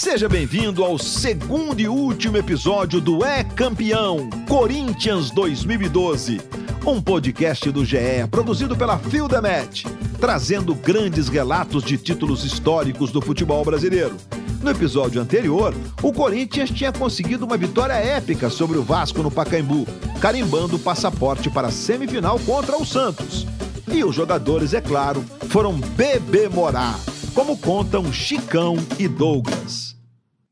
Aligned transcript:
Seja 0.00 0.28
bem-vindo 0.28 0.84
ao 0.84 0.96
segundo 0.96 1.80
e 1.80 1.88
último 1.88 2.36
episódio 2.36 3.00
do 3.00 3.24
É 3.24 3.42
Campeão 3.42 4.30
Corinthians 4.46 5.28
2012, 5.32 6.40
um 6.86 7.02
podcast 7.02 7.68
do 7.72 7.84
GE 7.84 7.98
produzido 8.30 8.76
pela 8.76 8.96
Field 8.96 9.34
Match, 9.42 9.86
trazendo 10.20 10.72
grandes 10.72 11.28
relatos 11.28 11.82
de 11.82 11.98
títulos 11.98 12.44
históricos 12.44 13.10
do 13.10 13.20
futebol 13.20 13.64
brasileiro. 13.64 14.16
No 14.62 14.70
episódio 14.70 15.20
anterior, 15.20 15.74
o 16.00 16.12
Corinthians 16.12 16.70
tinha 16.70 16.92
conseguido 16.92 17.44
uma 17.44 17.56
vitória 17.56 17.94
épica 17.94 18.48
sobre 18.48 18.78
o 18.78 18.84
Vasco 18.84 19.20
no 19.20 19.32
Pacaembu, 19.32 19.84
carimbando 20.20 20.76
o 20.76 20.78
passaporte 20.78 21.50
para 21.50 21.66
a 21.66 21.72
semifinal 21.72 22.38
contra 22.46 22.80
o 22.80 22.86
Santos. 22.86 23.48
E 23.92 24.04
os 24.04 24.14
jogadores, 24.14 24.74
é 24.74 24.80
claro, 24.80 25.24
foram 25.48 25.72
bebemorar, 25.72 26.96
como 27.34 27.58
contam 27.58 28.12
Chicão 28.12 28.76
e 28.96 29.08
Douglas. 29.08 29.87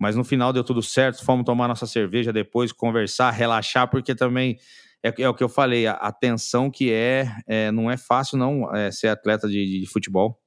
Mas 0.07 0.15
no 0.15 0.23
final 0.23 0.53
deu 0.53 0.63
tudo 0.63 0.81
certo, 0.85 1.25
fomos 1.25 1.45
tomar 1.45 1.67
nossa 1.67 1.85
cerveja 1.85 2.33
depois, 2.33 2.71
conversar, 2.71 3.33
relaxar, 3.33 3.91
porque 3.91 4.15
também 4.15 4.57
é, 5.03 5.13
é 5.21 5.29
o 5.29 5.35
que 5.35 5.43
eu 5.43 5.49
falei, 5.49 5.85
a, 5.85 5.95
a 5.95 6.13
tensão 6.13 6.71
que 6.71 6.93
é, 6.93 7.27
é, 7.45 7.73
não 7.73 7.91
é 7.91 7.97
fácil 7.97 8.39
não 8.39 8.73
é, 8.73 8.93
ser 8.93 9.09
atleta 9.09 9.49
de, 9.49 9.81
de 9.81 9.87
futebol. 9.91 10.41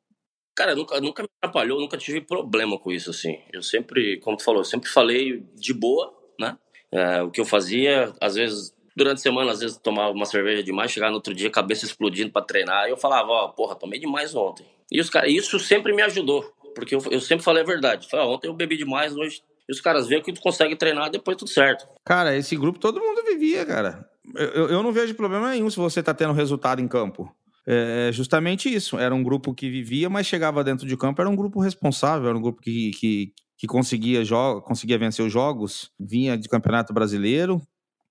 Cara, 0.56 0.74
nunca, 0.76 1.02
nunca 1.02 1.24
me 1.24 1.30
atrapalhou, 1.42 1.78
nunca 1.78 1.98
tive 1.98 2.22
problema 2.22 2.80
com 2.80 2.90
isso, 2.90 3.10
assim. 3.10 3.38
Eu 3.52 3.62
sempre, 3.62 4.18
como 4.22 4.38
tu 4.38 4.46
falou, 4.46 4.64
sempre 4.64 4.90
falei 4.90 5.44
de 5.56 5.74
boa, 5.74 6.10
né? 6.40 6.58
É, 6.90 7.22
o 7.22 7.30
que 7.30 7.42
eu 7.42 7.46
fazia, 7.46 8.14
às 8.22 8.36
vezes, 8.36 8.74
durante 8.96 9.18
a 9.18 9.24
semana, 9.24 9.52
às 9.52 9.60
vezes 9.60 9.76
tomava 9.76 10.14
uma 10.14 10.26
cerveja 10.26 10.64
demais, 10.64 10.90
chegava 10.90 11.12
no 11.12 11.18
outro 11.18 11.36
dia, 11.36 11.52
cabeça 11.52 11.84
explodindo 11.84 12.32
para 12.32 12.46
treinar, 12.46 12.88
eu 12.88 12.96
falava, 12.96 13.30
ó, 13.30 13.46
oh, 13.48 13.50
porra, 13.50 13.76
tomei 13.76 14.00
demais 14.00 14.34
ontem. 14.34 14.66
E 14.90 15.02
os 15.02 15.10
caras, 15.10 15.30
isso 15.30 15.60
sempre 15.60 15.94
me 15.94 16.02
ajudou, 16.02 16.50
porque 16.80 16.96
eu, 16.96 17.02
eu 17.12 17.20
sempre 17.22 17.44
falei 17.44 17.64
a 17.64 17.66
verdade. 17.66 18.08
Falei, 18.10 18.26
ah, 18.26 18.30
ontem 18.30 18.48
eu 18.48 18.54
bebi 18.54 18.78
demais, 18.78 19.16
hoje. 19.16 19.42
E 19.68 19.72
os 19.72 19.82
caras 19.82 20.08
veem 20.08 20.22
que 20.22 20.34
tu 20.34 20.42
consegue 20.42 20.76
treinar, 20.76 21.12
depois 21.12 21.38
tudo 21.38 21.50
certo. 21.50 21.88
Cara, 22.04 22.36
esse 22.36 22.56
grupo 22.56 22.80
todo 22.80 23.00
mundo 23.00 23.24
vivia, 23.24 23.66
cara. 23.66 24.04
Eu, 24.36 24.70
eu 24.70 24.84
não 24.84 24.92
vejo 24.92 25.14
problema 25.14 25.52
nenhum 25.52 25.70
se 25.70 25.78
você 25.78 26.02
tá 26.02 26.14
tendo 26.14 26.34
resultado 26.34 26.82
em 26.82 26.88
campo. 26.88 27.32
É, 27.68 28.08
é 28.10 28.12
justamente 28.12 28.74
isso. 28.74 28.98
Era 28.98 29.14
um 29.14 29.22
grupo 29.22 29.54
que 29.54 29.70
vivia, 29.70 30.10
mas 30.10 30.26
chegava 30.26 30.64
dentro 30.64 30.88
de 30.88 30.98
campo, 30.98 31.22
era 31.22 31.30
um 31.30 31.36
grupo 31.36 31.60
responsável, 31.60 32.30
era 32.30 32.38
um 32.38 32.42
grupo 32.42 32.62
que, 32.62 32.92
que, 32.92 33.34
que 33.58 33.68
conseguia, 33.68 34.24
conseguia 34.64 34.98
vencer 34.98 35.24
os 35.24 35.32
jogos, 35.32 35.92
vinha 36.00 36.36
de 36.36 36.50
Campeonato 36.50 36.92
Brasileiro, 36.92 37.62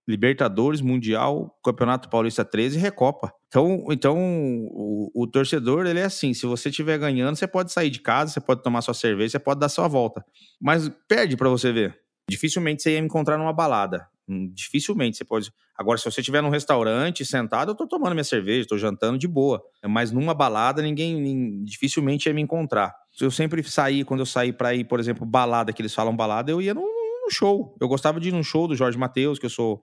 Libertadores, 0.08 0.80
Mundial, 0.80 1.54
Campeonato 1.62 2.08
Paulista 2.08 2.42
13 2.42 2.78
e 2.78 2.80
Recopa. 2.80 3.30
Então, 3.48 3.84
então 3.90 4.16
o, 4.18 5.10
o, 5.14 5.26
torcedor, 5.26 5.86
ele 5.86 6.00
é 6.00 6.04
assim, 6.04 6.32
se 6.32 6.46
você 6.46 6.70
estiver 6.70 6.98
ganhando, 6.98 7.36
você 7.36 7.46
pode 7.46 7.70
sair 7.70 7.90
de 7.90 8.00
casa, 8.00 8.32
você 8.32 8.40
pode 8.40 8.62
tomar 8.62 8.80
sua 8.80 8.94
cerveja, 8.94 9.32
você 9.32 9.38
pode 9.38 9.60
dar 9.60 9.68
sua 9.68 9.86
volta. 9.86 10.24
Mas 10.58 10.90
perde 11.06 11.36
para 11.36 11.50
você 11.50 11.70
ver. 11.70 11.94
Dificilmente 12.28 12.82
você 12.82 12.94
ia 12.94 13.00
me 13.00 13.06
encontrar 13.06 13.36
numa 13.36 13.52
balada. 13.52 14.08
Hum, 14.26 14.50
dificilmente 14.54 15.18
você 15.18 15.24
pode. 15.26 15.52
Agora, 15.76 15.98
se 15.98 16.04
você 16.04 16.20
estiver 16.20 16.42
num 16.42 16.48
restaurante 16.48 17.24
sentado, 17.24 17.72
eu 17.72 17.74
tô 17.74 17.86
tomando 17.86 18.12
minha 18.12 18.24
cerveja, 18.24 18.66
tô 18.66 18.78
jantando 18.78 19.18
de 19.18 19.28
boa. 19.28 19.62
Mas 19.86 20.10
numa 20.10 20.32
balada, 20.32 20.80
ninguém, 20.80 21.62
dificilmente 21.64 22.28
ia 22.28 22.34
me 22.34 22.40
encontrar. 22.40 22.94
Eu 23.20 23.30
sempre 23.30 23.62
saí, 23.62 24.04
quando 24.04 24.20
eu 24.20 24.26
saí 24.26 24.52
para 24.52 24.74
ir, 24.74 24.84
por 24.84 25.00
exemplo, 25.00 25.26
balada, 25.26 25.72
que 25.72 25.82
eles 25.82 25.94
falam 25.94 26.16
balada, 26.16 26.50
eu 26.50 26.62
ia 26.62 26.72
num, 26.72 26.97
show. 27.30 27.76
Eu 27.80 27.88
gostava 27.88 28.20
de 28.20 28.28
ir 28.28 28.32
num 28.32 28.42
show 28.42 28.68
do 28.68 28.76
Jorge 28.76 28.98
Mateus, 28.98 29.38
que 29.38 29.46
eu 29.46 29.50
sou 29.50 29.82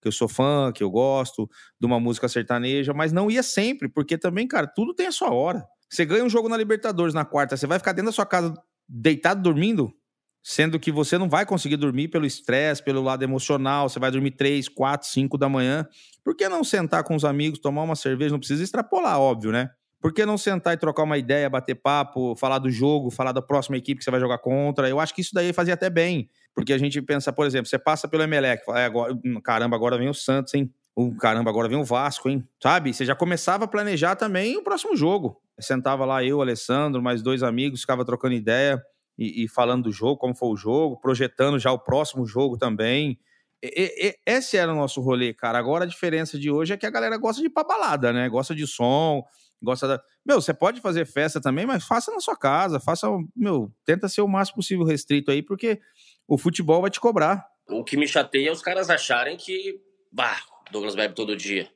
que 0.00 0.08
eu 0.08 0.12
sou 0.12 0.26
fã, 0.28 0.72
que 0.74 0.82
eu 0.82 0.90
gosto, 0.90 1.48
de 1.80 1.86
uma 1.86 2.00
música 2.00 2.28
sertaneja, 2.28 2.92
mas 2.92 3.12
não 3.12 3.30
ia 3.30 3.40
sempre, 3.40 3.88
porque 3.88 4.18
também, 4.18 4.48
cara, 4.48 4.66
tudo 4.66 4.92
tem 4.92 5.06
a 5.06 5.12
sua 5.12 5.32
hora. 5.32 5.64
Você 5.88 6.04
ganha 6.04 6.24
um 6.24 6.28
jogo 6.28 6.48
na 6.48 6.56
Libertadores 6.56 7.14
na 7.14 7.24
quarta, 7.24 7.56
você 7.56 7.68
vai 7.68 7.78
ficar 7.78 7.92
dentro 7.92 8.06
da 8.06 8.12
sua 8.12 8.26
casa 8.26 8.52
deitado 8.88 9.40
dormindo? 9.40 9.94
sendo 10.42 10.78
que 10.78 10.90
você 10.90 11.16
não 11.16 11.28
vai 11.28 11.46
conseguir 11.46 11.76
dormir 11.76 12.08
pelo 12.08 12.26
estresse, 12.26 12.82
pelo 12.82 13.00
lado 13.00 13.22
emocional, 13.22 13.88
você 13.88 14.00
vai 14.00 14.10
dormir 14.10 14.32
3, 14.32 14.68
4, 14.68 15.08
5 15.08 15.38
da 15.38 15.48
manhã. 15.48 15.86
Por 16.24 16.34
que 16.34 16.48
não 16.48 16.64
sentar 16.64 17.04
com 17.04 17.14
os 17.14 17.24
amigos, 17.24 17.60
tomar 17.60 17.82
uma 17.82 17.94
cerveja? 17.94 18.32
Não 18.32 18.38
precisa 18.38 18.62
extrapolar, 18.62 19.20
óbvio, 19.20 19.52
né? 19.52 19.70
Por 20.02 20.12
que 20.12 20.26
não 20.26 20.36
sentar 20.36 20.74
e 20.74 20.76
trocar 20.76 21.04
uma 21.04 21.16
ideia, 21.16 21.48
bater 21.48 21.76
papo, 21.76 22.34
falar 22.34 22.58
do 22.58 22.68
jogo, 22.68 23.08
falar 23.08 23.30
da 23.30 23.40
próxima 23.40 23.76
equipe 23.76 23.98
que 23.98 24.04
você 24.04 24.10
vai 24.10 24.18
jogar 24.18 24.38
contra? 24.38 24.88
Eu 24.88 24.98
acho 24.98 25.14
que 25.14 25.20
isso 25.20 25.32
daí 25.32 25.52
fazia 25.52 25.74
até 25.74 25.88
bem. 25.88 26.28
Porque 26.52 26.72
a 26.72 26.78
gente 26.78 27.00
pensa, 27.00 27.32
por 27.32 27.46
exemplo, 27.46 27.68
você 27.68 27.78
passa 27.78 28.08
pelo 28.08 28.24
Emelec, 28.24 28.64
fala, 28.64 28.80
é, 28.80 28.84
agora, 28.84 29.14
hum, 29.24 29.40
caramba, 29.40 29.76
agora 29.76 29.96
vem 29.96 30.08
o 30.08 30.14
Santos, 30.14 30.54
hein? 30.54 30.68
Um, 30.96 31.16
caramba, 31.16 31.50
agora 31.50 31.68
vem 31.68 31.78
o 31.78 31.84
Vasco, 31.84 32.28
hein? 32.28 32.44
Sabe? 32.60 32.92
Você 32.92 33.04
já 33.04 33.14
começava 33.14 33.64
a 33.64 33.68
planejar 33.68 34.16
também 34.16 34.56
o 34.56 34.62
próximo 34.64 34.96
jogo. 34.96 35.40
sentava 35.60 36.04
lá 36.04 36.22
eu, 36.24 36.42
Alessandro, 36.42 37.00
mais 37.00 37.22
dois 37.22 37.44
amigos, 37.44 37.82
ficava 37.82 38.04
trocando 38.04 38.34
ideia 38.34 38.82
e, 39.16 39.44
e, 39.44 39.48
falando 39.48 39.84
do 39.84 39.92
jogo, 39.92 40.16
como 40.16 40.34
foi 40.34 40.48
o 40.48 40.56
jogo, 40.56 41.00
projetando 41.00 41.60
já 41.60 41.70
o 41.70 41.78
próximo 41.78 42.26
jogo 42.26 42.58
também. 42.58 43.16
E, 43.62 44.08
e, 44.08 44.16
esse 44.26 44.56
era 44.56 44.72
o 44.72 44.76
nosso 44.76 45.00
rolê, 45.00 45.32
cara. 45.32 45.58
Agora 45.58 45.84
a 45.84 45.86
diferença 45.86 46.36
de 46.36 46.50
hoje 46.50 46.72
é 46.72 46.76
que 46.76 46.86
a 46.86 46.90
galera 46.90 47.16
gosta 47.16 47.40
de 47.40 47.46
ir 47.46 47.50
pra 47.50 47.62
balada, 47.62 48.12
né? 48.12 48.28
Gosta 48.28 48.52
de 48.52 48.66
som, 48.66 49.22
gosta 49.62 49.86
da. 49.86 50.02
Meu, 50.24 50.40
você 50.40 50.52
pode 50.52 50.80
fazer 50.80 51.06
festa 51.06 51.40
também, 51.40 51.64
mas 51.64 51.84
faça 51.84 52.10
na 52.10 52.20
sua 52.20 52.36
casa, 52.36 52.80
faça, 52.80 53.08
meu, 53.34 53.72
tenta 53.84 54.08
ser 54.08 54.22
o 54.22 54.28
máximo 54.28 54.56
possível 54.56 54.84
restrito 54.84 55.30
aí, 55.30 55.42
porque 55.42 55.80
o 56.26 56.36
futebol 56.36 56.80
vai 56.80 56.90
te 56.90 57.00
cobrar. 57.00 57.46
O 57.68 57.84
que 57.84 57.96
me 57.96 58.08
chateia 58.08 58.48
é 58.48 58.52
os 58.52 58.62
caras 58.62 58.90
acharem 58.90 59.36
que, 59.36 59.80
bah, 60.10 60.40
Douglas 60.70 60.94
bebe 60.94 61.14
todo 61.14 61.36
dia. 61.36 61.70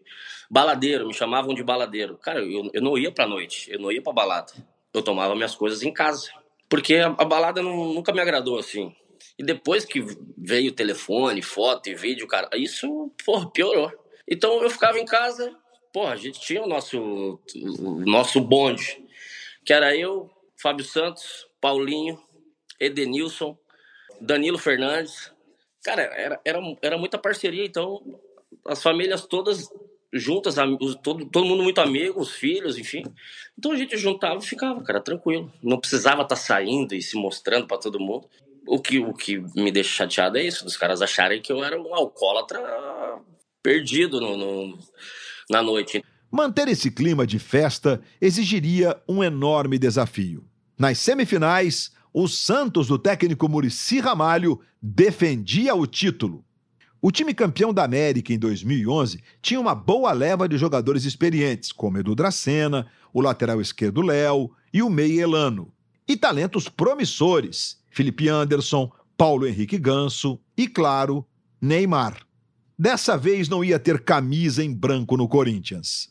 Baladeiro, 0.50 1.06
me 1.06 1.14
chamavam 1.14 1.54
de 1.54 1.62
baladeiro. 1.62 2.16
Cara, 2.18 2.40
eu, 2.40 2.70
eu 2.72 2.82
não 2.82 2.96
ia 2.96 3.12
pra 3.12 3.26
noite, 3.26 3.70
eu 3.70 3.78
não 3.78 3.92
ia 3.92 4.02
pra 4.02 4.12
balada. 4.12 4.52
Eu 4.92 5.02
tomava 5.02 5.34
minhas 5.34 5.54
coisas 5.54 5.82
em 5.82 5.92
casa. 5.92 6.30
Porque 6.68 6.96
a, 6.96 7.08
a 7.08 7.24
balada 7.24 7.62
não, 7.62 7.92
nunca 7.92 8.12
me 8.12 8.20
agradou 8.20 8.58
assim. 8.58 8.94
E 9.38 9.44
depois 9.44 9.84
que 9.84 10.04
veio 10.36 10.72
telefone, 10.72 11.42
foto 11.42 11.88
e 11.88 11.94
vídeo, 11.94 12.26
cara, 12.26 12.48
isso, 12.54 13.12
porra, 13.24 13.50
piorou. 13.50 13.92
Então 14.28 14.62
eu 14.62 14.70
ficava 14.70 14.98
em 14.98 15.04
casa, 15.04 15.54
porra, 15.96 16.12
a 16.12 16.16
gente 16.16 16.38
tinha 16.38 16.62
o 16.62 16.68
nosso, 16.68 17.40
o 17.78 18.04
nosso 18.04 18.38
bonde, 18.38 19.02
que 19.64 19.72
era 19.72 19.96
eu, 19.96 20.30
Fábio 20.60 20.84
Santos, 20.84 21.46
Paulinho, 21.58 22.22
Edenilson, 22.78 23.56
Danilo 24.20 24.58
Fernandes. 24.58 25.32
Cara, 25.82 26.02
era, 26.02 26.38
era, 26.44 26.60
era 26.82 26.98
muita 26.98 27.16
parceria, 27.16 27.64
então 27.64 28.20
as 28.66 28.82
famílias 28.82 29.24
todas 29.24 29.70
juntas, 30.12 30.56
todo, 31.02 31.24
todo 31.30 31.46
mundo 31.46 31.62
muito 31.62 31.80
amigo, 31.80 32.20
os 32.20 32.32
filhos, 32.32 32.76
enfim. 32.76 33.02
Então 33.58 33.72
a 33.72 33.76
gente 33.76 33.96
juntava 33.96 34.36
e 34.36 34.46
ficava, 34.46 34.82
cara, 34.82 35.00
tranquilo. 35.00 35.50
Não 35.62 35.80
precisava 35.80 36.20
estar 36.20 36.28
tá 36.28 36.36
saindo 36.36 36.94
e 36.94 37.00
se 37.00 37.16
mostrando 37.16 37.66
para 37.66 37.78
todo 37.78 37.98
mundo. 37.98 38.28
O 38.68 38.78
que, 38.78 38.98
o 38.98 39.14
que 39.14 39.38
me 39.58 39.72
deixa 39.72 40.04
chateado 40.04 40.36
é 40.36 40.42
isso, 40.42 40.62
dos 40.62 40.76
caras 40.76 41.00
acharem 41.00 41.40
que 41.40 41.50
eu 41.50 41.64
era 41.64 41.80
um 41.80 41.94
alcoólatra 41.94 42.60
perdido 43.62 44.20
no, 44.20 44.36
no, 44.36 44.78
na 45.50 45.62
noite. 45.62 46.04
Manter 46.30 46.68
esse 46.68 46.90
clima 46.90 47.26
de 47.26 47.38
festa 47.38 48.00
exigiria 48.20 49.00
um 49.08 49.22
enorme 49.22 49.78
desafio. 49.78 50.44
Nas 50.78 50.98
semifinais, 50.98 51.90
o 52.12 52.26
Santos 52.26 52.88
do 52.88 52.98
técnico 52.98 53.48
Murici 53.48 54.00
Ramalho 54.00 54.60
defendia 54.82 55.74
o 55.74 55.86
título. 55.86 56.44
O 57.00 57.12
time 57.12 57.32
campeão 57.32 57.72
da 57.72 57.84
América 57.84 58.32
em 58.32 58.38
2011 58.38 59.22
tinha 59.40 59.60
uma 59.60 59.74
boa 59.74 60.12
leva 60.12 60.48
de 60.48 60.58
jogadores 60.58 61.04
experientes, 61.04 61.70
como 61.70 61.98
Edu 61.98 62.14
Dracena, 62.14 62.86
o 63.12 63.20
lateral 63.20 63.60
esquerdo 63.60 64.02
Léo 64.02 64.50
e 64.72 64.82
o 64.82 64.90
meia 64.90 65.22
Elano. 65.22 65.72
E 66.08 66.16
talentos 66.16 66.68
promissores, 66.68 67.78
Felipe 67.90 68.28
Anderson, 68.28 68.90
Paulo 69.16 69.46
Henrique 69.46 69.78
Ganso 69.78 70.40
e, 70.56 70.66
claro, 70.66 71.24
Neymar. 71.60 72.25
Dessa 72.78 73.16
vez 73.16 73.48
não 73.48 73.64
ia 73.64 73.78
ter 73.78 74.04
camisa 74.04 74.62
em 74.62 74.70
branco 74.70 75.16
no 75.16 75.26
Corinthians. 75.26 76.10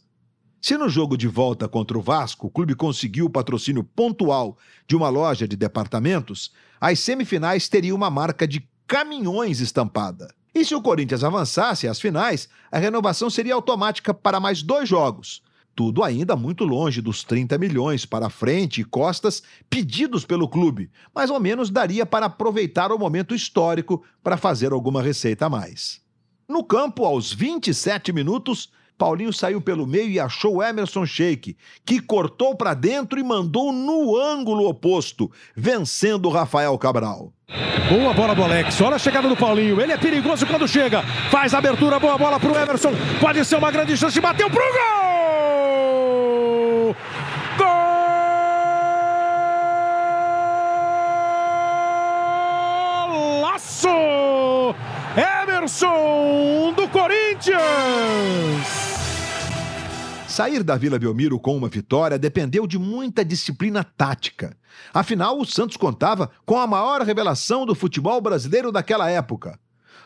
Se 0.59 0.75
no 0.75 0.89
jogo 0.89 1.15
de 1.15 1.27
volta 1.27 1.69
contra 1.69 1.95
o 1.95 2.01
Vasco 2.01 2.47
o 2.47 2.49
clube 2.49 2.73
conseguiu 2.73 3.27
o 3.27 3.29
patrocínio 3.29 3.83
pontual 3.83 4.57
de 4.87 4.95
uma 4.95 5.07
loja 5.09 5.47
de 5.47 5.55
departamentos, 5.55 6.51
as 6.81 6.99
semifinais 6.99 7.69
teriam 7.69 7.95
uma 7.95 8.09
marca 8.09 8.47
de 8.47 8.67
caminhões 8.87 9.59
estampada. 9.59 10.33
E 10.55 10.65
se 10.65 10.73
o 10.73 10.81
Corinthians 10.81 11.23
avançasse 11.23 11.87
às 11.87 12.01
finais, 12.01 12.49
a 12.71 12.79
renovação 12.79 13.29
seria 13.29 13.53
automática 13.53 14.11
para 14.11 14.39
mais 14.39 14.63
dois 14.63 14.89
jogos. 14.89 15.43
Tudo 15.75 16.03
ainda 16.03 16.35
muito 16.35 16.63
longe 16.63 16.99
dos 16.99 17.23
30 17.23 17.59
milhões 17.59 18.07
para 18.07 18.27
frente 18.27 18.81
e 18.81 18.85
costas 18.85 19.43
pedidos 19.69 20.25
pelo 20.25 20.49
clube, 20.49 20.89
mais 21.13 21.29
ou 21.29 21.39
menos 21.39 21.69
daria 21.69 22.07
para 22.07 22.25
aproveitar 22.25 22.91
o 22.91 22.97
momento 22.97 23.35
histórico 23.35 24.03
para 24.23 24.35
fazer 24.35 24.71
alguma 24.71 25.03
receita 25.03 25.45
a 25.45 25.49
mais. 25.49 26.03
No 26.47 26.63
campo, 26.63 27.05
aos 27.05 27.33
27 27.33 28.13
minutos, 28.13 28.69
Paulinho 28.97 29.33
saiu 29.33 29.59
pelo 29.59 29.85
meio 29.85 30.09
e 30.09 30.19
achou 30.19 30.63
Emerson 30.63 31.05
Sheik, 31.05 31.57
que 31.85 31.99
cortou 31.99 32.55
para 32.55 32.73
dentro 32.73 33.19
e 33.19 33.23
mandou 33.23 33.71
no 33.71 34.15
ângulo 34.17 34.67
oposto, 34.67 35.29
vencendo 35.55 36.29
Rafael 36.29 36.77
Cabral. 36.77 37.33
Boa 37.89 38.13
bola 38.13 38.33
do 38.33 38.43
Alex. 38.43 38.79
Olha 38.81 38.95
a 38.95 38.99
chegada 38.99 39.27
do 39.27 39.35
Paulinho. 39.35 39.79
Ele 39.79 39.91
é 39.91 39.97
perigoso 39.97 40.45
quando 40.47 40.67
chega. 40.67 41.03
Faz 41.29 41.53
abertura, 41.53 41.99
boa 41.99 42.17
bola 42.17 42.39
pro 42.39 42.55
Emerson. 42.55 42.91
Pode 43.19 43.43
ser 43.45 43.57
uma 43.57 43.71
grande 43.71 43.95
chance. 43.97 44.19
Bateu 44.19 44.49
pro! 44.49 44.59
Gol! 44.59 45.04
Emerson 55.65 56.73
do 56.75 56.87
Corinthians. 56.89 57.57
Sair 60.27 60.61
da 60.61 60.77
Vila 60.77 60.99
Belmiro 60.99 61.39
com 61.39 61.57
uma 61.57 61.67
vitória 61.67 62.19
dependeu 62.19 62.67
de 62.67 62.77
muita 62.77 63.25
disciplina 63.25 63.83
tática. 63.83 64.55
Afinal, 64.93 65.39
o 65.39 65.45
Santos 65.45 65.75
contava 65.75 66.29
com 66.45 66.59
a 66.59 66.67
maior 66.67 67.01
revelação 67.01 67.65
do 67.65 67.73
futebol 67.73 68.21
brasileiro 68.21 68.71
daquela 68.71 69.09
época. 69.09 69.59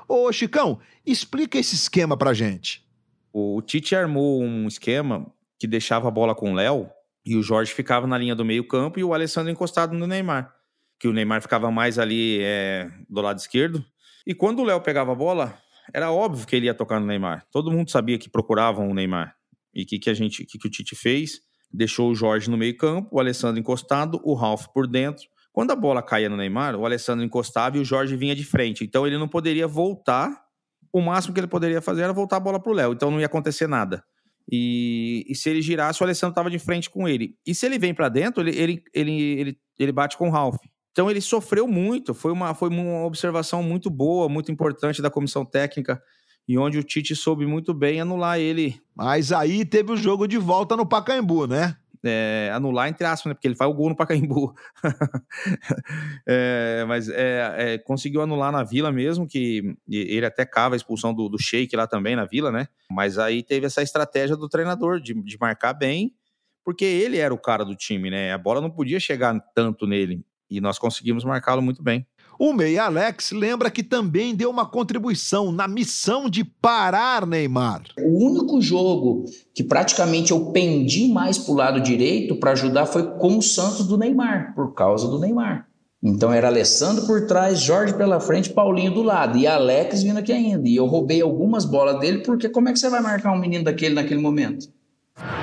Ô, 0.08 0.32
Chicão, 0.32 0.80
explica 1.06 1.58
esse 1.58 1.76
esquema 1.76 2.16
pra 2.16 2.34
gente. 2.34 2.88
O 3.34 3.62
Tite 3.62 3.94
armou 3.94 4.42
um 4.42 4.66
esquema 4.66 5.30
que 5.60 5.68
deixava 5.68 6.08
a 6.08 6.12
bola 6.12 6.34
com 6.34 6.54
o 6.54 6.56
Léo 6.56 6.90
e 7.26 7.36
o 7.36 7.44
Jorge 7.44 7.74
ficava 7.74 8.08
na 8.08 8.18
linha 8.18 8.34
do 8.34 8.46
meio-campo 8.46 8.98
e 8.98 9.04
o 9.04 9.14
Alessandro 9.14 9.52
encostado 9.52 9.94
no 9.94 10.08
Neymar. 10.08 10.56
Que 10.98 11.10
o 11.10 11.12
Neymar 11.12 11.42
ficava 11.42 11.70
mais 11.70 12.00
ali 12.00 12.40
é, 12.42 12.90
do 13.10 13.20
lado 13.20 13.40
esquerdo. 13.40 13.84
E 14.26 14.34
quando 14.34 14.60
o 14.60 14.64
Léo 14.64 14.82
pegava 14.82 15.12
a 15.12 15.16
bola, 15.16 15.58
era 15.94 16.12
óbvio 16.12 16.46
que 16.46 16.56
ele 16.56 16.68
ia 16.68 16.74
tocar 16.74 17.00
no 17.00 17.06
Neymar. 17.06 17.46
Todo 17.52 17.72
mundo 17.72 17.90
sabia 17.90 18.18
que 18.18 18.30
procuravam 18.30 18.90
o 18.90 18.94
Neymar. 18.94 19.36
E 19.74 19.84
o 19.84 19.86
que, 19.86 20.00
que 20.00 20.10
a 20.10 20.14
gente, 20.14 20.46
que, 20.46 20.58
que 20.58 20.68
o 20.68 20.72
Tite 20.72 20.96
fez? 20.96 21.42
Deixou 21.72 22.10
o 22.10 22.16
Jorge 22.16 22.50
no 22.50 22.58
meio-campo, 22.58 23.10
o 23.12 23.20
Alessandro 23.20 23.60
encostado, 23.60 24.20
o 24.24 24.34
Ralf 24.34 24.68
por 24.74 24.88
dentro. 24.88 25.26
Quando 25.52 25.72
a 25.72 25.76
bola 25.76 26.02
caía 26.02 26.30
no 26.30 26.38
Neymar, 26.38 26.76
o 26.76 26.86
Alessandro 26.86 27.24
encostava 27.24 27.78
e 27.78 27.80
o 27.80 27.86
Jorge 27.86 28.16
vinha 28.16 28.36
de 28.36 28.44
frente. 28.44 28.84
Então 28.84 29.06
ele 29.06 29.18
não 29.18 29.28
poderia 29.28 29.68
voltar. 29.68 30.44
O 30.92 31.02
máximo 31.02 31.34
que 31.34 31.40
ele 31.40 31.48
poderia 31.48 31.82
fazer 31.82 32.04
era 32.04 32.14
voltar 32.14 32.38
a 32.38 32.40
bola 32.40 32.60
pro 32.60 32.74
Léo. 32.74 32.94
Então 32.94 33.12
não 33.12 33.20
ia 33.20 33.26
acontecer 33.26 33.68
nada. 33.68 34.04
E, 34.52 35.26
e, 35.30 35.36
se 35.36 35.50
ele 35.50 35.62
girasse, 35.62 36.02
o 36.02 36.04
Alessandro 36.04 36.32
estava 36.32 36.50
de 36.50 36.58
frente 36.58 36.90
com 36.90 37.08
ele. 37.08 37.36
E 37.46 37.54
se 37.54 37.66
ele 37.68 37.78
vem 37.78 37.94
para 37.94 38.10
dentro, 38.10 38.42
ele, 38.42 38.58
ele, 38.60 38.84
ele, 38.94 39.60
ele, 39.78 39.92
bate 39.92 40.18
com 40.18 40.28
o 40.28 40.32
Ralf. 40.32 40.58
Então 41.00 41.10
ele 41.10 41.22
sofreu 41.22 41.66
muito. 41.66 42.14
Foi 42.14 42.30
uma, 42.30 42.54
foi 42.54 42.68
uma 42.68 43.06
observação 43.06 43.64
muito 43.64 43.90
boa, 43.90 44.28
muito 44.28 44.52
importante 44.52 45.02
da 45.02 45.10
comissão 45.10 45.46
técnica 45.46 46.04
e 46.46 46.58
onde 46.58 46.78
o 46.78 46.84
Tite 46.84 47.16
soube 47.16 47.46
muito 47.46 47.74
bem 47.74 48.02
anular 48.02 48.38
ele. 48.38 48.82
Mas 48.94 49.32
aí 49.32 49.64
teve 49.64 49.94
o 49.94 49.96
jogo 49.96 50.28
de 50.28 50.38
volta 50.38 50.76
no 50.76 50.86
Pacaembu, 50.86 51.48
né? 51.48 51.78
É, 52.04 52.52
anular 52.54 52.90
entre 52.90 53.08
aspas, 53.08 53.30
né? 53.30 53.34
Porque 53.34 53.48
ele 53.48 53.56
faz 53.56 53.72
o 53.72 53.74
gol 53.74 53.88
no 53.88 53.96
Pacaembu. 53.96 54.54
é, 56.28 56.84
mas 56.86 57.08
é, 57.08 57.56
é, 57.58 57.78
conseguiu 57.78 58.22
anular 58.22 58.52
na 58.52 58.66
Vila 58.66 58.92
mesmo, 58.92 59.26
que 59.26 59.74
ele 59.90 60.26
até 60.26 60.46
cava 60.46 60.76
a 60.76 60.78
expulsão 60.78 61.14
do, 61.14 61.30
do 61.30 61.42
Sheik 61.42 61.78
lá 61.78 61.88
também 61.88 62.14
na 62.14 62.26
Vila, 62.26 62.52
né? 62.52 62.68
Mas 62.92 63.18
aí 63.18 63.42
teve 63.42 63.68
essa 63.68 63.82
estratégia 63.82 64.36
do 64.36 64.50
treinador 64.50 65.00
de, 65.00 65.14
de 65.14 65.38
marcar 65.40 65.72
bem, 65.72 66.14
porque 66.62 66.84
ele 66.84 67.20
era 67.20 67.34
o 67.34 67.38
cara 67.38 67.64
do 67.64 67.74
time, 67.74 68.10
né? 68.10 68.34
A 68.34 68.38
bola 68.38 68.60
não 68.60 68.70
podia 68.70 69.00
chegar 69.00 69.40
tanto 69.56 69.88
nele. 69.88 70.26
E 70.50 70.60
nós 70.60 70.80
conseguimos 70.80 71.24
marcá-lo 71.24 71.62
muito 71.62 71.84
bem. 71.84 72.06
O 72.40 72.54
Meia 72.54 72.86
Alex 72.86 73.32
lembra 73.32 73.70
que 73.70 73.84
também 73.84 74.34
deu 74.34 74.50
uma 74.50 74.66
contribuição 74.66 75.52
na 75.52 75.68
missão 75.68 76.30
de 76.30 76.44
parar 76.44 77.28
Neymar. 77.28 77.84
O 78.00 78.26
único 78.26 78.62
jogo 78.62 79.26
que 79.54 79.62
praticamente 79.62 80.32
eu 80.32 80.46
pendi 80.52 81.10
mais 81.10 81.38
para 81.38 81.52
o 81.52 81.56
lado 81.58 81.82
direito 81.82 82.38
para 82.38 82.52
ajudar 82.52 82.86
foi 82.86 83.04
com 83.18 83.38
o 83.38 83.42
Santos 83.42 83.86
do 83.86 83.98
Neymar, 83.98 84.56
por 84.56 84.74
causa 84.74 85.08
do 85.10 85.20
Neymar. 85.20 85.68
Então 86.02 86.32
era 86.32 86.48
Alessandro 86.48 87.06
por 87.06 87.28
trás, 87.28 87.60
Jorge 87.60 87.94
pela 87.94 88.22
frente, 88.22 88.50
Paulinho 88.50 88.94
do 88.94 89.04
lado 89.04 89.38
e 89.38 89.46
Alex 89.46 90.02
vindo 90.02 90.18
aqui 90.18 90.32
ainda. 90.32 90.68
E 90.68 90.78
eu 90.78 90.86
roubei 90.86 91.22
algumas 91.22 91.66
bolas 91.66 92.00
dele, 92.00 92.20
porque 92.20 92.48
como 92.48 92.70
é 92.70 92.72
que 92.74 92.80
você 92.80 92.90
vai 92.90 93.02
marcar 93.02 93.34
um 93.34 93.40
menino 93.40 93.66
daquele 93.66 93.96
naquele 93.96 94.22
momento? 94.22 94.70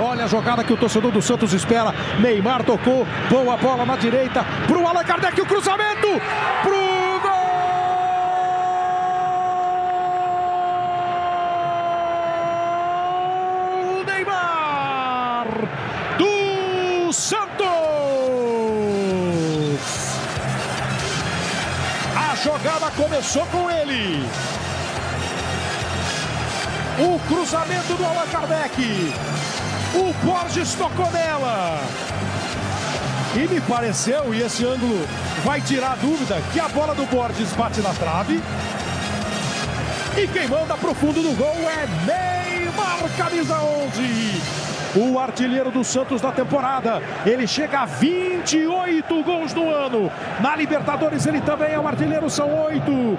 Olha 0.00 0.24
a 0.24 0.28
jogada 0.28 0.64
que 0.64 0.72
o 0.72 0.76
torcedor 0.76 1.10
do 1.10 1.22
Santos 1.22 1.52
espera. 1.52 1.94
Neymar 2.20 2.64
tocou, 2.64 3.06
boa 3.30 3.56
bola 3.56 3.84
na 3.86 3.96
direita 3.96 4.44
pro 4.66 4.86
Allan 4.86 5.04
Kardec, 5.04 5.40
o 5.40 5.46
cruzamento 5.46 6.08
pro 6.62 7.20
gol! 7.22 7.46
Neymar 14.06 15.46
do 16.18 17.12
Santos! 17.12 17.46
A 22.16 22.34
jogada 22.36 22.90
começou 22.96 23.46
com 23.46 23.70
ele. 23.70 24.26
O 26.98 27.18
cruzamento 27.28 27.94
do 27.94 28.04
Allan 28.04 28.26
Kardec. 28.30 29.12
O 29.96 30.12
Borges 30.24 30.74
tocou 30.74 31.10
nela. 31.10 31.80
E 33.34 33.48
me 33.48 33.60
pareceu, 33.62 34.34
e 34.34 34.42
esse 34.42 34.64
ângulo 34.64 35.06
vai 35.44 35.60
tirar 35.60 35.92
a 35.92 35.96
dúvida, 35.96 36.36
que 36.52 36.60
a 36.60 36.68
bola 36.68 36.94
do 36.94 37.04
Borges 37.06 37.52
bate 37.52 37.80
na 37.80 37.92
trave. 37.94 38.42
E 40.16 40.26
quem 40.28 40.48
manda 40.48 40.74
pro 40.76 40.94
fundo 40.94 41.22
do 41.22 41.36
gol 41.36 41.56
é 41.68 41.86
Neymar, 42.06 43.16
camisa 43.16 43.54
11. 43.58 44.66
O 44.98 45.18
artilheiro 45.18 45.70
do 45.70 45.84
Santos 45.84 46.22
da 46.22 46.32
temporada. 46.32 47.02
Ele 47.26 47.46
chega 47.46 47.80
a 47.80 47.84
28 47.84 49.22
gols 49.22 49.52
no 49.52 49.70
ano. 49.70 50.10
Na 50.40 50.56
Libertadores 50.56 51.26
ele 51.26 51.42
também 51.42 51.72
é 51.72 51.78
o 51.78 51.86
artilheiro, 51.86 52.30
são 52.30 52.48
oito. 52.64 53.18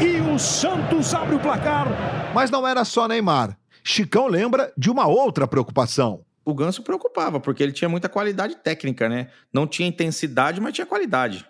E 0.00 0.20
o 0.20 0.38
Santos 0.38 1.14
abre 1.14 1.36
o 1.36 1.38
placar. 1.38 1.86
Mas 2.34 2.50
não 2.50 2.66
era 2.66 2.84
só 2.84 3.08
Neymar. 3.08 3.56
Chicão 3.84 4.26
lembra 4.26 4.72
de 4.76 4.90
uma 4.90 5.06
outra 5.06 5.46
preocupação. 5.46 6.24
O 6.44 6.54
Ganso 6.54 6.82
preocupava, 6.82 7.38
porque 7.38 7.62
ele 7.62 7.72
tinha 7.72 7.88
muita 7.88 8.08
qualidade 8.08 8.56
técnica, 8.56 9.08
né? 9.08 9.30
Não 9.52 9.66
tinha 9.66 9.88
intensidade, 9.88 10.60
mas 10.60 10.74
tinha 10.74 10.86
qualidade. 10.86 11.46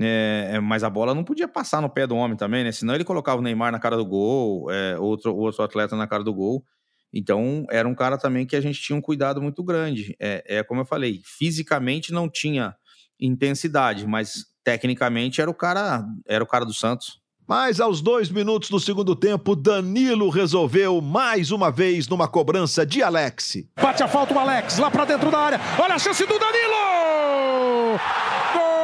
É, 0.00 0.50
é, 0.52 0.60
mas 0.60 0.84
a 0.84 0.90
bola 0.90 1.14
não 1.14 1.24
podia 1.24 1.48
passar 1.48 1.82
no 1.82 1.90
pé 1.90 2.06
do 2.06 2.14
homem 2.14 2.36
também, 2.36 2.62
né? 2.62 2.70
Senão 2.70 2.94
ele 2.94 3.04
colocava 3.04 3.40
o 3.40 3.42
Neymar 3.42 3.72
na 3.72 3.80
cara 3.80 3.96
do 3.96 4.06
gol, 4.06 4.70
é, 4.70 4.98
outro, 4.98 5.34
outro 5.34 5.62
atleta 5.62 5.96
na 5.96 6.06
cara 6.06 6.22
do 6.22 6.32
gol. 6.32 6.64
Então 7.12 7.66
era 7.70 7.88
um 7.88 7.94
cara 7.94 8.18
também 8.18 8.46
que 8.46 8.54
a 8.54 8.60
gente 8.60 8.80
tinha 8.80 8.96
um 8.96 9.00
cuidado 9.00 9.42
muito 9.42 9.64
grande. 9.64 10.14
É, 10.20 10.58
é 10.58 10.62
como 10.62 10.82
eu 10.82 10.84
falei, 10.84 11.20
fisicamente 11.24 12.12
não 12.12 12.28
tinha 12.28 12.76
intensidade, 13.18 14.06
mas 14.06 14.44
tecnicamente 14.62 15.40
era 15.40 15.50
o 15.50 15.54
cara, 15.54 16.04
era 16.26 16.44
o 16.44 16.46
cara 16.46 16.64
do 16.64 16.74
Santos. 16.74 17.20
Mas 17.48 17.80
aos 17.80 18.02
dois 18.02 18.28
minutos 18.28 18.68
do 18.68 18.78
segundo 18.78 19.16
tempo, 19.16 19.56
Danilo 19.56 20.28
resolveu 20.28 21.00
mais 21.00 21.50
uma 21.50 21.70
vez 21.70 22.06
numa 22.06 22.28
cobrança 22.28 22.84
de 22.84 23.02
Alex. 23.02 23.64
Bate 23.80 24.02
a 24.02 24.06
falta 24.06 24.34
o 24.34 24.38
Alex, 24.38 24.76
lá 24.76 24.90
pra 24.90 25.06
dentro 25.06 25.30
da 25.30 25.38
área. 25.38 25.60
Olha 25.78 25.94
a 25.94 25.98
chance 25.98 26.26
do 26.26 26.38
Danilo! 26.38 27.98
Gol! 28.52 28.82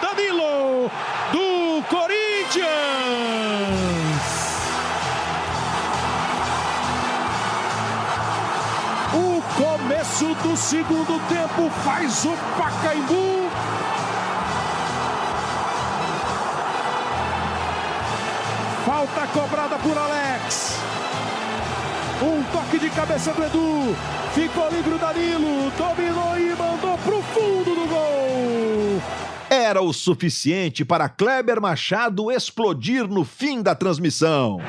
Danilo 0.00 0.88
do 1.32 1.82
Corinthians! 1.88 2.70
O 9.12 9.42
começo 9.60 10.26
do 10.46 10.56
segundo 10.56 11.18
tempo 11.28 11.68
faz 11.82 12.24
o 12.24 12.36
Pacaembu 12.56 13.31
Falta 19.02 19.26
cobrada 19.32 19.76
por 19.78 19.98
Alex. 19.98 20.78
Um 22.22 22.40
toque 22.52 22.78
de 22.78 22.88
cabeça 22.90 23.32
do 23.32 23.42
Edu. 23.42 23.96
Ficou 24.32 24.70
livre 24.70 24.94
o 24.94 24.98
Danilo. 24.98 25.72
Dominou 25.76 26.38
e 26.38 26.54
mandou 26.54 26.96
pro 26.98 27.20
fundo 27.20 27.74
do 27.74 27.88
gol. 27.88 29.02
Era 29.50 29.82
o 29.82 29.92
suficiente 29.92 30.84
para 30.84 31.08
Kleber 31.08 31.60
Machado 31.60 32.30
explodir 32.30 33.08
no 33.08 33.24
fim 33.24 33.60
da 33.60 33.74
transmissão. 33.74 34.60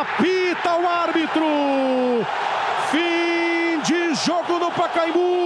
Apita 0.00 0.74
o 0.74 0.88
árbitro. 0.88 2.26
Fim 2.90 3.80
de 3.84 4.12
jogo 4.16 4.58
no 4.58 4.72
Pacaembu. 4.72 5.44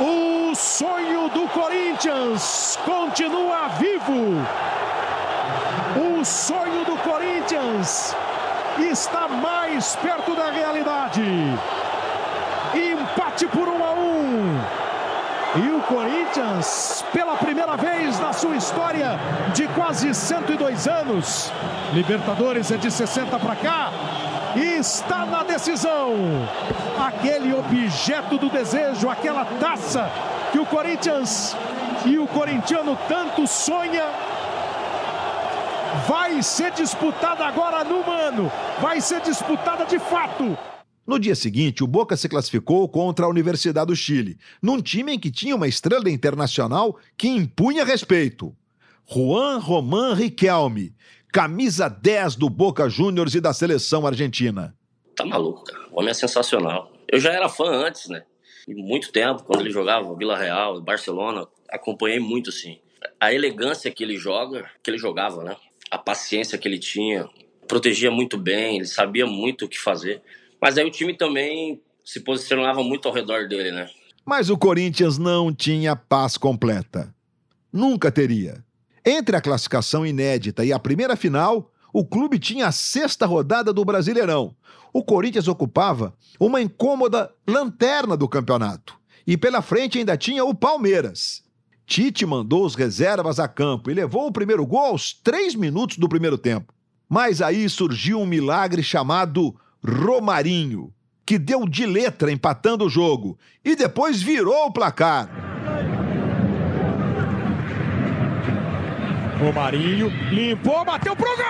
O 0.00 0.54
sonho 0.54 1.28
do 1.30 1.40
Corinthians 1.52 2.78
continua 2.84 3.68
vivo. 3.78 4.42
O 5.94 6.24
sonho 6.24 6.84
do 6.86 6.96
Corinthians 6.96 8.16
está 8.78 9.28
mais 9.28 9.94
perto 9.96 10.34
da 10.34 10.50
realidade. 10.50 11.22
Empate 12.74 13.46
por 13.48 13.68
um 13.68 13.84
a 13.84 13.92
um. 13.92 14.60
E 15.56 15.70
o 15.70 15.82
Corinthians, 15.82 17.04
pela 17.12 17.36
primeira 17.36 17.76
vez 17.76 18.18
na 18.18 18.32
sua 18.32 18.56
história 18.56 19.20
de 19.52 19.68
quase 19.68 20.14
102 20.14 20.88
anos, 20.88 21.52
Libertadores 21.92 22.70
é 22.70 22.78
de 22.78 22.90
60 22.90 23.38
para 23.38 23.56
cá, 23.56 23.90
está 24.56 25.26
na 25.26 25.42
decisão. 25.42 26.14
Aquele 26.98 27.54
objeto 27.54 28.38
do 28.38 28.48
desejo, 28.48 29.10
aquela 29.10 29.44
taça 29.44 30.10
que 30.52 30.58
o 30.58 30.66
Corinthians 30.66 31.56
e 32.04 32.18
o 32.18 32.26
corintiano 32.26 32.96
tanto 33.08 33.46
sonha, 33.46 34.04
vai 36.06 36.42
ser 36.42 36.72
disputada 36.72 37.44
agora 37.44 37.82
no 37.82 38.04
mano, 38.04 38.52
vai 38.80 39.00
ser 39.00 39.22
disputada 39.22 39.86
de 39.86 39.98
fato. 39.98 40.56
No 41.06 41.18
dia 41.18 41.34
seguinte, 41.34 41.82
o 41.82 41.86
Boca 41.86 42.16
se 42.16 42.28
classificou 42.28 42.88
contra 42.88 43.26
a 43.26 43.28
Universidade 43.28 43.86
do 43.86 43.96
Chile, 43.96 44.38
num 44.60 44.80
time 44.80 45.14
em 45.14 45.18
que 45.18 45.30
tinha 45.30 45.56
uma 45.56 45.66
estrela 45.66 46.10
internacional 46.10 46.96
que 47.16 47.28
impunha 47.28 47.84
respeito. 47.84 48.54
Juan 49.06 49.58
Román 49.58 50.14
Riquelme, 50.14 50.94
camisa 51.32 51.88
10 51.88 52.36
do 52.36 52.48
Boca 52.48 52.88
Juniors 52.88 53.34
e 53.34 53.40
da 53.40 53.52
seleção 53.52 54.06
argentina. 54.06 54.74
Tá 55.16 55.24
maluco, 55.24 55.64
cara. 55.64 55.88
O 55.90 55.98
homem 55.98 56.10
é 56.10 56.14
sensacional. 56.14 56.92
Eu 57.08 57.18
já 57.18 57.32
era 57.32 57.48
fã 57.48 57.68
antes, 57.68 58.08
né? 58.08 58.22
Muito 58.68 59.10
tempo, 59.10 59.42
quando 59.44 59.60
ele 59.60 59.70
jogava 59.70 60.14
Vila 60.14 60.38
Real, 60.38 60.80
Barcelona, 60.80 61.46
acompanhei 61.68 62.18
muito, 62.18 62.50
assim. 62.50 62.78
A 63.20 63.32
elegância 63.32 63.90
que 63.90 64.02
ele 64.02 64.16
joga, 64.16 64.70
que 64.82 64.90
ele 64.90 64.98
jogava, 64.98 65.42
né? 65.42 65.56
A 65.90 65.98
paciência 65.98 66.56
que 66.56 66.68
ele 66.68 66.78
tinha, 66.78 67.28
protegia 67.66 68.10
muito 68.10 68.38
bem, 68.38 68.76
ele 68.76 68.86
sabia 68.86 69.26
muito 69.26 69.64
o 69.64 69.68
que 69.68 69.78
fazer. 69.78 70.22
Mas 70.60 70.78
aí 70.78 70.84
o 70.84 70.90
time 70.90 71.16
também 71.16 71.80
se 72.04 72.20
posicionava 72.20 72.82
muito 72.82 73.08
ao 73.08 73.14
redor 73.14 73.48
dele, 73.48 73.72
né? 73.72 73.88
Mas 74.24 74.50
o 74.50 74.56
Corinthians 74.56 75.18
não 75.18 75.52
tinha 75.52 75.96
paz 75.96 76.36
completa. 76.36 77.12
Nunca 77.72 78.12
teria. 78.12 78.64
Entre 79.04 79.34
a 79.34 79.40
classificação 79.40 80.06
inédita 80.06 80.64
e 80.64 80.72
a 80.72 80.78
primeira 80.78 81.16
final, 81.16 81.71
o 81.92 82.04
clube 82.04 82.38
tinha 82.38 82.68
a 82.68 82.72
sexta 82.72 83.26
rodada 83.26 83.72
do 83.72 83.84
Brasileirão. 83.84 84.54
O 84.92 85.02
Corinthians 85.02 85.48
ocupava 85.48 86.14
uma 86.40 86.60
incômoda 86.60 87.30
lanterna 87.46 88.16
do 88.16 88.28
campeonato. 88.28 88.96
E 89.26 89.36
pela 89.36 89.62
frente 89.62 89.98
ainda 89.98 90.16
tinha 90.16 90.44
o 90.44 90.54
Palmeiras. 90.54 91.42
Tite 91.86 92.24
mandou 92.24 92.64
os 92.64 92.74
reservas 92.74 93.38
a 93.38 93.46
campo 93.46 93.90
e 93.90 93.94
levou 93.94 94.26
o 94.26 94.32
primeiro 94.32 94.66
gol 94.66 94.86
aos 94.86 95.12
três 95.12 95.54
minutos 95.54 95.98
do 95.98 96.08
primeiro 96.08 96.38
tempo. 96.38 96.72
Mas 97.08 97.42
aí 97.42 97.68
surgiu 97.68 98.20
um 98.20 98.26
milagre 98.26 98.82
chamado 98.82 99.54
Romarinho, 99.84 100.92
que 101.26 101.38
deu 101.38 101.68
de 101.68 101.84
letra 101.84 102.32
empatando 102.32 102.86
o 102.86 102.90
jogo 102.90 103.38
e 103.64 103.76
depois 103.76 104.22
virou 104.22 104.66
o 104.66 104.72
placar. 104.72 105.28
Romarinho 109.42 110.08
limpou, 110.30 110.84
bateu 110.84 111.16
pro 111.16 111.26
gol! 111.26 111.42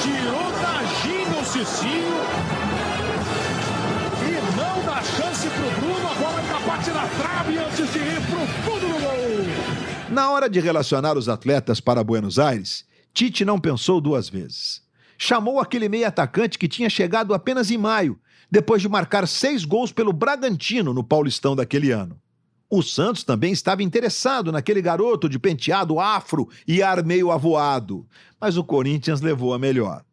Tirou 0.00 0.52
da 0.62 0.84
ginga 1.02 1.40
o 1.40 1.44
Cicinho 1.44 2.18
e 4.22 4.56
não 4.56 4.84
dá 4.86 5.02
chance 5.02 5.48
pro 5.48 5.80
Bruno. 5.80 6.08
A 6.08 6.14
bola 6.14 6.38
ainda 6.38 6.60
bate 6.60 6.90
na 6.90 7.08
trave 7.08 7.58
antes 7.58 7.92
de 7.92 7.98
ir 7.98 8.20
pro 8.26 8.46
fundo 8.62 8.86
do 8.86 9.00
gol. 9.00 10.14
Na 10.14 10.30
hora 10.30 10.48
de 10.48 10.60
relacionar 10.60 11.18
os 11.18 11.28
atletas 11.28 11.80
para 11.80 12.04
Buenos 12.04 12.38
Aires, 12.38 12.86
Tite 13.12 13.44
não 13.44 13.58
pensou 13.58 14.00
duas 14.00 14.28
vezes. 14.28 14.82
Chamou 15.18 15.58
aquele 15.58 15.88
meio 15.88 16.06
atacante 16.06 16.60
que 16.60 16.68
tinha 16.68 16.88
chegado 16.88 17.34
apenas 17.34 17.72
em 17.72 17.76
maio, 17.76 18.20
depois 18.48 18.80
de 18.80 18.88
marcar 18.88 19.26
seis 19.26 19.64
gols 19.64 19.90
pelo 19.90 20.12
Bragantino 20.12 20.94
no 20.94 21.02
Paulistão 21.02 21.56
daquele 21.56 21.90
ano. 21.90 22.16
O 22.70 22.82
Santos 22.82 23.24
também 23.24 23.50
estava 23.50 23.82
interessado 23.82 24.52
naquele 24.52 24.82
garoto 24.82 25.26
de 25.28 25.38
penteado 25.38 25.98
afro 25.98 26.48
e 26.66 26.82
ar 26.82 27.02
meio 27.02 27.30
avoado, 27.30 28.06
mas 28.38 28.58
o 28.58 28.64
Corinthians 28.64 29.22
levou 29.22 29.54
a 29.54 29.58
melhor. 29.58 30.04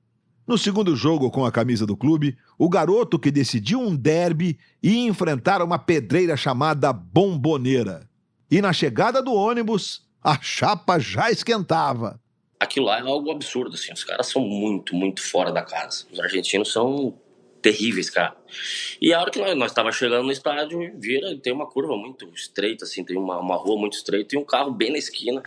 No 0.47 0.57
segundo 0.57 0.95
jogo 0.95 1.29
com 1.31 1.43
a 1.43 1.51
camisa 1.51 1.85
do 1.85 1.97
clube, 1.97 2.37
o 2.57 2.69
garoto 2.69 3.19
que 3.19 3.31
decidiu 3.31 3.81
um 3.81 3.95
derby 3.95 4.57
ia 4.81 5.07
enfrentar 5.07 5.61
uma 5.61 5.77
pedreira 5.77 6.37
chamada 6.37 6.93
Bomboneira. 6.93 8.07
E 8.49 8.61
na 8.61 8.71
chegada 8.71 9.21
do 9.21 9.33
ônibus, 9.33 10.05
a 10.23 10.39
chapa 10.39 10.97
já 10.97 11.31
esquentava. 11.31 12.21
Aquilo 12.59 12.85
lá 12.85 12.99
é 12.99 13.01
algo 13.01 13.31
absurdo, 13.31 13.75
assim. 13.75 13.91
Os 13.91 14.03
caras 14.03 14.27
são 14.27 14.41
muito, 14.43 14.95
muito 14.95 15.21
fora 15.21 15.51
da 15.51 15.61
casa. 15.61 16.05
Os 16.11 16.19
argentinos 16.19 16.71
são 16.71 17.13
terríveis, 17.65 18.11
cara. 18.11 18.37
E 19.01 19.11
a 19.11 19.19
hora 19.19 19.31
que 19.31 19.39
nós, 19.39 19.55
nós 19.57 19.73
tava 19.73 19.91
chegando 19.91 20.23
no 20.23 20.31
estádio, 20.31 20.79
vira, 20.99 21.35
tem 21.37 21.51
uma 21.51 21.65
curva 21.65 21.97
muito 21.97 22.29
estreita, 22.35 22.85
assim, 22.85 23.03
tem 23.03 23.17
uma, 23.17 23.39
uma 23.39 23.55
rua 23.55 23.75
muito 23.75 23.93
estreita 23.93 24.35
e 24.35 24.37
um 24.37 24.45
carro 24.45 24.69
bem 24.69 24.91
na 24.91 24.99
esquina. 24.99 25.41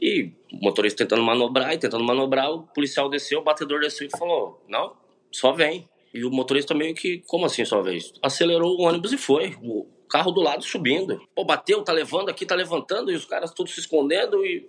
E 0.00 0.32
o 0.52 0.62
motorista 0.62 1.02
tentando 1.02 1.22
manobrar 1.22 1.72
e 1.72 1.78
tentando 1.78 2.04
manobrar, 2.04 2.50
o 2.50 2.64
policial 2.64 3.08
desceu, 3.08 3.38
o 3.38 3.42
batedor 3.42 3.80
desceu 3.80 4.06
e 4.06 4.18
falou: 4.18 4.62
Não, 4.68 4.94
só 5.30 5.52
vem. 5.52 5.88
E 6.12 6.26
o 6.26 6.30
motorista 6.30 6.74
meio 6.74 6.94
que, 6.94 7.22
como 7.26 7.46
assim 7.46 7.64
só 7.64 7.80
vem? 7.80 7.98
Acelerou 8.22 8.76
o 8.78 8.82
ônibus 8.82 9.12
e 9.14 9.16
foi. 9.16 9.56
O 9.62 9.86
carro 10.10 10.30
do 10.30 10.42
lado 10.42 10.62
subindo. 10.62 11.26
Pô, 11.34 11.42
bateu, 11.42 11.82
tá 11.82 11.92
levando 11.92 12.28
aqui, 12.28 12.44
tá 12.44 12.54
levantando, 12.54 13.10
e 13.10 13.14
os 13.14 13.24
caras 13.24 13.50
todos 13.54 13.72
se 13.72 13.80
escondendo 13.80 14.44
e. 14.44 14.68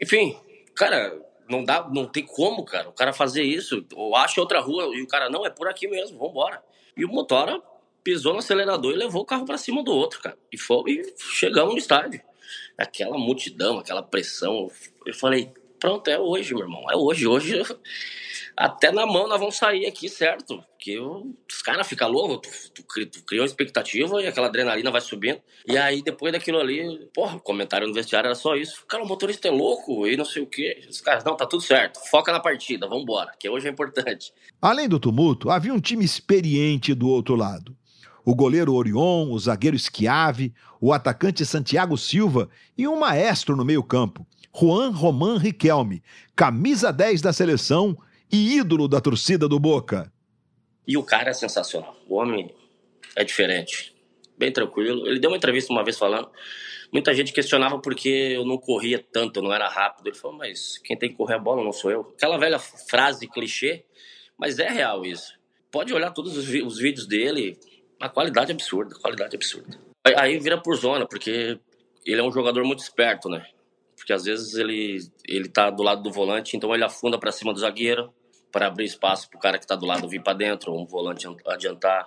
Enfim, 0.00 0.36
cara, 0.76 1.20
não 1.48 1.64
dá, 1.64 1.88
não 1.92 2.06
tem 2.06 2.24
como, 2.24 2.64
cara, 2.64 2.88
o 2.88 2.92
cara 2.92 3.12
fazer 3.12 3.42
isso. 3.42 3.84
Ou 3.94 4.16
acha 4.16 4.40
outra 4.40 4.60
rua 4.60 4.90
e 4.94 5.02
o 5.02 5.06
cara, 5.06 5.28
não, 5.28 5.44
é 5.44 5.50
por 5.50 5.68
aqui 5.68 5.86
mesmo, 5.86 6.18
vambora. 6.18 6.62
E 6.96 7.04
o 7.04 7.08
motora 7.08 7.60
pisou 8.02 8.32
no 8.32 8.38
acelerador 8.38 8.92
e 8.92 8.96
levou 8.96 9.22
o 9.22 9.24
carro 9.24 9.46
para 9.46 9.58
cima 9.58 9.82
do 9.82 9.92
outro, 9.92 10.20
cara. 10.20 10.36
E, 10.52 10.58
foi, 10.58 10.90
e 10.90 11.14
chegamos 11.18 11.72
no 11.72 11.78
estádio. 11.78 12.20
Aquela 12.76 13.16
multidão, 13.16 13.78
aquela 13.78 14.02
pressão. 14.02 14.70
Eu 15.06 15.14
falei, 15.14 15.52
pronto, 15.80 16.08
é 16.08 16.18
hoje, 16.18 16.54
meu 16.54 16.64
irmão. 16.64 16.84
É 16.90 16.96
hoje. 16.96 17.26
Hoje 17.26 17.60
até 18.56 18.92
na 18.92 19.04
mão 19.06 19.26
nós 19.26 19.38
vamos 19.38 19.56
sair 19.56 19.86
aqui, 19.86 20.08
certo? 20.08 20.62
Porque 20.62 20.98
os 20.98 21.62
caras 21.62 21.86
ficam 21.88 22.08
loucos, 22.08 22.70
tu, 22.74 22.82
tu, 22.82 23.06
tu 23.06 23.24
criou 23.24 23.44
expectativa 23.44 24.22
e 24.22 24.26
aquela 24.26 24.46
adrenalina 24.46 24.90
vai 24.90 25.00
subindo. 25.00 25.40
E 25.66 25.76
aí, 25.76 26.02
depois 26.02 26.32
daquilo 26.32 26.60
ali, 26.60 27.08
porra, 27.14 27.36
o 27.36 27.40
comentário 27.40 27.88
no 27.88 27.94
vestiário 27.94 28.28
era 28.28 28.34
só 28.34 28.54
isso. 28.54 28.84
Cara, 28.86 29.02
o 29.02 29.08
motorista 29.08 29.48
é 29.48 29.50
louco 29.50 30.06
e 30.06 30.16
não 30.16 30.24
sei 30.24 30.42
o 30.42 30.46
quê. 30.46 30.86
Os 30.88 31.00
caras, 31.00 31.24
não, 31.24 31.36
tá 31.36 31.46
tudo 31.46 31.62
certo. 31.62 31.98
Foca 32.10 32.30
na 32.30 32.38
partida, 32.38 32.86
vambora, 32.86 33.32
que 33.38 33.48
hoje 33.48 33.66
é 33.66 33.70
importante. 33.70 34.32
Além 34.60 34.88
do 34.88 35.00
tumulto, 35.00 35.50
havia 35.50 35.72
um 35.72 35.80
time 35.80 36.04
experiente 36.04 36.94
do 36.94 37.08
outro 37.08 37.34
lado. 37.34 37.76
O 38.24 38.34
goleiro 38.34 38.74
Orion, 38.74 39.30
o 39.30 39.38
zagueiro 39.38 39.78
Schiave, 39.78 40.54
o 40.80 40.92
atacante 40.92 41.44
Santiago 41.44 41.96
Silva 41.98 42.48
e 42.76 42.86
um 42.88 42.98
maestro 42.98 43.54
no 43.56 43.64
meio-campo, 43.64 44.26
Juan 44.58 44.90
Román 44.90 45.36
Riquelme, 45.36 46.02
camisa 46.36 46.92
10 46.92 47.20
da 47.20 47.32
seleção 47.32 47.96
e 48.30 48.56
ídolo 48.56 48.88
da 48.88 49.00
torcida 49.00 49.48
do 49.48 49.58
Boca. 49.58 50.12
E 50.86 50.96
o 50.96 51.02
cara 51.02 51.30
é 51.30 51.32
sensacional. 51.32 51.96
O 52.08 52.16
homem 52.16 52.54
é 53.16 53.24
diferente. 53.24 53.94
Bem 54.36 54.52
tranquilo. 54.52 55.06
Ele 55.06 55.18
deu 55.18 55.30
uma 55.30 55.36
entrevista 55.36 55.72
uma 55.72 55.84
vez 55.84 55.98
falando. 55.98 56.28
Muita 56.92 57.14
gente 57.14 57.32
questionava 57.32 57.78
porque 57.78 58.08
eu 58.08 58.44
não 58.44 58.58
corria 58.58 59.04
tanto, 59.12 59.38
eu 59.38 59.42
não 59.42 59.52
era 59.52 59.68
rápido. 59.68 60.08
Ele 60.08 60.16
falou, 60.16 60.36
mas 60.36 60.78
quem 60.78 60.96
tem 60.96 61.08
que 61.10 61.16
correr 61.16 61.34
a 61.34 61.38
bola 61.38 61.64
não 61.64 61.72
sou 61.72 61.90
eu. 61.90 62.12
Aquela 62.16 62.38
velha 62.38 62.58
frase 62.58 63.26
clichê, 63.28 63.84
mas 64.38 64.58
é 64.58 64.68
real 64.68 65.04
isso. 65.04 65.32
Pode 65.70 65.92
olhar 65.92 66.10
todos 66.12 66.36
os, 66.36 66.48
os 66.48 66.78
vídeos 66.78 67.06
dele, 67.06 67.58
a 68.00 68.08
qualidade 68.08 68.52
é 68.52 68.54
absurda, 68.54 68.94
qualidade 68.96 69.34
é 69.34 69.36
absurda. 69.36 69.78
Aí, 70.04 70.14
aí 70.16 70.38
vira 70.38 70.60
por 70.60 70.76
zona, 70.76 71.06
porque 71.06 71.58
ele 72.04 72.20
é 72.20 72.22
um 72.22 72.30
jogador 72.30 72.64
muito 72.64 72.80
esperto, 72.80 73.28
né? 73.28 73.44
Porque 74.04 74.12
às 74.12 74.24
vezes 74.24 74.52
ele, 74.52 74.98
ele 75.26 75.48
tá 75.48 75.70
do 75.70 75.82
lado 75.82 76.02
do 76.02 76.12
volante, 76.12 76.58
então 76.58 76.74
ele 76.74 76.84
afunda 76.84 77.18
para 77.18 77.32
cima 77.32 77.54
do 77.54 77.58
zagueiro 77.58 78.12
para 78.52 78.66
abrir 78.66 78.84
espaço 78.84 79.30
para 79.30 79.38
o 79.38 79.40
cara 79.40 79.56
que 79.56 79.64
está 79.64 79.74
do 79.74 79.86
lado 79.86 80.06
vir 80.06 80.22
para 80.22 80.34
dentro, 80.34 80.74
um 80.74 80.84
volante 80.84 81.26
adiantar. 81.46 82.06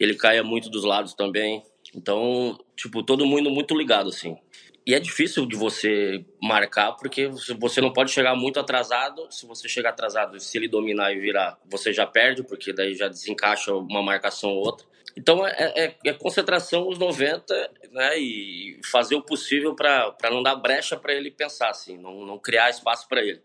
Ele 0.00 0.14
caia 0.14 0.42
muito 0.42 0.70
dos 0.70 0.84
lados 0.84 1.12
também. 1.12 1.62
Então, 1.94 2.58
tipo, 2.74 3.02
todo 3.02 3.26
mundo 3.26 3.50
muito 3.50 3.76
ligado, 3.76 4.08
assim. 4.08 4.38
E 4.86 4.94
é 4.94 5.00
difícil 5.00 5.46
de 5.46 5.56
você 5.56 6.24
marcar, 6.42 6.92
porque 6.92 7.26
você 7.26 7.80
não 7.80 7.92
pode 7.92 8.10
chegar 8.10 8.34
muito 8.34 8.60
atrasado. 8.60 9.26
Se 9.30 9.46
você 9.46 9.66
chegar 9.66 9.90
atrasado, 9.90 10.38
se 10.38 10.58
ele 10.58 10.68
dominar 10.68 11.12
e 11.12 11.18
virar, 11.18 11.58
você 11.64 11.90
já 11.90 12.06
perde, 12.06 12.42
porque 12.42 12.72
daí 12.72 12.94
já 12.94 13.08
desencaixa 13.08 13.72
uma 13.74 14.02
marcação 14.02 14.50
ou 14.50 14.66
outra. 14.66 14.86
Então, 15.16 15.46
é, 15.46 15.72
é, 15.76 15.96
é 16.04 16.12
concentração 16.12 16.86
os 16.88 16.98
90, 16.98 17.54
né? 17.92 18.18
E 18.18 18.78
fazer 18.84 19.14
o 19.14 19.22
possível 19.22 19.74
para 19.74 20.30
não 20.30 20.42
dar 20.42 20.56
brecha 20.56 20.96
para 20.96 21.14
ele 21.14 21.30
pensar, 21.30 21.70
assim, 21.70 21.96
não, 21.96 22.26
não 22.26 22.38
criar 22.38 22.68
espaço 22.68 23.08
para 23.08 23.22
ele. 23.22 23.40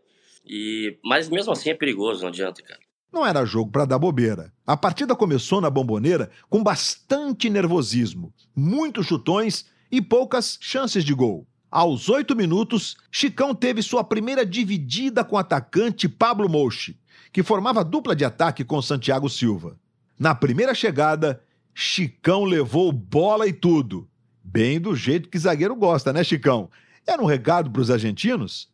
E, 0.45 0.97
mas 1.03 1.29
mesmo 1.29 1.53
assim 1.53 1.69
é 1.69 1.75
perigoso, 1.75 2.21
não 2.21 2.29
adianta, 2.29 2.61
cara. 2.63 2.79
Não 3.11 3.25
era 3.25 3.45
jogo 3.45 3.71
para 3.71 3.85
dar 3.85 3.97
bobeira. 3.97 4.51
A 4.65 4.75
partida 4.75 5.15
começou 5.15 5.61
na 5.61 5.69
bomboneira 5.69 6.29
com 6.49 6.63
bastante 6.63 7.49
nervosismo, 7.49 8.33
muitos 8.55 9.07
chutões 9.07 9.65
e 9.91 10.01
poucas 10.01 10.57
chances 10.61 11.03
de 11.03 11.13
gol. 11.13 11.47
Aos 11.71 12.09
oito 12.09 12.35
minutos, 12.35 12.97
Chicão 13.11 13.53
teve 13.53 13.81
sua 13.83 14.03
primeira 14.03 14.45
dividida 14.45 15.23
com 15.23 15.35
o 15.35 15.39
atacante 15.39 16.09
Pablo 16.09 16.49
Mouchi, 16.49 16.99
que 17.31 17.43
formava 17.43 17.83
dupla 17.83 18.15
de 18.15 18.25
ataque 18.25 18.63
com 18.63 18.81
Santiago 18.81 19.29
Silva. 19.29 19.77
Na 20.17 20.33
primeira 20.33 20.73
chegada, 20.73 21.41
Chicão 21.73 22.43
levou 22.43 22.91
bola 22.91 23.47
e 23.47 23.53
tudo. 23.53 24.09
Bem 24.43 24.79
do 24.79 24.95
jeito 24.95 25.29
que 25.29 25.37
zagueiro 25.37 25.75
gosta, 25.75 26.11
né, 26.11 26.23
Chicão? 26.23 26.69
Era 27.05 27.21
um 27.21 27.25
recado 27.25 27.69
para 27.69 27.81
os 27.81 27.91
argentinos? 27.91 28.67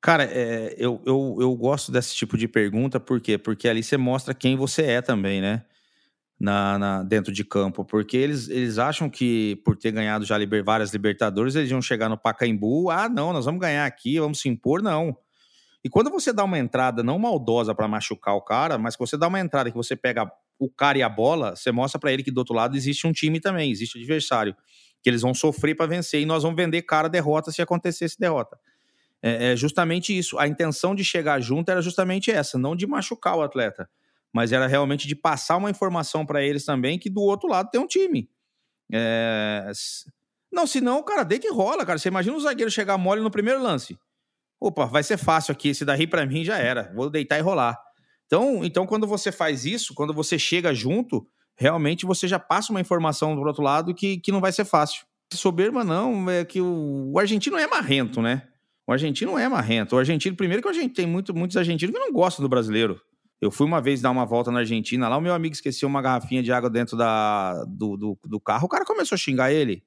Cara, 0.00 0.24
é, 0.24 0.74
eu, 0.78 1.02
eu, 1.06 1.38
eu 1.40 1.54
gosto 1.56 1.90
desse 1.90 2.14
tipo 2.14 2.36
de 2.36 2.46
pergunta, 2.46 3.00
por 3.00 3.20
quê? 3.20 3.38
Porque 3.38 3.66
ali 3.66 3.82
você 3.82 3.96
mostra 3.96 4.34
quem 4.34 4.56
você 4.56 4.82
é 4.82 5.02
também, 5.02 5.40
né? 5.40 5.64
Na, 6.38 6.78
na, 6.78 7.02
dentro 7.02 7.32
de 7.32 7.42
campo, 7.42 7.82
porque 7.82 8.14
eles, 8.14 8.50
eles 8.50 8.76
acham 8.76 9.08
que 9.08 9.56
por 9.64 9.74
ter 9.74 9.90
ganhado 9.90 10.22
já 10.26 10.36
liber, 10.36 10.62
várias 10.62 10.92
Libertadores, 10.92 11.54
eles 11.54 11.70
iam 11.70 11.80
chegar 11.80 12.10
no 12.10 12.18
Pacaembu, 12.18 12.90
ah, 12.90 13.08
não, 13.08 13.32
nós 13.32 13.46
vamos 13.46 13.58
ganhar 13.58 13.86
aqui, 13.86 14.20
vamos 14.20 14.40
se 14.40 14.46
impor, 14.46 14.82
não. 14.82 15.16
E 15.82 15.88
quando 15.88 16.10
você 16.10 16.32
dá 16.32 16.44
uma 16.44 16.58
entrada 16.58 17.02
não 17.02 17.18
maldosa 17.18 17.74
para 17.74 17.86
machucar 17.86 18.34
o 18.34 18.42
cara, 18.42 18.76
mas 18.76 18.96
que 18.96 19.00
você 19.00 19.16
dá 19.16 19.28
uma 19.28 19.40
entrada 19.40 19.70
que 19.70 19.76
você 19.76 19.94
pega 19.94 20.30
o 20.58 20.68
cara 20.68 20.98
e 20.98 21.02
a 21.02 21.08
bola, 21.08 21.54
você 21.54 21.70
mostra 21.70 21.98
para 21.98 22.12
ele 22.12 22.22
que 22.22 22.30
do 22.30 22.38
outro 22.38 22.54
lado 22.54 22.76
existe 22.76 23.06
um 23.06 23.12
time 23.12 23.40
também, 23.40 23.70
existe 23.70 23.96
adversário, 23.96 24.56
que 25.02 25.08
eles 25.08 25.22
vão 25.22 25.32
sofrer 25.32 25.76
para 25.76 25.86
vencer 25.86 26.20
e 26.20 26.26
nós 26.26 26.42
vamos 26.42 26.56
vender 26.56 26.82
cara 26.82 27.08
derrota 27.08 27.52
se 27.52 27.62
acontecer 27.62 28.06
esse 28.06 28.18
derrota. 28.18 28.58
É, 29.22 29.52
é 29.52 29.56
justamente 29.56 30.16
isso. 30.16 30.38
A 30.38 30.48
intenção 30.48 30.94
de 30.94 31.04
chegar 31.04 31.40
junto 31.40 31.70
era 31.70 31.80
justamente 31.80 32.30
essa, 32.30 32.58
não 32.58 32.74
de 32.74 32.86
machucar 32.86 33.36
o 33.36 33.42
atleta, 33.42 33.88
mas 34.36 34.52
era 34.52 34.66
realmente 34.66 35.08
de 35.08 35.16
passar 35.16 35.56
uma 35.56 35.70
informação 35.70 36.26
para 36.26 36.44
eles 36.44 36.62
também 36.62 36.98
que 36.98 37.08
do 37.08 37.22
outro 37.22 37.48
lado 37.48 37.70
tem 37.70 37.80
um 37.80 37.86
time. 37.86 38.28
É... 38.92 39.66
Não, 40.52 40.66
senão, 40.66 41.02
cara, 41.02 41.24
dei 41.24 41.38
que 41.38 41.48
rola, 41.48 41.86
cara. 41.86 41.98
Você 41.98 42.08
imagina 42.08 42.36
o 42.36 42.40
zagueiro 42.40 42.70
chegar 42.70 42.98
mole 42.98 43.22
no 43.22 43.30
primeiro 43.30 43.62
lance. 43.62 43.98
Opa, 44.60 44.84
vai 44.84 45.02
ser 45.02 45.16
fácil 45.16 45.52
aqui. 45.52 45.70
Esse 45.70 45.86
daí 45.86 46.06
para 46.06 46.26
mim 46.26 46.44
já 46.44 46.58
era. 46.58 46.92
Vou 46.94 47.08
deitar 47.08 47.38
e 47.38 47.40
rolar. 47.40 47.80
Então, 48.26 48.62
então, 48.62 48.86
quando 48.86 49.06
você 49.06 49.32
faz 49.32 49.64
isso, 49.64 49.94
quando 49.94 50.12
você 50.12 50.38
chega 50.38 50.74
junto, 50.74 51.26
realmente 51.56 52.04
você 52.04 52.28
já 52.28 52.38
passa 52.38 52.70
uma 52.70 52.80
informação 52.80 53.34
do 53.34 53.40
outro 53.40 53.62
lado 53.62 53.94
que, 53.94 54.18
que 54.18 54.30
não 54.30 54.42
vai 54.42 54.52
ser 54.52 54.66
fácil. 54.66 55.06
Soberba 55.32 55.82
não, 55.82 56.28
é 56.28 56.44
que 56.44 56.60
o, 56.60 57.10
o 57.10 57.18
argentino 57.18 57.56
é 57.56 57.66
marrento, 57.66 58.20
né? 58.20 58.46
O 58.86 58.92
argentino 58.92 59.38
é 59.38 59.48
marrento. 59.48 59.96
O 59.96 59.98
argentino, 59.98 60.36
primeiro 60.36 60.62
que 60.62 60.68
a 60.68 60.74
gente 60.74 60.92
tem 60.92 61.06
muito, 61.06 61.34
muitos 61.34 61.56
argentinos 61.56 61.94
que 61.94 61.98
não 61.98 62.12
gostam 62.12 62.42
do 62.42 62.50
brasileiro. 62.50 63.00
Eu 63.40 63.50
fui 63.50 63.66
uma 63.66 63.80
vez 63.80 64.00
dar 64.00 64.10
uma 64.10 64.24
volta 64.24 64.50
na 64.50 64.60
Argentina, 64.60 65.08
lá 65.08 65.16
o 65.16 65.20
meu 65.20 65.34
amigo 65.34 65.54
esqueceu 65.54 65.88
uma 65.88 66.00
garrafinha 66.00 66.42
de 66.42 66.52
água 66.52 66.70
dentro 66.70 66.96
da, 66.96 67.64
do, 67.64 67.96
do, 67.96 68.18
do 68.24 68.40
carro, 68.40 68.66
o 68.66 68.68
cara 68.68 68.84
começou 68.84 69.14
a 69.14 69.18
xingar 69.18 69.52
ele. 69.52 69.84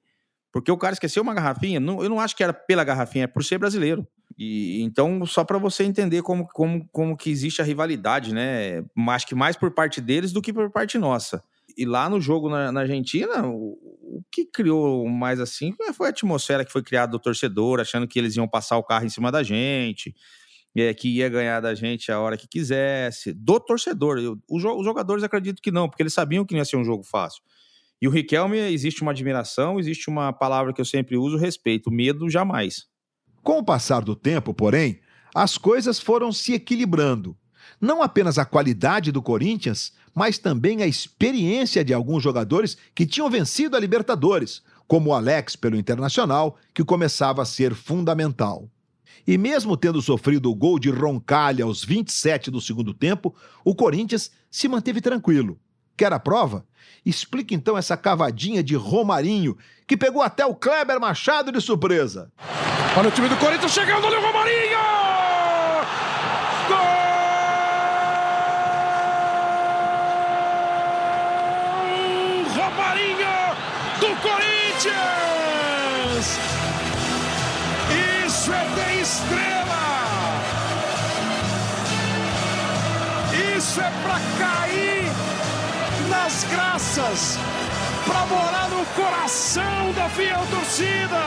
Porque 0.51 0.71
o 0.71 0.77
cara 0.77 0.93
esqueceu 0.93 1.21
uma 1.21 1.33
garrafinha, 1.33 1.79
não, 1.79 2.03
eu 2.03 2.09
não 2.09 2.19
acho 2.19 2.35
que 2.35 2.43
era 2.43 2.53
pela 2.53 2.83
garrafinha, 2.83 3.25
é 3.25 3.27
por 3.27 3.43
ser 3.43 3.57
brasileiro. 3.57 4.07
E 4.37 4.81
então, 4.81 5.25
só 5.25 5.43
para 5.43 5.57
você 5.57 5.83
entender 5.83 6.21
como, 6.21 6.47
como, 6.47 6.87
como 6.91 7.17
que 7.17 7.29
existe 7.29 7.61
a 7.61 7.65
rivalidade, 7.65 8.33
né? 8.33 8.83
Acho 9.09 9.27
que 9.27 9.35
mais 9.35 9.55
por 9.55 9.71
parte 9.71 10.01
deles 10.01 10.31
do 10.31 10.41
que 10.41 10.53
por 10.53 10.71
parte 10.71 10.97
nossa. 10.97 11.43
E 11.77 11.85
lá 11.85 12.09
no 12.09 12.19
jogo 12.19 12.49
na, 12.49 12.71
na 12.71 12.81
Argentina, 12.81 13.45
o, 13.45 13.77
o, 14.01 14.23
que 14.31 14.45
criou 14.45 15.07
mais 15.07 15.39
assim 15.39 15.73
foi 15.93 16.07
a 16.07 16.09
atmosfera 16.09 16.65
que 16.65 16.71
foi 16.71 16.81
criada 16.81 17.11
do 17.11 17.19
torcedor, 17.19 17.79
achando 17.79 18.07
que 18.07 18.17
eles 18.17 18.35
iam 18.35 18.47
passar 18.47 18.77
o 18.77 18.83
carro 18.83 19.05
em 19.05 19.09
cima 19.09 19.31
da 19.31 19.43
gente, 19.43 20.15
é, 20.75 20.93
que 20.93 21.09
ia 21.09 21.29
ganhar 21.29 21.59
da 21.59 21.73
gente 21.73 22.11
a 22.11 22.19
hora 22.19 22.37
que 22.37 22.47
quisesse. 22.47 23.33
Do 23.33 23.59
torcedor. 23.59 24.17
Eu, 24.19 24.37
os, 24.49 24.63
os 24.63 24.85
jogadores 24.85 25.23
acredito 25.23 25.61
que 25.61 25.71
não, 25.71 25.89
porque 25.89 26.03
eles 26.03 26.13
sabiam 26.13 26.45
que 26.45 26.53
não 26.53 26.59
ia 26.59 26.65
ser 26.65 26.77
um 26.77 26.83
jogo 26.83 27.03
fácil. 27.03 27.41
E 28.01 28.07
o 28.07 28.11
Riquelme, 28.11 28.57
existe 28.57 29.01
uma 29.01 29.11
admiração, 29.11 29.79
existe 29.79 30.09
uma 30.09 30.31
palavra 30.31 30.73
que 30.73 30.79
eu 30.79 30.85
sempre 30.85 31.17
uso, 31.17 31.37
respeito. 31.37 31.91
Medo, 31.91 32.29
jamais. 32.29 32.85
Com 33.43 33.59
o 33.59 33.63
passar 33.63 34.01
do 34.01 34.15
tempo, 34.15 34.53
porém, 34.53 34.99
as 35.35 35.57
coisas 35.57 35.99
foram 35.99 36.31
se 36.31 36.53
equilibrando. 36.53 37.37
Não 37.79 38.01
apenas 38.01 38.37
a 38.37 38.45
qualidade 38.45 39.11
do 39.11 39.21
Corinthians, 39.21 39.93
mas 40.15 40.37
também 40.37 40.81
a 40.81 40.87
experiência 40.87 41.83
de 41.83 41.93
alguns 41.93 42.23
jogadores 42.23 42.77
que 42.95 43.05
tinham 43.05 43.29
vencido 43.29 43.75
a 43.75 43.79
Libertadores, 43.79 44.61
como 44.87 45.09
o 45.09 45.13
Alex 45.13 45.55
pelo 45.55 45.77
Internacional, 45.77 46.57
que 46.73 46.83
começava 46.83 47.41
a 47.41 47.45
ser 47.45 47.75
fundamental. 47.75 48.69
E 49.27 49.37
mesmo 49.37 49.77
tendo 49.77 50.01
sofrido 50.01 50.49
o 50.49 50.55
gol 50.55 50.79
de 50.79 50.89
Roncalha 50.89 51.65
aos 51.65 51.83
27 51.83 52.49
do 52.49 52.61
segundo 52.61 52.93
tempo, 52.93 53.35
o 53.63 53.75
Corinthians 53.75 54.31
se 54.49 54.67
manteve 54.67 55.01
tranquilo. 55.01 55.59
Quer 55.97 56.13
a 56.13 56.19
prova? 56.19 56.65
Explique 57.05 57.53
então 57.53 57.77
essa 57.77 57.97
cavadinha 57.97 58.63
de 58.63 58.75
Romarinho, 58.75 59.57
que 59.85 59.97
pegou 59.97 60.21
até 60.21 60.45
o 60.45 60.55
Kleber 60.55 60.99
Machado 60.99 61.51
de 61.51 61.59
surpresa. 61.59 62.31
Olha 62.97 63.09
o 63.09 63.11
time 63.11 63.27
do 63.27 63.37
Corinthians 63.37 63.71
chegando, 63.71 64.05
olha 64.05 64.19
o 64.19 64.21
Romarinho! 64.21 64.68
Graças, 87.09 87.37
pra 88.05 88.25
morar 88.25 88.69
no 88.69 88.85
coração 88.87 89.91
da 89.93 90.09
fiel 90.09 90.41
torcida! 90.49 91.19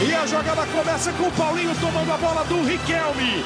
E 0.00 0.14
a 0.14 0.26
jogada 0.26 0.66
começa 0.66 1.12
com 1.12 1.24
o 1.24 1.32
Paulinho 1.32 1.74
tomando 1.80 2.12
a 2.12 2.16
bola 2.18 2.44
do 2.44 2.62
Riquelme. 2.62 3.44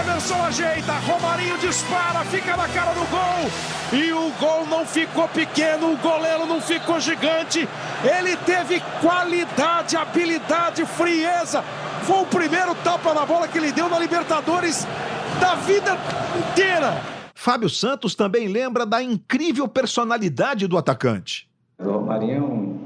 Emerson 0.00 0.42
ajeita, 0.44 0.92
Romarinho 0.92 1.58
dispara, 1.58 2.24
fica 2.26 2.56
na 2.56 2.68
cara 2.68 2.92
do 2.92 3.04
gol. 3.10 3.50
E 3.92 4.12
o 4.12 4.30
gol 4.40 4.66
não 4.66 4.86
ficou 4.86 5.28
pequeno, 5.28 5.92
o 5.92 5.96
goleiro 5.96 6.46
não 6.46 6.60
ficou 6.60 7.00
gigante. 7.00 7.68
Ele 8.04 8.36
teve 8.36 8.80
qualidade, 9.00 9.96
habilidade, 9.96 10.86
frieza. 10.86 11.62
Foi 12.04 12.22
o 12.22 12.26
primeiro 12.26 12.74
tapa 12.76 13.12
na 13.12 13.26
bola 13.26 13.48
que 13.48 13.58
ele 13.58 13.72
deu 13.72 13.88
na 13.88 13.98
Libertadores 13.98 14.86
da 15.40 15.56
vida 15.56 15.98
inteira. 16.38 17.13
Fábio 17.44 17.68
Santos 17.68 18.14
também 18.14 18.48
lembra 18.48 18.86
da 18.86 19.02
incrível 19.02 19.68
personalidade 19.68 20.66
do 20.66 20.78
atacante. 20.78 21.46
O 21.78 21.90
Romarinho 21.90 22.36
é 22.36 22.40
um. 22.40 22.78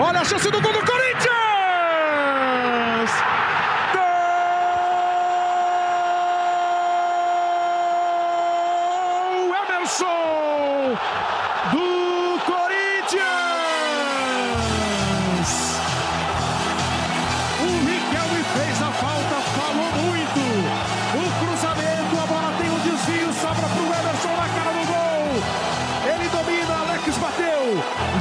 Olha 0.00 0.20
a 0.20 0.24
chance 0.24 0.48
do 0.48 0.60
gol 0.60 0.72
do 0.72 0.78
Corinthians! 0.78 0.97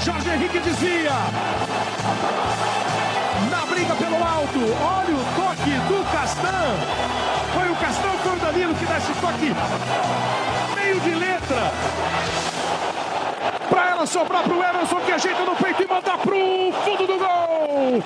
Jorge 0.07 0.29
Henrique 0.29 0.59
desvia. 0.59 1.11
Na 3.51 3.65
briga 3.65 3.93
pelo 3.93 4.15
alto. 4.23 4.59
Olha 4.81 5.13
o 5.13 5.25
toque 5.35 5.71
do 5.71 6.11
Castan. 6.13 6.77
Foi 7.53 7.69
o 7.69 7.75
Castan 7.75 8.11
foi 8.23 8.31
o 8.31 8.39
Danilo 8.39 8.73
que 8.75 8.85
dá 8.85 8.97
esse 8.99 9.11
toque? 9.19 9.53
Meio 10.75 10.99
de 11.01 11.09
letra. 11.13 11.73
Para 13.69 13.89
ela 13.89 14.05
sobrar 14.05 14.43
pro 14.43 14.63
Emerson 14.63 14.95
que 15.01 15.11
ajeita 15.11 15.43
no 15.43 15.55
peito 15.57 15.83
e 15.83 15.87
manda 15.87 16.17
pro 16.17 16.71
fundo 16.85 17.05
do 17.05 17.17
gol. 17.17 18.03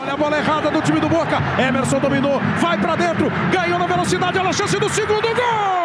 Olha 0.00 0.12
a 0.14 0.16
bola 0.16 0.38
errada 0.38 0.70
do 0.70 0.80
time 0.80 1.00
do 1.00 1.08
Boca. 1.10 1.36
Emerson 1.58 1.98
dominou, 1.98 2.40
vai 2.60 2.78
para 2.78 2.96
dentro, 2.96 3.30
ganhou 3.52 3.78
na 3.78 3.86
velocidade, 3.86 4.38
olha 4.38 4.48
a 4.48 4.52
chance 4.54 4.78
do 4.78 4.88
segundo 4.88 5.28
gol! 5.34 5.81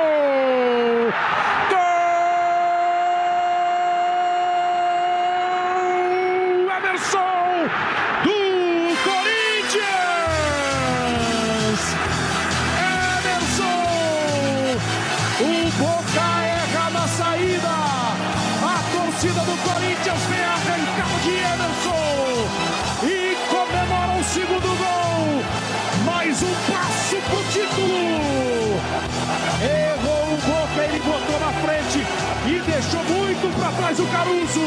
Para 33.67 33.71
trás 33.75 33.99
o 33.99 34.08
Caruso. 34.08 34.62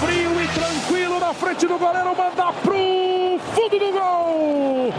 Frio 0.00 0.40
e 0.40 0.48
tranquilo 0.48 1.20
na 1.20 1.32
frente 1.32 1.66
do 1.66 1.78
goleiro, 1.78 2.16
manda 2.16 2.52
pro 2.52 3.38
fundo 3.54 3.78
do 3.78 3.92
gol. 3.92 4.92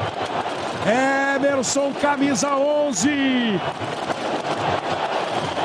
Emerson, 1.35 1.93
camisa 1.99 2.55
11. 2.55 3.09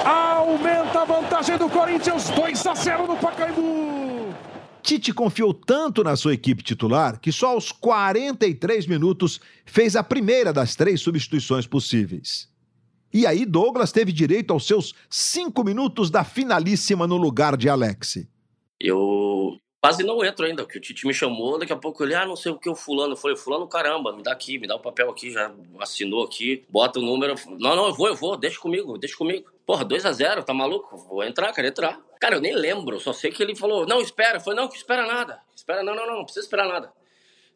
Aumenta 0.05 1.03
a 1.03 1.05
vantagem 1.05 1.57
do 1.59 1.69
Corinthians, 1.69 2.29
2 2.31 2.67
a 2.67 2.75
0 2.75 3.07
no 3.07 3.17
Pacaembu. 3.17 4.35
Tite 4.83 5.13
confiou 5.13 5.53
tanto 5.53 6.03
na 6.03 6.17
sua 6.17 6.35
equipe 6.35 6.63
titular 6.63 7.21
que 7.21 7.31
só 7.31 7.49
aos 7.49 7.71
43 7.71 8.87
minutos 8.87 9.41
fez 9.65 9.95
a 9.95 10.03
primeira 10.03 10.53
das 10.53 10.75
três 10.75 11.01
substituições 11.01 11.67
possíveis. 11.67 12.49
E 13.13 13.27
aí 13.27 13.47
Douglas 13.47 13.91
teve 13.91 14.13
direito 14.13 14.53
aos 14.53 14.67
seus 14.67 14.95
cinco 15.09 15.65
minutos 15.65 16.11
da 16.11 16.25
finalíssima 16.25 17.07
no 17.07 17.17
lugar 17.17 17.57
de 17.57 17.69
Alex. 17.69 18.27
Eu 18.79 19.59
quase 19.81 20.03
não 20.05 20.25
entro 20.25 20.45
ainda, 20.45 20.63
porque 20.65 20.79
o 20.79 20.81
Tite 20.81 21.07
me 21.07 21.15
chamou, 21.15 21.59
daqui 21.59 21.73
a 21.73 21.77
pouco 21.77 22.05
ele, 22.05 22.15
ah, 22.15 22.27
não 22.27 22.37
sei 22.37 22.53
o 22.53 22.59
que 22.59 22.69
o 22.69 22.75
fulano. 22.75 23.13
Eu 23.13 23.17
falei, 23.17 23.37
fulano, 23.37 23.67
caramba, 23.67 24.15
me 24.15 24.23
dá 24.23 24.33
aqui, 24.33 24.59
me 24.59 24.67
dá 24.67 24.77
o 24.77 24.81
papel 24.81 25.11
aqui, 25.11 25.31
já 25.31 25.51
assinou 25.81 26.25
aqui, 26.25 26.65
bota 26.69 26.99
o 26.99 27.03
número. 27.03 27.35
Não, 27.59 27.75
não, 27.75 27.87
eu 27.87 27.95
vou, 27.95 28.09
eu 28.09 28.15
vou, 28.15 28.37
deixa 28.37 28.61
comigo, 28.61 28.99
deixa 28.99 29.17
comigo. 29.17 29.51
Porra, 29.65 29.85
2 29.85 30.05
a 30.05 30.13
0 30.13 30.43
tá 30.43 30.53
maluco? 30.53 30.97
Vou 31.09 31.25
entrar, 31.25 31.53
quero 31.53 31.69
entrar. 31.69 32.01
Cara, 32.21 32.37
eu 32.37 32.41
nem 32.41 32.55
lembro, 32.55 33.01
só 33.01 33.13
sei 33.13 33.31
que 33.31 33.43
ele 33.43 33.57
falou, 33.57 33.87
não, 33.87 34.01
espera. 34.01 34.37
Eu 34.37 34.41
falei, 34.41 34.61
não, 34.61 34.69
que 34.69 34.77
espera 34.77 35.07
nada. 35.07 35.41
Espera, 35.55 35.83
não, 35.83 35.95
não, 35.95 36.07
não, 36.07 36.17
não 36.17 36.25
precisa 36.25 36.45
esperar 36.45 36.69
nada. 36.69 36.93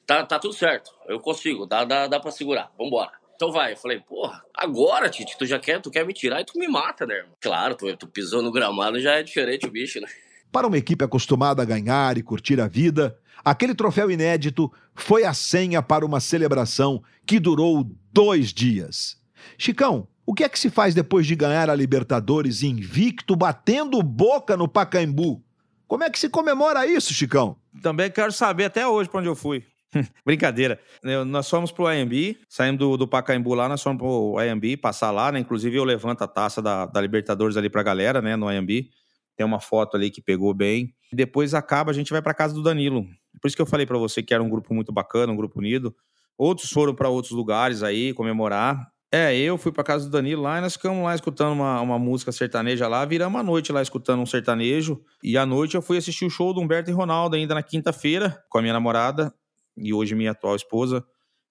Tá, 0.07 0.27
tá 0.27 0.39
tudo 0.39 0.53
certo, 0.53 0.91
eu 1.07 1.21
consigo, 1.21 1.65
dá, 1.65 1.85
dá, 1.85 2.09
dá 2.09 2.19
pra 2.19 2.33
segurar, 2.33 2.73
vambora. 2.77 3.22
Então 3.43 3.51
vai, 3.51 3.73
eu 3.73 3.77
falei, 3.77 3.99
porra, 3.99 4.41
agora, 4.55 5.11
Tite, 5.11 5.37
tu 5.37 5.45
já 5.45 5.59
quer, 5.59 5.81
tu 5.81 5.91
quer 5.91 6.07
me 6.07 6.15
tirar 6.15 6.41
e 6.41 6.45
tu 6.45 6.57
me 6.57 6.69
mata, 6.69 7.05
né, 7.05 7.17
irmão? 7.17 7.33
Claro, 7.41 7.75
tu, 7.75 7.97
tu 7.97 8.07
pisou 8.07 8.41
no 8.41 8.53
gramado, 8.53 9.01
já 9.01 9.15
é 9.15 9.23
diferente 9.25 9.67
o 9.67 9.71
bicho, 9.71 10.01
né? 10.01 10.07
Para 10.53 10.69
uma 10.69 10.79
equipe 10.79 11.05
acostumada 11.05 11.61
a 11.61 11.65
ganhar 11.65 12.17
e 12.17 12.23
curtir 12.23 12.61
a 12.61 12.69
vida, 12.69 13.19
aquele 13.45 13.75
troféu 13.75 14.09
inédito 14.13 14.73
foi 14.95 15.25
a 15.25 15.35
senha 15.35 15.83
para 15.83 16.07
uma 16.07 16.21
celebração 16.21 17.03
que 17.27 17.41
durou 17.41 17.85
dois 18.13 18.53
dias. 18.53 19.21
Chicão, 19.59 20.07
o 20.25 20.35
que 20.35 20.45
é 20.45 20.49
que 20.49 20.57
se 20.57 20.71
faz 20.71 20.95
depois 20.95 21.27
de 21.27 21.35
ganhar 21.35 21.69
a 21.69 21.75
Libertadores 21.75 22.63
invicto, 22.63 23.35
batendo 23.35 24.01
boca 24.05 24.57
no 24.57 24.69
Pacaembu? 24.69 25.43
Como 25.89 26.05
é 26.05 26.11
que 26.11 26.19
se 26.21 26.29
comemora 26.29 26.87
isso, 26.87 27.13
Chicão? 27.13 27.57
Também 27.83 28.09
quero 28.09 28.31
saber 28.31 28.67
até 28.67 28.87
hoje 28.87 29.11
pra 29.11 29.19
onde 29.19 29.29
eu 29.29 29.35
fui. 29.35 29.65
Brincadeira. 30.25 30.81
Eu- 31.03 31.25
nós 31.25 31.49
fomos 31.49 31.71
pro 31.71 31.87
AMB, 31.87 32.39
saímos 32.49 32.79
do, 32.79 32.97
do 32.97 33.09
Pacaembu 33.09 33.55
lá, 33.55 33.69
nós 33.69 33.83
fomos 33.83 33.99
pro 33.99 34.39
AMB, 34.39 34.77
passar 34.77 35.11
lá, 35.11 35.31
né? 35.33 35.39
Inclusive 35.39 35.77
eu 35.77 35.85
levanto 35.85 36.23
a 36.23 36.29
taça 36.29 36.63
da, 36.63 36.87
da 36.87 37.01
Libertadores 37.01 37.57
ali 37.57 37.69
pra 37.69 37.83
galera, 37.83 38.21
né? 38.23 38.37
No 38.37 38.49
AMB. 38.49 38.89
Tem 39.37 39.47
uma 39.47 39.61
foto 39.61 39.97
ali 39.97 40.11
que 40.11 40.21
pegou 40.21 40.53
bem. 40.53 40.95
Depois 41.13 41.55
acaba, 41.55 41.91
a 41.91 41.95
gente 41.95 42.13
vai 42.13 42.21
pra 42.23 42.35
casa 42.35 42.55
do 42.55 42.63
Danilo. 42.63 43.05
Por 43.41 43.49
isso 43.49 43.57
que 43.57 43.63
eu 43.63 43.67
falei 43.67 43.87
pra 43.87 43.99
você 43.99 44.23
que 44.23 44.35
era 44.35 44.43
um 44.43 44.49
grupo 44.49 44.75
muito 44.75 44.93
bacana, 44.93 45.33
um 45.33 45.37
grupo 45.37 45.59
unido. 45.59 45.95
Outros 46.37 46.71
foram 46.71 46.95
pra 46.95 47.09
outros 47.09 47.33
lugares 47.33 47.83
aí 47.83 48.13
comemorar. 48.13 48.87
É, 49.15 49.37
eu 49.37 49.59
fui 49.59 49.71
pra 49.71 49.85
casa 49.85 50.07
do 50.07 50.11
Danilo 50.11 50.43
lá 50.43 50.57
e 50.59 50.61
nós 50.63 50.73
ficamos 50.73 51.05
lá 51.05 51.15
escutando 51.15 51.53
uma, 51.53 51.81
uma 51.83 51.99
música 51.99 52.33
sertaneja 52.33 52.89
lá. 52.89 53.05
Viramos 53.05 53.39
a 53.39 53.43
noite 53.45 53.71
lá 53.71 53.83
escutando 53.83 54.21
um 54.21 54.27
sertanejo. 54.27 55.03
E 55.23 55.37
à 55.37 55.45
noite 55.45 55.75
eu 55.75 55.83
fui 55.83 55.99
assistir 55.99 56.25
o 56.25 56.31
show 56.31 56.55
do 56.55 56.61
Humberto 56.61 56.91
e 56.91 56.95
Ronaldo 56.95 57.37
ainda 57.37 57.55
na 57.55 57.63
quinta-feira 57.63 58.43
com 58.49 58.59
a 58.59 58.63
minha 58.63 58.73
namorada 58.73 59.33
e 59.77 59.93
hoje 59.93 60.15
minha 60.15 60.31
atual 60.33 60.57
esposa. 60.57 61.05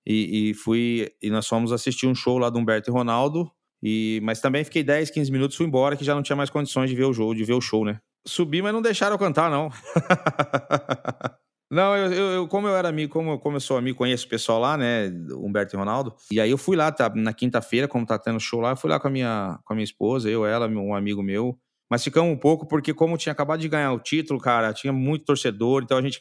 E, 0.05 0.49
e 0.49 0.53
fui 0.53 1.11
e 1.21 1.29
nós 1.29 1.47
fomos 1.47 1.71
assistir 1.71 2.07
um 2.07 2.15
show 2.15 2.37
lá 2.37 2.49
do 2.49 2.57
Humberto 2.59 2.89
e 2.89 2.93
Ronaldo. 2.93 3.51
E, 3.83 4.19
mas 4.23 4.39
também 4.41 4.63
fiquei 4.63 4.83
10, 4.83 5.09
15 5.09 5.31
minutos, 5.31 5.57
fui 5.57 5.65
embora, 5.65 5.95
que 5.95 6.03
já 6.05 6.13
não 6.15 6.21
tinha 6.23 6.35
mais 6.35 6.49
condições 6.49 6.89
de 6.89 6.95
ver 6.95 7.05
o 7.05 7.13
jogo, 7.13 7.35
de 7.35 7.43
ver 7.43 7.53
o 7.53 7.61
show, 7.61 7.83
né? 7.85 7.99
Subi, 8.27 8.61
mas 8.61 8.73
não 8.73 8.81
deixaram 8.81 9.15
eu 9.15 9.19
cantar, 9.19 9.49
não. 9.49 9.69
não, 11.69 11.95
eu, 11.95 12.11
eu- 12.13 12.47
como 12.47 12.67
eu 12.67 12.75
era 12.75 12.89
amigo, 12.89 13.11
como, 13.13 13.39
como 13.39 13.55
eu 13.57 13.61
sou 13.61 13.77
amigo, 13.77 13.97
conheço 13.97 14.25
o 14.25 14.29
pessoal 14.29 14.59
lá, 14.59 14.77
né? 14.77 15.07
Humberto 15.35 15.75
e 15.75 15.77
Ronaldo. 15.79 16.13
E 16.31 16.39
aí 16.39 16.51
eu 16.51 16.57
fui 16.57 16.75
lá, 16.75 16.91
tá, 16.91 17.09
na 17.15 17.33
quinta-feira, 17.33 17.87
como 17.87 18.05
tá 18.05 18.19
tendo 18.19 18.39
show 18.39 18.59
lá, 18.59 18.71
eu 18.71 18.77
fui 18.77 18.89
lá 18.89 18.99
com 18.99 19.07
a 19.07 19.11
minha, 19.11 19.57
com 19.63 19.73
a 19.73 19.75
minha 19.75 19.83
esposa, 19.83 20.29
eu, 20.29 20.45
ela, 20.45 20.67
um 20.67 20.93
amigo 20.93 21.23
meu. 21.23 21.57
Mas 21.91 22.05
ficamos 22.05 22.31
um 22.31 22.37
pouco, 22.37 22.65
porque 22.65 22.93
como 22.93 23.17
tinha 23.17 23.33
acabado 23.33 23.59
de 23.59 23.67
ganhar 23.67 23.91
o 23.91 23.99
título, 23.99 24.39
cara, 24.39 24.71
tinha 24.71 24.93
muito 24.93 25.25
torcedor, 25.25 25.83
então 25.83 25.97
a 25.97 26.01
gente 26.01 26.17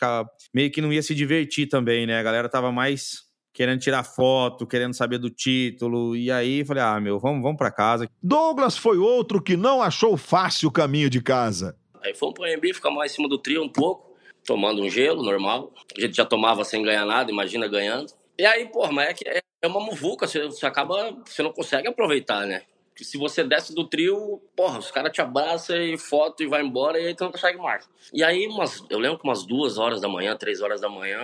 meio 0.53 0.69
que 0.69 0.81
não 0.81 0.93
ia 0.93 1.01
se 1.01 1.15
divertir 1.15 1.69
também, 1.69 2.09
né? 2.09 2.19
A 2.19 2.23
galera 2.25 2.49
tava 2.49 2.73
mais 2.73 3.23
querendo 3.55 3.79
tirar 3.79 4.03
foto, 4.03 4.67
querendo 4.67 4.95
saber 4.95 5.19
do 5.19 5.31
título. 5.31 6.17
E 6.17 6.29
aí 6.29 6.65
falei, 6.65 6.83
ah, 6.83 6.99
meu, 6.99 7.21
vamos, 7.21 7.41
vamos 7.41 7.57
pra 7.57 7.71
casa. 7.71 8.09
Douglas 8.21 8.77
foi 8.77 8.99
outro 8.99 9.41
que 9.41 9.57
não 9.57 9.81
achou 9.81 10.17
fácil 10.17 10.71
o 10.71 10.73
caminho 10.73 11.09
de 11.09 11.23
casa. 11.23 11.77
Aí 12.03 12.15
fomos 12.15 12.35
pro 12.35 12.45
AMB, 12.45 12.75
ficamos 12.75 12.99
lá 12.99 13.07
em 13.07 13.11
cima 13.11 13.29
do 13.29 13.39
trio 13.39 13.63
um 13.63 13.69
pouco, 13.69 14.17
tomando 14.45 14.83
um 14.83 14.91
gelo, 14.91 15.23
normal. 15.23 15.73
A 15.97 16.01
gente 16.01 16.17
já 16.17 16.25
tomava 16.25 16.65
sem 16.65 16.83
ganhar 16.83 17.07
nada, 17.07 17.31
imagina 17.31 17.69
ganhando. 17.69 18.13
E 18.37 18.45
aí, 18.45 18.67
porra, 18.67 18.91
mas 18.91 19.09
é 19.09 19.15
que 19.15 19.29
é 19.29 19.41
é 19.63 19.67
uma 19.67 19.81
muvuca, 19.81 20.27
você, 20.27 20.47
você 20.47 20.65
acaba, 20.65 21.13
você 21.25 21.43
não 21.43 21.53
consegue 21.53 21.87
aproveitar, 21.87 22.47
né? 22.47 22.63
Se 23.05 23.17
você 23.19 23.43
desce 23.43 23.75
do 23.75 23.89
trio, 23.89 24.41
porra, 24.55 24.79
os 24.79 24.91
caras 24.91 25.13
te 25.13 25.21
abraçam 25.21 25.77
e 25.77 25.97
foto 25.97 26.43
e 26.43 26.47
vai 26.47 26.63
embora 26.63 27.01
e 27.01 27.07
aí 27.07 27.15
tu 27.15 27.25
não 27.25 27.33
consegue 27.33 27.59
mais. 27.59 27.89
E 28.13 28.23
aí, 28.23 28.47
umas, 28.47 28.85
eu 28.91 28.99
lembro 28.99 29.19
que 29.19 29.25
umas 29.25 29.45
duas 29.45 29.79
horas 29.79 30.01
da 30.01 30.09
manhã, 30.09 30.37
três 30.37 30.61
horas 30.61 30.81
da 30.81 30.89
manhã, 30.89 31.21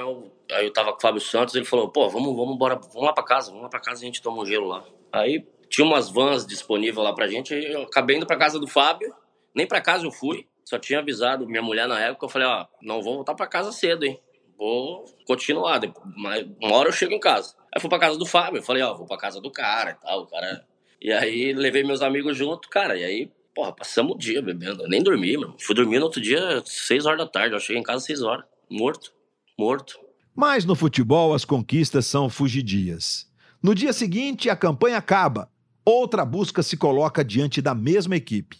aí 0.50 0.64
eu 0.66 0.72
tava 0.72 0.92
com 0.92 0.98
o 0.98 1.00
Fábio 1.00 1.20
Santos, 1.20 1.54
ele 1.54 1.64
falou, 1.64 1.88
pô, 1.88 2.08
vamos, 2.08 2.34
vamos 2.34 2.54
embora, 2.54 2.76
vamos 2.76 3.02
lá 3.02 3.12
pra 3.12 3.22
casa, 3.24 3.50
vamos 3.50 3.64
lá 3.64 3.68
pra 3.68 3.80
casa 3.80 4.00
e 4.00 4.04
a 4.04 4.06
gente 4.06 4.22
toma 4.22 4.42
um 4.42 4.46
gelo 4.46 4.66
lá. 4.66 4.84
Aí 5.12 5.46
tinha 5.68 5.86
umas 5.86 6.08
vans 6.08 6.46
disponíveis 6.46 7.04
lá 7.04 7.12
pra 7.14 7.26
gente, 7.26 7.54
eu 7.54 7.82
acabei 7.82 8.16
indo 8.16 8.26
pra 8.26 8.36
casa 8.36 8.58
do 8.58 8.66
Fábio, 8.66 9.14
nem 9.54 9.66
pra 9.66 9.80
casa 9.80 10.06
eu 10.06 10.10
fui, 10.10 10.46
só 10.64 10.78
tinha 10.78 11.00
avisado 11.00 11.46
minha 11.46 11.62
mulher 11.62 11.86
na 11.86 12.00
época, 12.00 12.26
eu 12.26 12.30
falei, 12.30 12.48
ó, 12.48 12.66
não 12.80 13.02
vou 13.02 13.14
voltar 13.16 13.34
pra 13.34 13.46
casa 13.46 13.72
cedo, 13.72 14.04
hein. 14.04 14.20
Vou 14.58 15.04
continuar, 15.26 15.80
uma 16.16 16.76
hora 16.76 16.88
eu 16.88 16.92
chego 16.92 17.12
em 17.12 17.20
casa. 17.20 17.54
Aí 17.74 17.80
fui 17.80 17.90
pra 17.90 17.98
casa 17.98 18.18
do 18.18 18.24
Fábio, 18.24 18.58
eu 18.58 18.62
falei, 18.62 18.82
ó, 18.82 18.94
vou 18.94 19.06
pra 19.06 19.18
casa 19.18 19.40
do 19.40 19.50
cara 19.50 19.90
e 19.90 19.94
tal, 19.94 20.22
o 20.22 20.26
cara... 20.26 20.64
E 21.00 21.12
aí 21.12 21.52
levei 21.52 21.84
meus 21.84 22.02
amigos 22.02 22.36
junto, 22.36 22.68
cara, 22.68 22.96
e 22.96 23.04
aí, 23.04 23.30
porra, 23.54 23.72
passamos 23.72 24.14
o 24.14 24.18
dia 24.18 24.40
bebendo, 24.42 24.82
eu 24.82 24.88
nem 24.88 25.02
dormi, 25.02 25.36
mano. 25.36 25.54
Fui 25.58 25.74
dormir 25.74 25.98
no 25.98 26.06
outro 26.06 26.20
dia, 26.20 26.62
seis 26.64 27.06
horas 27.06 27.18
da 27.18 27.26
tarde, 27.26 27.54
eu 27.54 27.60
cheguei 27.60 27.80
em 27.80 27.84
casa 27.84 28.04
seis 28.04 28.22
horas, 28.22 28.44
morto, 28.70 29.12
morto. 29.58 29.98
Mas 30.34 30.64
no 30.64 30.74
futebol 30.74 31.34
as 31.34 31.44
conquistas 31.44 32.06
são 32.06 32.28
fugidias. 32.28 33.26
No 33.62 33.74
dia 33.74 33.92
seguinte, 33.92 34.50
a 34.50 34.56
campanha 34.56 34.98
acaba. 34.98 35.50
Outra 35.84 36.24
busca 36.24 36.62
se 36.62 36.76
coloca 36.76 37.24
diante 37.24 37.62
da 37.62 37.74
mesma 37.74 38.16
equipe. 38.16 38.58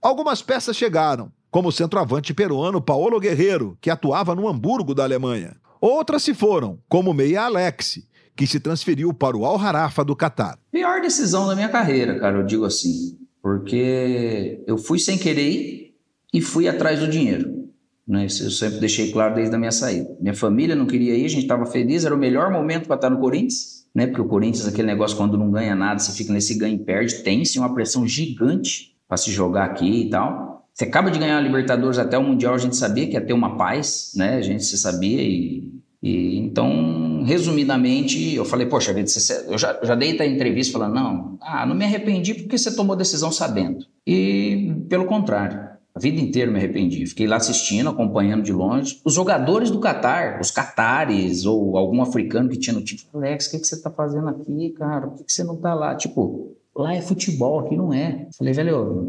Algumas 0.00 0.42
peças 0.42 0.76
chegaram, 0.76 1.32
como 1.50 1.70
o 1.70 1.72
centroavante 1.72 2.34
peruano 2.34 2.80
Paulo 2.80 3.18
Guerreiro, 3.18 3.76
que 3.80 3.90
atuava 3.90 4.34
no 4.34 4.46
Hamburgo 4.46 4.94
da 4.94 5.02
Alemanha. 5.02 5.56
Outras 5.80 6.22
se 6.22 6.34
foram, 6.34 6.78
como 6.88 7.10
o 7.10 7.14
meia 7.14 7.44
Alex, 7.44 8.06
que 8.36 8.46
se 8.46 8.60
transferiu 8.60 9.14
para 9.14 9.36
o 9.36 9.46
Al 9.46 9.58
Harafa 9.58 10.04
do 10.04 10.14
Catar. 10.14 10.58
Pior 10.70 11.00
decisão 11.00 11.46
da 11.46 11.54
minha 11.54 11.68
carreira, 11.68 12.18
cara, 12.20 12.38
eu 12.38 12.44
digo 12.44 12.64
assim, 12.64 13.18
porque 13.42 14.62
eu 14.66 14.76
fui 14.76 14.98
sem 14.98 15.16
querer 15.16 15.48
ir 15.48 15.94
e 16.34 16.40
fui 16.40 16.68
atrás 16.68 17.00
do 17.00 17.08
dinheiro. 17.08 17.66
Né? 18.06 18.26
Isso 18.26 18.44
eu 18.44 18.50
sempre 18.50 18.78
deixei 18.78 19.10
claro 19.10 19.34
desde 19.34 19.54
a 19.54 19.58
minha 19.58 19.72
saída. 19.72 20.16
Minha 20.20 20.34
família 20.34 20.76
não 20.76 20.86
queria 20.86 21.14
ir, 21.16 21.24
a 21.24 21.28
gente 21.28 21.42
estava 21.42 21.66
feliz, 21.66 22.04
era 22.04 22.14
o 22.14 22.18
melhor 22.18 22.50
momento 22.50 22.86
para 22.86 22.96
estar 22.96 23.10
no 23.10 23.18
Corinthians, 23.18 23.86
né? 23.92 24.06
Porque 24.06 24.20
o 24.20 24.28
Corinthians, 24.28 24.68
aquele 24.68 24.86
negócio, 24.86 25.16
quando 25.16 25.36
não 25.36 25.50
ganha 25.50 25.74
nada, 25.74 25.98
você 25.98 26.12
fica 26.12 26.32
nesse 26.32 26.56
ganha 26.56 26.74
e 26.74 26.78
perde, 26.78 27.22
tem 27.22 27.44
sim 27.44 27.58
uma 27.58 27.74
pressão 27.74 28.06
gigante 28.06 28.94
para 29.08 29.16
se 29.16 29.32
jogar 29.32 29.64
aqui 29.64 30.02
e 30.02 30.10
tal. 30.10 30.68
Você 30.72 30.84
acaba 30.84 31.10
de 31.10 31.18
ganhar 31.18 31.38
a 31.38 31.40
Libertadores 31.40 31.98
até 31.98 32.18
o 32.18 32.22
Mundial, 32.22 32.54
a 32.54 32.58
gente 32.58 32.76
sabia 32.76 33.06
que 33.06 33.14
ia 33.14 33.24
ter 33.24 33.32
uma 33.32 33.56
paz, 33.56 34.12
né? 34.14 34.36
A 34.36 34.42
gente 34.42 34.62
se 34.62 34.76
sabia 34.76 35.22
e, 35.22 35.72
e 36.02 36.38
então, 36.38 37.22
resumidamente, 37.24 38.34
eu 38.34 38.44
falei, 38.44 38.66
poxa, 38.66 38.94
eu 39.48 39.58
já, 39.58 39.78
já 39.82 39.94
dei 39.94 40.18
a 40.20 40.26
entrevista 40.26 40.72
falando, 40.72 40.94
não, 40.94 41.38
ah, 41.40 41.66
não 41.66 41.74
me 41.74 41.84
arrependi 41.84 42.34
porque 42.34 42.58
você 42.58 42.74
tomou 42.74 42.94
decisão 42.94 43.32
sabendo. 43.32 43.84
E 44.06 44.74
pelo 44.88 45.06
contrário, 45.06 45.76
a 45.94 45.98
vida 45.98 46.20
inteira 46.20 46.50
me 46.50 46.58
arrependi. 46.58 47.06
Fiquei 47.06 47.26
lá 47.26 47.36
assistindo, 47.36 47.88
acompanhando 47.88 48.42
de 48.42 48.52
longe. 48.52 49.00
Os 49.02 49.14
jogadores 49.14 49.70
do 49.70 49.80
Catar, 49.80 50.40
os 50.40 50.50
catares 50.50 51.46
ou 51.46 51.76
algum 51.78 52.02
africano 52.02 52.50
que 52.50 52.58
tinha 52.58 52.74
no 52.74 52.84
time, 52.84 53.00
Alex, 53.14 53.46
o 53.46 53.50
que, 53.52 53.58
que 53.60 53.66
você 53.66 53.80
tá 53.80 53.90
fazendo 53.90 54.28
aqui, 54.28 54.74
cara? 54.76 55.06
Por 55.08 55.16
que, 55.16 55.24
que 55.24 55.32
você 55.32 55.42
não 55.42 55.56
tá 55.56 55.72
lá? 55.72 55.94
Tipo, 55.94 56.54
lá 56.76 56.94
é 56.94 57.00
futebol, 57.00 57.60
aqui 57.60 57.74
não 57.76 57.94
é. 57.94 58.28
Falei, 58.36 58.52
velho, 58.52 58.68
eu, 58.68 59.08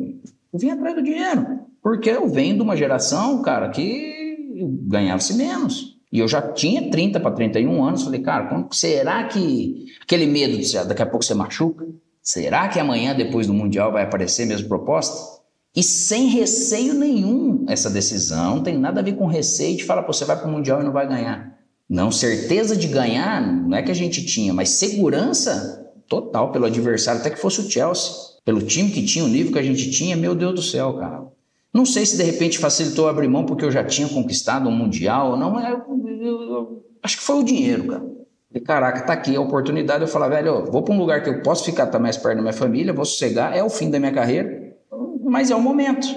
eu 0.53 0.59
vim 0.59 0.69
atrás 0.69 0.95
do 0.95 1.03
dinheiro. 1.03 1.45
Porque 1.83 2.09
eu 2.09 2.27
venho 2.29 2.55
de 2.55 2.61
uma 2.61 2.77
geração, 2.77 3.41
cara, 3.41 3.69
que 3.69 4.55
ganhava-se 4.87 5.33
menos. 5.33 5.96
E 6.11 6.19
eu 6.19 6.27
já 6.27 6.41
tinha 6.41 6.89
30 6.89 7.19
para 7.19 7.31
31 7.31 7.83
anos. 7.83 8.03
Falei, 8.03 8.21
cara, 8.21 8.67
será 8.71 9.25
que 9.25 9.85
aquele 10.01 10.25
medo 10.25 10.57
de 10.57 10.73
daqui 10.85 11.01
a 11.01 11.05
pouco 11.05 11.25
você 11.25 11.33
machuca? 11.33 11.85
Será 12.21 12.67
que 12.67 12.79
amanhã, 12.79 13.15
depois 13.15 13.47
do 13.47 13.53
Mundial, 13.53 13.91
vai 13.91 14.03
aparecer 14.03 14.43
a 14.43 14.47
mesma 14.47 14.67
proposta? 14.67 15.37
E 15.75 15.83
sem 15.83 16.27
receio 16.27 16.93
nenhum 16.93 17.65
essa 17.69 17.89
decisão, 17.89 18.55
não 18.55 18.63
tem 18.63 18.77
nada 18.77 18.99
a 18.99 19.03
ver 19.03 19.15
com 19.15 19.27
receio 19.27 19.77
de 19.77 19.83
falar, 19.83 20.03
Pô, 20.03 20.11
você 20.11 20.25
vai 20.25 20.37
para 20.37 20.47
o 20.47 20.51
Mundial 20.51 20.81
e 20.81 20.83
não 20.83 20.91
vai 20.91 21.07
ganhar. 21.07 21.55
Não, 21.89 22.11
certeza 22.11 22.75
de 22.75 22.87
ganhar 22.87 23.41
não 23.41 23.77
é 23.77 23.81
que 23.81 23.91
a 23.91 23.95
gente 23.95 24.25
tinha, 24.25 24.53
mas 24.53 24.69
segurança 24.69 25.87
total 26.07 26.51
pelo 26.51 26.65
adversário, 26.65 27.21
até 27.21 27.29
que 27.29 27.39
fosse 27.39 27.61
o 27.61 27.69
Chelsea. 27.69 28.11
Pelo 28.43 28.61
time 28.61 28.89
que 28.89 29.05
tinha, 29.05 29.23
o 29.23 29.27
nível 29.27 29.51
que 29.51 29.59
a 29.59 29.63
gente 29.63 29.91
tinha, 29.91 30.15
meu 30.15 30.33
Deus 30.33 30.55
do 30.55 30.61
céu, 30.61 30.93
cara. 30.93 31.27
Não 31.73 31.85
sei 31.85 32.05
se 32.05 32.17
de 32.17 32.23
repente 32.23 32.57
facilitou 32.57 33.07
abrir 33.07 33.27
mão 33.27 33.45
porque 33.45 33.63
eu 33.63 33.71
já 33.71 33.83
tinha 33.83 34.07
conquistado 34.09 34.67
um 34.67 34.71
Mundial 34.71 35.37
não, 35.37 35.59
eu, 35.59 35.83
acho 37.01 37.17
que 37.17 37.23
foi 37.23 37.37
o 37.37 37.43
dinheiro, 37.43 37.87
cara. 37.87 38.17
E 38.53 38.59
caraca, 38.59 39.01
tá 39.01 39.13
aqui 39.13 39.35
a 39.35 39.41
oportunidade. 39.41 40.03
Eu 40.03 40.07
falar, 40.07 40.29
velho, 40.29 40.47
eu 40.47 40.71
vou 40.71 40.81
para 40.81 40.93
um 40.93 40.97
lugar 40.97 41.21
que 41.21 41.29
eu 41.29 41.41
posso 41.41 41.65
ficar 41.65 41.87
tá 41.87 41.99
mais 41.99 42.17
perto 42.17 42.37
da 42.37 42.41
minha 42.41 42.53
família, 42.53 42.93
vou 42.93 43.05
sossegar, 43.05 43.55
é 43.55 43.63
o 43.63 43.69
fim 43.69 43.89
da 43.89 43.99
minha 43.99 44.13
carreira 44.13 44.67
mas 45.27 45.51
é 45.51 45.55
o 45.55 45.61
momento. 45.61 46.07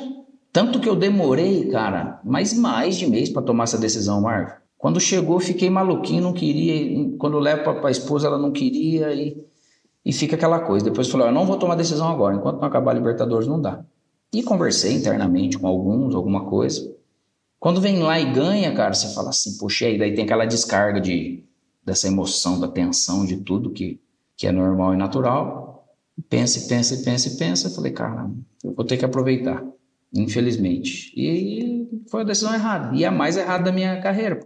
Tanto 0.52 0.80
que 0.80 0.88
eu 0.88 0.96
demorei, 0.96 1.68
cara, 1.68 2.20
mais 2.24 2.54
mais 2.56 2.96
de 2.96 3.06
mês 3.08 3.28
para 3.28 3.42
tomar 3.42 3.64
essa 3.64 3.78
decisão, 3.78 4.20
Marco. 4.20 4.60
Quando 4.78 4.98
chegou, 4.98 5.38
fiquei 5.38 5.68
maluquinho, 5.68 6.22
não 6.22 6.32
queria. 6.32 7.16
Quando 7.18 7.38
levo 7.38 7.62
para 7.62 7.88
a 7.88 7.90
esposa, 7.90 8.26
ela 8.26 8.38
não 8.38 8.50
queria 8.50 9.12
e, 9.12 9.36
e 10.04 10.12
fica 10.12 10.36
aquela 10.36 10.60
coisa. 10.60 10.84
Depois 10.84 11.08
falou: 11.08 11.26
eu 11.26 11.32
não 11.32 11.44
vou 11.44 11.58
tomar 11.58 11.74
decisão 11.74 12.08
agora, 12.08 12.34
enquanto 12.34 12.60
não 12.60 12.66
acabar 12.66 12.92
a 12.92 12.94
Libertadores, 12.94 13.46
não 13.46 13.60
dá. 13.60 13.84
E 14.32 14.42
conversei 14.42 14.94
internamente 14.94 15.58
com 15.58 15.66
alguns, 15.66 16.14
alguma 16.14 16.46
coisa. 16.46 16.90
Quando 17.60 17.80
vem 17.80 18.02
lá 18.02 18.18
e 18.18 18.32
ganha, 18.32 18.74
cara, 18.74 18.94
você 18.94 19.14
fala 19.14 19.28
assim, 19.28 19.56
poxa, 19.58 19.88
e 19.88 19.98
daí 19.98 20.14
tem 20.14 20.24
aquela 20.24 20.46
descarga 20.46 21.00
de, 21.00 21.44
dessa 21.84 22.08
emoção, 22.08 22.58
da 22.58 22.66
tensão, 22.66 23.24
de 23.24 23.36
tudo 23.36 23.70
que, 23.70 24.00
que 24.36 24.48
é 24.48 24.52
normal 24.52 24.94
e 24.94 24.96
natural 24.96 25.70
pensa, 26.28 26.68
pensa, 26.68 26.96
pensa, 26.98 27.30
pensa. 27.38 27.68
Eu 27.68 27.72
falei, 27.72 27.92
cara, 27.92 28.30
eu 28.62 28.74
vou 28.74 28.84
ter 28.84 28.96
que 28.96 29.04
aproveitar, 29.04 29.62
infelizmente. 30.12 31.12
E 31.16 31.88
foi 32.10 32.22
a 32.22 32.24
decisão 32.24 32.52
errada, 32.52 32.94
e 32.96 33.04
a 33.04 33.10
mais 33.10 33.36
errada 33.36 33.64
da 33.64 33.72
minha 33.72 34.00
carreira. 34.00 34.40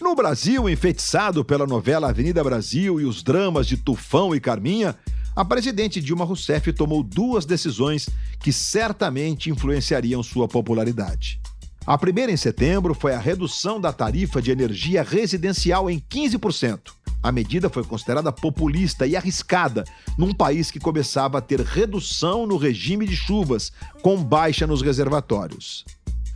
No 0.00 0.14
Brasil, 0.14 0.68
enfeitiçado 0.68 1.44
pela 1.44 1.66
novela 1.66 2.08
Avenida 2.08 2.42
Brasil 2.42 3.00
e 3.00 3.04
os 3.04 3.22
dramas 3.22 3.66
de 3.66 3.76
Tufão 3.76 4.34
e 4.34 4.40
Carminha, 4.40 4.96
a 5.34 5.44
presidente 5.44 6.00
Dilma 6.00 6.24
Rousseff 6.24 6.72
tomou 6.72 7.02
duas 7.02 7.46
decisões 7.46 8.08
que 8.40 8.52
certamente 8.52 9.48
influenciariam 9.48 10.22
sua 10.22 10.48
popularidade. 10.48 11.40
A 11.84 11.98
primeira, 11.98 12.30
em 12.30 12.36
setembro, 12.36 12.94
foi 12.94 13.12
a 13.12 13.18
redução 13.18 13.80
da 13.80 13.92
tarifa 13.92 14.40
de 14.40 14.52
energia 14.52 15.02
residencial 15.02 15.90
em 15.90 15.98
15%. 15.98 16.92
A 17.20 17.32
medida 17.32 17.68
foi 17.68 17.82
considerada 17.82 18.30
populista 18.30 19.04
e 19.04 19.16
arriscada 19.16 19.84
num 20.16 20.32
país 20.32 20.70
que 20.70 20.78
começava 20.78 21.38
a 21.38 21.40
ter 21.40 21.60
redução 21.60 22.46
no 22.46 22.56
regime 22.56 23.04
de 23.04 23.16
chuvas, 23.16 23.72
com 24.00 24.22
baixa 24.22 24.66
nos 24.66 24.80
reservatórios. 24.80 25.84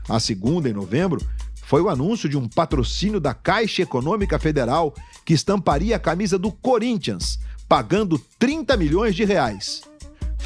A 0.09 0.19
segunda, 0.19 0.69
em 0.69 0.73
novembro, 0.73 1.25
foi 1.63 1.81
o 1.81 1.89
anúncio 1.89 2.29
de 2.29 2.37
um 2.37 2.49
patrocínio 2.49 3.21
da 3.21 3.35
Caixa 3.35 3.83
Econômica 3.83 4.39
Federal 4.39 4.95
que 5.25 5.35
estamparia 5.35 5.97
a 5.97 6.01
camisa 6.01 6.39
do 6.39 6.51
Corinthians, 6.51 7.39
pagando 7.69 8.19
30 8.39 8.77
milhões 8.77 9.15
de 9.15 9.25
reais. 9.25 9.83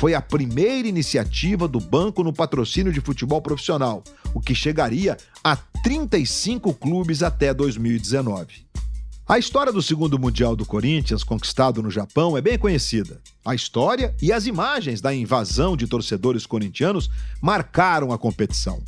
Foi 0.00 0.14
a 0.14 0.22
primeira 0.22 0.88
iniciativa 0.88 1.68
do 1.68 1.78
banco 1.78 2.24
no 2.24 2.32
patrocínio 2.32 2.90
de 2.90 3.02
futebol 3.02 3.42
profissional, 3.42 4.02
o 4.32 4.40
que 4.40 4.54
chegaria 4.54 5.14
a 5.44 5.54
35 5.54 6.72
clubes 6.72 7.22
até 7.22 7.52
2019. 7.52 8.64
A 9.28 9.38
história 9.38 9.70
do 9.70 9.82
segundo 9.82 10.18
Mundial 10.18 10.56
do 10.56 10.64
Corinthians, 10.64 11.22
conquistado 11.22 11.82
no 11.82 11.90
Japão, 11.90 12.34
é 12.34 12.40
bem 12.40 12.58
conhecida. 12.58 13.20
A 13.44 13.54
história 13.54 14.16
e 14.22 14.32
as 14.32 14.46
imagens 14.46 15.02
da 15.02 15.14
invasão 15.14 15.76
de 15.76 15.86
torcedores 15.86 16.46
corintianos 16.46 17.10
marcaram 17.38 18.10
a 18.10 18.16
competição. 18.16 18.82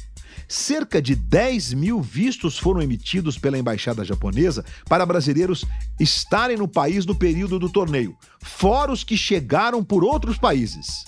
Cerca 0.53 1.01
de 1.01 1.15
10 1.15 1.73
mil 1.73 2.03
vistos 2.03 2.59
foram 2.59 2.83
emitidos 2.83 3.39
pela 3.39 3.57
embaixada 3.57 4.05
japonesa 4.05 4.63
para 4.87 5.07
brasileiros 5.07 5.65
estarem 5.99 6.59
no 6.59 6.69
país 6.69 7.07
no 7.07 7.15
período 7.15 7.59
do 7.59 7.71
torneio, 7.71 8.15
fora 8.39 8.93
os 8.93 9.03
que 9.03 9.17
chegaram 9.17 9.83
por 9.83 10.05
outros 10.05 10.37
países. 10.37 11.07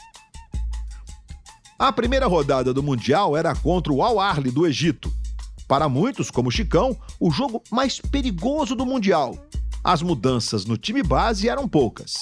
A 1.78 1.92
primeira 1.92 2.26
rodada 2.26 2.72
do 2.72 2.82
Mundial 2.82 3.36
era 3.36 3.54
contra 3.54 3.92
o 3.92 4.02
Al 4.02 4.18
Ahly 4.18 4.50
do 4.50 4.66
Egito, 4.66 5.12
para 5.68 5.90
muitos, 5.90 6.30
como 6.30 6.50
Chicão, 6.50 6.96
o 7.20 7.30
jogo 7.30 7.62
mais 7.70 8.00
perigoso 8.00 8.74
do 8.74 8.86
Mundial. 8.86 9.36
As 9.84 10.00
mudanças 10.00 10.64
no 10.64 10.78
time 10.78 11.02
base 11.02 11.50
eram 11.50 11.68
poucas. 11.68 12.14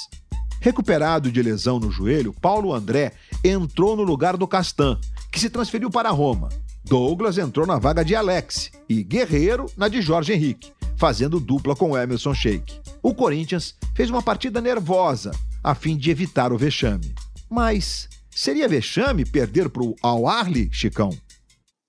Recuperado 0.60 1.30
de 1.30 1.40
lesão 1.40 1.78
no 1.78 1.88
joelho, 1.88 2.32
Paulo 2.32 2.74
André 2.74 3.12
entrou 3.44 3.94
no 3.94 4.02
lugar 4.02 4.36
do 4.36 4.48
Castan, 4.48 4.98
que 5.30 5.38
se 5.38 5.48
transferiu 5.48 5.88
para 5.88 6.10
Roma. 6.10 6.48
Douglas 6.84 7.38
entrou 7.38 7.66
na 7.66 7.78
vaga 7.78 8.04
de 8.04 8.14
Alex 8.14 8.70
e 8.88 9.02
Guerreiro 9.02 9.66
na 9.76 9.88
de 9.88 10.02
Jorge 10.02 10.32
Henrique, 10.32 10.72
fazendo 10.96 11.38
dupla 11.38 11.76
com 11.76 11.96
Emerson 11.96 12.34
Sheik. 12.34 12.80
O 13.02 13.14
Corinthians 13.14 13.76
fez 13.94 14.10
uma 14.10 14.22
partida 14.22 14.60
nervosa, 14.60 15.30
a 15.62 15.74
fim 15.74 15.96
de 15.96 16.10
evitar 16.10 16.52
o 16.52 16.58
vexame. 16.58 17.14
Mas 17.48 18.08
seria 18.30 18.68
vexame 18.68 19.24
perder 19.24 19.68
para 19.68 19.82
o 19.82 19.94
Al 20.02 20.26
Arli, 20.26 20.68
Chicão? 20.72 21.10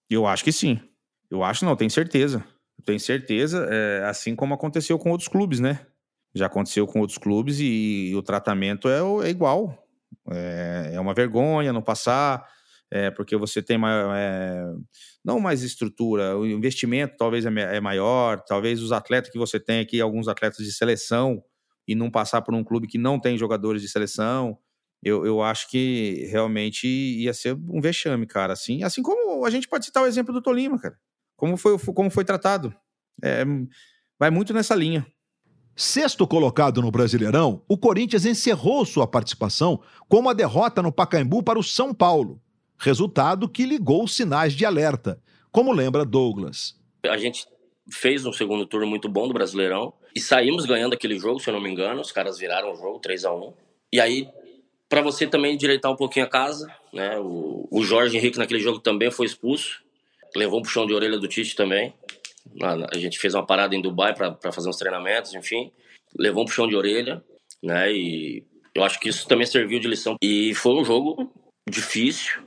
Eu 0.09 0.27
acho 0.27 0.43
que 0.43 0.51
sim. 0.51 0.79
Eu 1.29 1.43
acho, 1.43 1.65
não, 1.65 1.75
tenho 1.75 1.89
certeza. 1.89 2.43
Tenho 2.85 2.99
certeza, 2.99 3.67
é, 3.69 4.03
assim 4.05 4.35
como 4.35 4.53
aconteceu 4.53 4.99
com 4.99 5.09
outros 5.09 5.27
clubes, 5.27 5.59
né? 5.59 5.79
Já 6.35 6.47
aconteceu 6.47 6.85
com 6.85 6.99
outros 6.99 7.17
clubes 7.17 7.59
e, 7.59 8.09
e 8.09 8.15
o 8.15 8.21
tratamento 8.21 8.89
é, 8.89 8.99
é 9.25 9.29
igual. 9.29 9.77
É, 10.29 10.91
é, 10.93 10.99
uma 10.99 11.13
vergonha 11.13 11.73
não 11.73 11.81
passar, 11.81 12.47
é, 12.93 13.09
porque 13.09 13.35
você 13.35 13.59
tem 13.59 13.75
maior, 13.75 14.15
é, 14.15 14.63
não 15.25 15.39
mais 15.39 15.63
estrutura, 15.63 16.37
o 16.37 16.45
investimento 16.45 17.15
talvez 17.17 17.43
é, 17.43 17.49
é, 17.49 17.81
maior, 17.81 18.39
talvez 18.41 18.83
os 18.83 18.91
atletas 18.91 19.31
que 19.31 19.37
você 19.39 19.59
tem 19.59 19.79
aqui, 19.79 19.99
alguns 19.99 20.27
atletas 20.27 20.63
de 20.63 20.71
seleção, 20.71 21.43
e 21.87 21.95
não 21.95 22.11
passar 22.11 22.43
por 22.43 22.53
um 22.53 22.63
clube 22.63 22.87
que 22.87 22.99
não 22.99 23.19
tem 23.19 23.35
jogadores 23.35 23.81
de 23.81 23.89
seleção. 23.89 24.59
Eu, 25.03 25.25
eu 25.25 25.41
acho 25.41 25.69
que 25.71 26.27
realmente 26.29 26.87
ia 26.87 27.33
ser 27.33 27.57
um 27.67 27.81
vexame, 27.81 28.27
cara. 28.27 28.53
Assim, 28.53 28.83
assim 28.83 29.01
como 29.01 29.43
a 29.43 29.49
gente 29.49 29.67
pode 29.67 29.85
citar 29.85 30.03
o 30.03 30.05
exemplo 30.05 30.31
do 30.31 30.41
Tolima, 30.41 30.79
cara. 30.79 30.95
Como 31.35 31.57
foi, 31.57 31.77
como 31.79 32.11
foi 32.11 32.23
tratado? 32.23 32.73
É, 33.23 33.43
vai 34.19 34.29
muito 34.29 34.53
nessa 34.53 34.75
linha. 34.75 35.05
Sexto 35.75 36.27
colocado 36.27 36.79
no 36.79 36.91
Brasileirão, 36.91 37.65
o 37.67 37.75
Corinthians 37.75 38.23
encerrou 38.23 38.85
sua 38.85 39.07
participação 39.07 39.81
com 40.07 40.19
uma 40.19 40.35
derrota 40.35 40.81
no 40.83 40.91
Pacaembu 40.91 41.41
para 41.41 41.57
o 41.57 41.63
São 41.63 41.91
Paulo. 41.91 42.39
Resultado 42.77 43.47
que 43.47 43.65
ligou 43.65 44.03
os 44.03 44.15
sinais 44.15 44.53
de 44.53 44.65
alerta, 44.65 45.19
como 45.51 45.71
lembra 45.71 46.05
Douglas. 46.05 46.75
A 47.07 47.17
gente 47.17 47.45
fez 47.91 48.25
um 48.25 48.31
segundo 48.31 48.65
turno 48.65 48.87
muito 48.87 49.09
bom 49.09 49.27
do 49.27 49.33
Brasileirão 49.33 49.93
e 50.15 50.19
saímos 50.19 50.65
ganhando 50.65 50.93
aquele 50.93 51.17
jogo, 51.17 51.39
se 51.39 51.49
eu 51.49 51.53
não 51.53 51.61
me 51.61 51.69
engano. 51.69 52.01
Os 52.01 52.11
caras 52.11 52.37
viraram 52.37 52.71
o 52.71 52.75
jogo 52.75 52.99
3 52.99 53.25
a 53.25 53.33
1 53.33 53.53
E 53.91 53.99
aí, 53.99 54.27
para 54.89 55.01
você 55.01 55.27
também 55.27 55.53
endireitar 55.55 55.91
um 55.91 55.95
pouquinho 55.95 56.25
a 56.25 56.29
casa, 56.29 56.67
né? 56.93 57.17
O, 57.19 57.67
o 57.71 57.83
Jorge 57.83 58.17
Henrique 58.17 58.37
naquele 58.37 58.59
jogo 58.59 58.79
também 58.79 59.11
foi 59.11 59.25
expulso 59.25 59.83
levou 60.35 60.59
um 60.59 60.63
puxão 60.63 60.85
de 60.85 60.93
orelha 60.93 61.17
do 61.17 61.27
Tite 61.27 61.55
também. 61.55 61.93
A 62.61 62.97
gente 62.97 63.19
fez 63.19 63.33
uma 63.33 63.45
parada 63.45 63.75
em 63.75 63.81
Dubai 63.81 64.13
para 64.13 64.51
fazer 64.51 64.69
uns 64.69 64.77
treinamentos, 64.77 65.33
enfim. 65.33 65.71
Levou 66.17 66.43
um 66.43 66.45
puxão 66.45 66.67
de 66.67 66.75
orelha, 66.75 67.23
né? 67.61 67.91
E 67.91 68.43
eu 68.75 68.83
acho 68.83 68.99
que 68.99 69.09
isso 69.09 69.27
também 69.27 69.45
serviu 69.45 69.79
de 69.79 69.87
lição. 69.87 70.15
E 70.21 70.53
foi 70.55 70.73
um 70.73 70.83
jogo 70.83 71.31
difícil. 71.69 72.41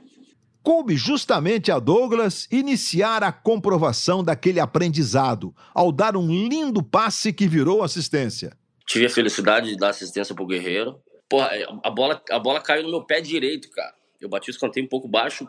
Coube 0.67 0.97
justamente 0.97 1.71
a 1.71 1.79
Douglas 1.79 2.45
iniciar 2.51 3.23
a 3.23 3.31
comprovação 3.31 4.21
daquele 4.21 4.59
aprendizado, 4.59 5.55
ao 5.73 5.93
dar 5.93 6.17
um 6.17 6.27
lindo 6.27 6.83
passe 6.83 7.31
que 7.31 7.47
virou 7.47 7.81
assistência. 7.81 8.51
Tive 8.85 9.05
a 9.05 9.09
felicidade 9.09 9.69
de 9.69 9.77
dar 9.77 9.91
assistência 9.91 10.35
pro 10.35 10.45
Guerreiro. 10.45 10.99
Porra, 11.29 11.51
a 11.81 11.89
bola, 11.89 12.21
a 12.29 12.37
bola 12.37 12.59
caiu 12.59 12.83
no 12.83 12.89
meu 12.89 13.01
pé 13.01 13.21
direito, 13.21 13.69
cara. 13.71 13.93
Eu 14.19 14.27
bati 14.27 14.49
o 14.49 14.51
escanteio 14.51 14.85
um 14.85 14.89
pouco 14.89 15.07
baixo, 15.07 15.47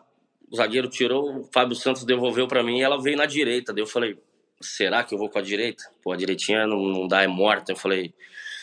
o 0.52 0.56
zagueiro 0.56 0.88
tirou, 0.88 1.40
o 1.40 1.44
Fábio 1.52 1.74
Santos 1.74 2.04
devolveu 2.04 2.46
para 2.46 2.62
mim 2.62 2.78
e 2.78 2.82
ela 2.82 3.02
veio 3.02 3.16
na 3.16 3.26
direita. 3.26 3.72
Daí 3.72 3.82
eu 3.82 3.88
falei, 3.88 4.16
será 4.60 5.02
que 5.02 5.12
eu 5.12 5.18
vou 5.18 5.28
com 5.28 5.40
a 5.40 5.42
direita? 5.42 5.82
Pô, 6.00 6.12
a 6.12 6.16
direitinha 6.16 6.64
não, 6.64 6.80
não 6.80 7.08
dá, 7.08 7.24
é 7.24 7.26
morta. 7.26 7.72
Eu 7.72 7.76
falei, 7.76 8.14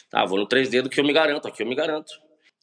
tá, 0.09 0.23
vou 0.23 0.39
no 0.39 0.47
três 0.47 0.69
dedos 0.69 0.89
que 0.89 1.01
eu 1.01 1.03
me 1.03 1.11
garanto, 1.11 1.49
aqui 1.49 1.63
eu 1.63 1.67
me 1.67 1.75
garanto. 1.75 2.13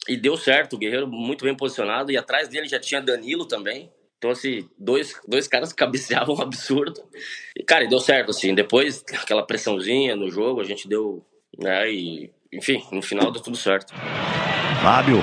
E 0.09 0.17
deu 0.17 0.37
certo, 0.37 0.75
o 0.75 0.79
Guerreiro 0.79 1.07
muito 1.07 1.45
bem 1.45 1.55
posicionado, 1.55 2.11
e 2.11 2.17
atrás 2.17 2.49
dele 2.49 2.69
já 2.69 2.81
tinha 2.81 3.01
Danilo 3.01 3.47
também. 3.47 3.91
Então, 4.19 4.31
assim, 4.31 4.69
dois, 4.79 5.21
dois 5.27 5.49
caras 5.49 5.73
cabeceavam 5.73 6.35
um 6.39 6.43
absurdo. 6.43 7.01
E, 7.57 7.63
cara, 7.63 7.87
deu 7.87 7.99
certo, 8.01 8.31
assim. 8.31 8.55
Depois, 8.55 9.05
aquela 9.13 9.45
pressãozinha 9.45 10.15
no 10.17 10.31
jogo, 10.31 10.61
a 10.61 10.65
gente 10.65 10.89
deu, 10.89 11.25
né, 11.59 11.91
e, 11.91 12.31
enfim, 12.53 12.83
no 12.93 13.03
final 13.03 13.31
deu 13.31 13.43
tudo 13.43 13.57
certo. 13.57 13.93
Fábio, 14.83 15.23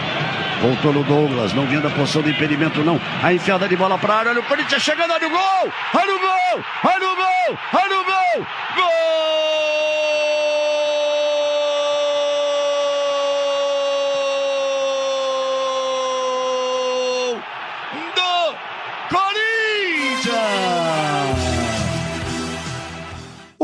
voltou 0.62 0.94
no 0.94 1.04
Douglas, 1.04 1.54
não 1.54 1.68
vinha 1.68 1.82
da 1.82 1.90
posição 1.90 2.22
de 2.22 2.32
impedimento, 2.32 2.84
não. 2.84 3.00
A 3.22 3.34
enfiada 3.34 3.68
de 3.68 3.76
bola 3.76 3.98
para 3.98 4.16
área, 4.16 4.32
olha 4.32 4.40
o 4.40 4.48
Corinthians 4.48 4.82
chegando, 4.82 5.12
olha 5.12 5.28
o 5.28 5.30
gol! 5.30 5.74
Olha 5.94 6.16
o 6.16 6.20
gol! 6.20 6.66
Olha 6.86 7.10
o 7.10 7.16
gol! 7.16 7.58
Olha 7.74 8.00
o 8.00 8.06
gol! 8.06 8.48
Gol! 8.76 8.90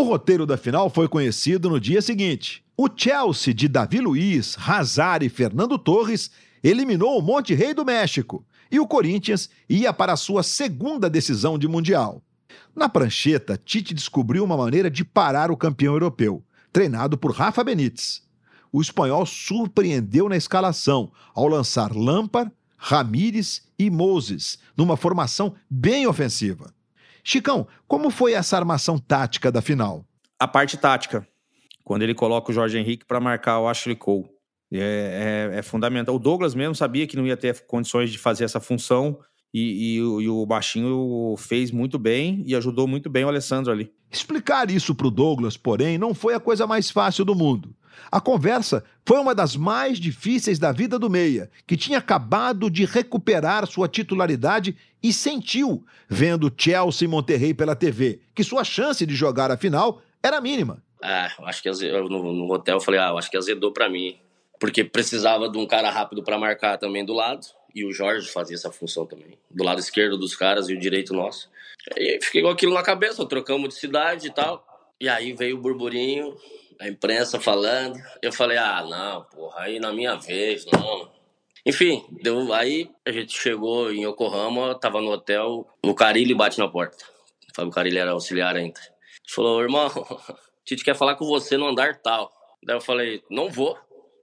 Roteiro 0.05 0.45
da 0.45 0.57
final 0.57 0.89
foi 0.89 1.07
conhecido 1.07 1.69
no 1.69 1.79
dia 1.79 2.01
seguinte. 2.01 2.63
O 2.77 2.87
Chelsea 2.93 3.53
de 3.53 3.67
Davi 3.67 3.99
Luiz, 3.99 4.57
Hazard 4.57 5.25
e 5.25 5.29
Fernando 5.29 5.77
Torres 5.77 6.31
eliminou 6.63 7.17
o 7.17 7.21
Monte 7.21 7.53
Rei 7.53 7.73
do 7.73 7.85
México 7.85 8.45
e 8.71 8.79
o 8.79 8.87
Corinthians 8.87 9.49
ia 9.69 9.93
para 9.93 10.13
a 10.13 10.17
sua 10.17 10.43
segunda 10.43 11.09
decisão 11.09 11.57
de 11.57 11.67
Mundial. 11.67 12.21
Na 12.75 12.89
prancheta, 12.89 13.59
Tite 13.63 13.93
descobriu 13.93 14.43
uma 14.43 14.57
maneira 14.57 14.89
de 14.89 15.05
parar 15.05 15.51
o 15.51 15.57
campeão 15.57 15.93
europeu, 15.93 16.43
treinado 16.73 17.17
por 17.17 17.31
Rafa 17.31 17.63
Benítez. 17.63 18.21
O 18.71 18.81
espanhol 18.81 19.25
surpreendeu 19.25 20.27
na 20.27 20.35
escalação 20.35 21.11
ao 21.33 21.47
lançar 21.47 21.95
Lampard, 21.95 22.51
Ramírez 22.75 23.63
e 23.79 23.89
Moses, 23.89 24.59
numa 24.75 24.97
formação 24.97 25.55
bem 25.69 26.05
ofensiva. 26.05 26.73
Chicão, 27.27 27.67
como 27.87 28.11
foi 28.11 28.33
essa 28.33 28.55
armação 28.55 28.99
tática 28.99 29.51
da 29.51 29.59
final? 29.59 30.05
A 30.39 30.47
parte 30.47 30.77
tática, 30.77 31.27
quando 31.83 32.03
ele 32.03 32.13
coloca 32.13 32.51
o 32.51 32.53
Jorge 32.53 32.77
Henrique 32.77 33.03
para 33.03 33.19
marcar 33.19 33.59
o 33.59 33.67
Ashley 33.67 33.95
Cole. 33.95 34.29
É, 34.71 35.49
é, 35.53 35.59
é, 35.59 35.61
fundamental. 35.63 36.15
O 36.15 36.19
Douglas 36.19 36.53
mesmo 36.53 36.75
sabia 36.75 37.07
que 37.07 37.15
não 37.15 37.25
ia 37.25 37.37
ter 37.37 37.65
condições 37.65 38.11
de 38.11 38.17
fazer 38.17 38.43
essa 38.43 38.59
função 38.59 39.19
e, 39.53 39.95
e, 39.95 39.95
e, 39.97 40.29
o 40.29 40.45
Baixinho 40.45 41.35
fez 41.37 41.71
muito 41.71 41.97
bem 41.97 42.43
e 42.45 42.55
ajudou 42.55 42.87
muito 42.87 43.09
bem 43.09 43.23
o 43.23 43.27
Alessandro 43.27 43.71
ali. 43.71 43.91
Explicar 44.11 44.69
isso 44.69 44.93
para 44.93 45.07
o 45.07 45.11
Douglas, 45.11 45.55
porém, 45.55 45.97
não 45.97 46.13
foi 46.13 46.33
a 46.33 46.39
coisa 46.39 46.67
mais 46.67 46.91
fácil 46.91 47.23
do 47.23 47.33
mundo. 47.33 47.75
A 48.11 48.19
conversa 48.21 48.83
foi 49.05 49.19
uma 49.19 49.35
das 49.35 49.55
mais 49.55 49.99
difíceis 49.99 50.59
da 50.59 50.71
vida 50.71 50.97
do 50.97 51.09
Meia, 51.09 51.49
que 51.67 51.77
tinha 51.77 51.97
acabado 51.97 52.69
de 52.69 52.85
recuperar 52.85 53.67
sua 53.67 53.87
titularidade 53.87 54.75
e 55.01 55.13
sentiu, 55.13 55.85
vendo 56.09 56.51
Chelsea 56.55 57.05
e 57.05 57.09
Monterrey 57.09 57.53
pela 57.53 57.75
TV, 57.75 58.19
que 58.33 58.43
sua 58.43 58.63
chance 58.63 59.05
de 59.05 59.13
jogar 59.13 59.51
a 59.51 59.57
final 59.57 60.01
era 60.23 60.41
mínima. 60.41 60.83
Ah, 61.01 61.31
acho 61.43 61.61
que 61.61 61.69
no, 61.69 62.33
no 62.33 62.51
hotel 62.51 62.77
eu 62.77 62.81
falei, 62.81 62.99
ah, 62.99 63.11
acho 63.11 63.29
que 63.29 63.37
azedou 63.37 63.71
para 63.71 63.87
mim, 63.87 64.17
porque 64.59 64.83
precisava 64.83 65.47
de 65.49 65.57
um 65.57 65.67
cara 65.67 65.89
rápido 65.91 66.23
para 66.23 66.37
marcar 66.37 66.77
também 66.77 67.05
do 67.05 67.13
lado, 67.13 67.45
e 67.75 67.85
o 67.85 67.91
Jorge 67.91 68.31
fazia 68.31 68.55
essa 68.55 68.71
função 68.71 69.05
também, 69.05 69.37
do 69.51 69.63
lado 69.63 69.79
esquerdo 69.79 70.17
dos 70.17 70.35
caras 70.35 70.69
e 70.69 70.73
o 70.73 70.79
direito 70.79 71.13
nosso. 71.13 71.49
E 71.97 72.19
fiquei 72.23 72.41
com 72.41 72.47
aquilo 72.47 72.73
na 72.73 72.81
cabeça, 72.81 73.25
trocamos 73.25 73.69
de 73.69 73.75
cidade 73.75 74.27
e 74.27 74.31
tal. 74.31 74.65
E 74.99 75.09
aí 75.09 75.33
veio 75.33 75.57
o 75.57 75.61
burburinho, 75.61 76.35
a 76.79 76.87
imprensa 76.87 77.39
falando. 77.39 77.97
Eu 78.21 78.31
falei, 78.31 78.57
ah, 78.57 78.83
não, 78.83 79.23
porra, 79.23 79.61
aí 79.63 79.79
na 79.79 79.91
minha 79.91 80.15
vez, 80.15 80.65
não. 80.65 81.11
Enfim, 81.65 82.05
deu, 82.21 82.53
aí 82.53 82.89
a 83.05 83.11
gente 83.11 83.33
chegou 83.33 83.91
em 83.91 84.07
Yokohama, 84.07 84.75
tava 84.79 85.01
no 85.01 85.09
hotel, 85.09 85.67
o 85.83 85.95
Carilli 85.95 86.35
bate 86.35 86.59
na 86.59 86.67
porta. 86.67 87.03
O 87.51 87.55
Fábio 87.55 87.71
Carilli 87.71 87.97
era 87.97 88.11
auxiliar 88.11 88.55
ainda. 88.55 88.79
Ele 88.79 89.33
falou, 89.33 89.61
irmão, 89.61 89.89
Tite 90.63 90.83
quer 90.83 90.95
falar 90.95 91.15
com 91.15 91.25
você 91.25 91.57
no 91.57 91.67
andar 91.67 92.01
tal. 92.01 92.31
Daí 92.63 92.75
eu 92.75 92.81
falei, 92.81 93.23
não 93.29 93.49
vou, 93.49 93.77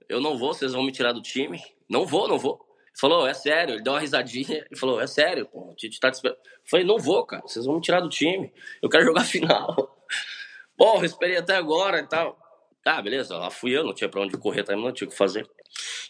eu 0.09 0.21
não 0.21 0.37
vou, 0.37 0.53
vocês 0.53 0.73
vão 0.73 0.83
me 0.83 0.91
tirar 0.91 1.11
do 1.11 1.21
time. 1.21 1.61
Não 1.89 2.05
vou, 2.05 2.27
não 2.27 2.39
vou. 2.39 2.59
Ele 2.87 2.99
falou, 2.99 3.27
é 3.27 3.33
sério, 3.33 3.75
ele 3.75 3.83
deu 3.83 3.93
uma 3.93 3.99
risadinha 3.99 4.65
e 4.71 4.77
falou, 4.77 5.01
é 5.01 5.07
sério, 5.07 5.45
pô, 5.45 5.71
o 5.71 5.75
Tite 5.75 5.99
tá 5.99 6.09
te 6.09 6.15
esperando. 6.15 6.37
Eu 6.37 6.69
falei, 6.69 6.85
não 6.85 6.97
vou, 6.97 7.25
cara, 7.25 7.41
vocês 7.41 7.65
vão 7.65 7.75
me 7.75 7.81
tirar 7.81 7.99
do 7.99 8.09
time, 8.09 8.53
eu 8.81 8.89
quero 8.89 9.03
jogar 9.03 9.23
final. 9.25 10.02
Eu 10.79 11.05
esperei 11.05 11.37
até 11.37 11.55
agora 11.55 11.99
e 11.99 12.07
tal. 12.07 12.37
Tá, 12.83 13.01
beleza, 13.01 13.37
lá 13.37 13.49
fui 13.49 13.71
eu, 13.71 13.83
não 13.83 13.93
tinha 13.93 14.09
pra 14.09 14.21
onde 14.21 14.37
correr 14.37 14.63
também, 14.63 14.83
não 14.83 14.91
tinha 14.91 15.07
o 15.07 15.11
que 15.11 15.17
fazer. 15.17 15.47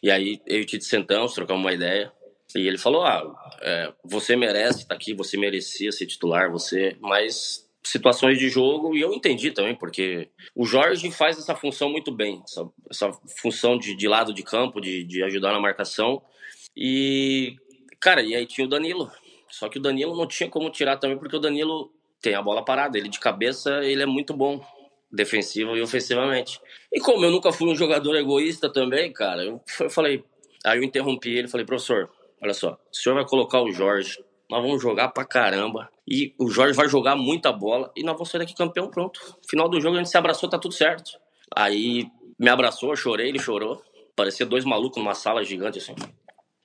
E 0.02 0.10
aí 0.10 0.42
eu 0.48 0.60
e 0.60 0.62
o 0.62 0.66
Tite 0.66 0.86
sentamos, 0.86 1.34
trocamos 1.34 1.64
uma 1.64 1.74
ideia. 1.74 2.12
E 2.56 2.68
ele 2.68 2.78
falou: 2.78 3.04
Ah, 3.04 3.24
é, 3.62 3.94
você 4.04 4.36
merece 4.36 4.80
estar 4.80 4.90
tá 4.90 4.96
aqui, 4.96 5.14
você 5.14 5.38
merecia 5.38 5.92
ser 5.92 6.06
titular, 6.06 6.52
você. 6.52 6.98
Mas 7.00 7.70
situações 7.84 8.40
de 8.40 8.50
jogo, 8.50 8.96
e 8.96 9.02
eu 9.02 9.14
entendi 9.14 9.52
também, 9.52 9.76
porque 9.76 10.30
o 10.56 10.66
Jorge 10.66 11.12
faz 11.12 11.38
essa 11.38 11.54
função 11.54 11.90
muito 11.90 12.12
bem, 12.12 12.42
essa, 12.46 12.70
essa 12.90 13.12
função 13.42 13.78
de, 13.78 13.94
de, 13.96 14.08
lado 14.08 14.34
de 14.34 14.42
campo, 14.42 14.80
de, 14.80 15.04
de 15.04 15.22
ajudar 15.24 15.52
na 15.52 15.60
marcação. 15.60 16.22
E, 16.76 17.58
cara, 18.00 18.22
e 18.24 18.34
aí 18.36 18.46
tinha 18.46 18.66
o 18.66 18.70
Danilo. 18.70 19.12
Só 19.50 19.70
que 19.70 19.78
o 19.78 19.82
Danilo 19.82 20.16
não 20.16 20.26
tinha 20.26 20.50
como 20.50 20.70
tirar 20.72 20.98
também, 20.98 21.18
porque 21.18 21.36
o 21.36 21.40
Danilo 21.40 21.92
tem 22.24 22.36
a 22.36 22.42
bola 22.42 22.64
parada, 22.64 22.98
ele 22.98 23.10
de 23.10 23.20
cabeça, 23.20 23.84
ele 23.84 24.02
é 24.02 24.06
muito 24.06 24.34
bom 24.34 24.66
defensiva 25.12 25.78
e 25.78 25.82
ofensivamente. 25.82 26.60
E 26.92 27.00
como 27.02 27.26
eu 27.26 27.30
nunca 27.30 27.52
fui 27.52 27.70
um 27.70 27.76
jogador 27.76 28.16
egoísta 28.16 28.72
também, 28.72 29.12
cara, 29.12 29.44
eu 29.44 29.62
falei, 29.90 30.24
aí 30.66 30.80
eu 30.80 30.84
interrompi 30.84 31.38
ele, 31.38 31.50
falei, 31.50 31.66
professor, 31.66 32.10
olha 32.42 32.54
só, 32.54 32.80
o 32.92 32.96
senhor 32.96 33.16
vai 33.16 33.26
colocar 33.26 33.62
o 33.62 33.72
Jorge, 33.72 34.24
nós 34.50 34.64
vamos 34.64 34.82
jogar 34.82 35.10
pra 35.10 35.26
caramba, 35.26 35.90
e 36.08 36.34
o 36.40 36.50
Jorge 36.50 36.74
vai 36.74 36.88
jogar 36.88 37.18
muita 37.18 37.52
bola, 37.52 37.92
e 37.94 38.04
nós 38.04 38.14
vamos 38.14 38.30
sair 38.30 38.40
daqui 38.40 38.56
campeão, 38.56 38.90
pronto. 38.90 39.20
Final 39.50 39.68
do 39.68 39.82
jogo 39.82 39.96
a 39.96 40.00
gente 40.00 40.10
se 40.10 40.18
abraçou, 40.18 40.50
tá 40.50 40.58
tudo 40.58 40.74
certo. 40.74 41.12
Aí 41.54 42.08
me 42.40 42.50
abraçou, 42.50 42.96
chorei, 42.96 43.28
ele 43.28 43.40
chorou, 43.40 43.82
parecia 44.16 44.46
dois 44.46 44.64
malucos 44.64 44.98
numa 44.98 45.14
sala 45.14 45.44
gigante 45.44 45.78
assim. 45.78 45.94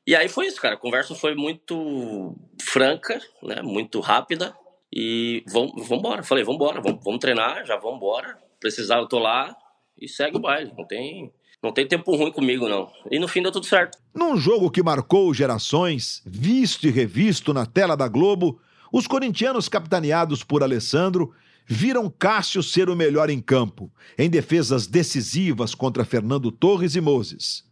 E 0.06 0.14
aí 0.14 0.28
foi 0.28 0.46
isso, 0.46 0.60
cara, 0.60 0.74
a 0.74 0.78
conversa 0.78 1.16
foi 1.16 1.34
muito 1.34 2.34
franca, 2.62 3.20
né, 3.42 3.60
muito 3.60 3.98
rápida, 3.98 4.56
e 5.00 5.44
vamos, 5.46 5.88
embora. 5.88 6.24
Falei, 6.24 6.42
vamos 6.42 6.56
embora, 6.56 6.80
vamos, 6.80 7.04
vamos 7.04 7.20
treinar, 7.20 7.64
já 7.64 7.76
vamos 7.76 7.98
embora. 7.98 8.36
Precisar, 8.58 8.98
eu 8.98 9.06
tô 9.06 9.20
lá 9.20 9.54
e 9.96 10.08
segue 10.08 10.36
o 10.36 10.40
baile. 10.40 10.72
Não 10.76 10.84
tem, 10.84 11.32
não 11.62 11.70
tem 11.70 11.86
tempo 11.86 12.16
ruim 12.16 12.32
comigo, 12.32 12.68
não. 12.68 12.90
E 13.08 13.16
no 13.20 13.28
fim 13.28 13.40
deu 13.40 13.52
tudo 13.52 13.64
certo. 13.64 13.96
Num 14.12 14.36
jogo 14.36 14.72
que 14.72 14.82
marcou 14.82 15.32
gerações, 15.32 16.20
visto 16.26 16.88
e 16.88 16.90
revisto 16.90 17.54
na 17.54 17.64
tela 17.64 17.96
da 17.96 18.08
Globo, 18.08 18.60
os 18.92 19.06
corintianos 19.06 19.68
capitaneados 19.68 20.42
por 20.42 20.64
Alessandro 20.64 21.32
viram 21.64 22.10
Cássio 22.10 22.60
ser 22.60 22.90
o 22.90 22.96
melhor 22.96 23.30
em 23.30 23.40
campo, 23.40 23.92
em 24.18 24.28
defesas 24.28 24.88
decisivas 24.88 25.76
contra 25.76 26.04
Fernando 26.04 26.50
Torres 26.50 26.96
e 26.96 27.00
Moses. 27.00 27.67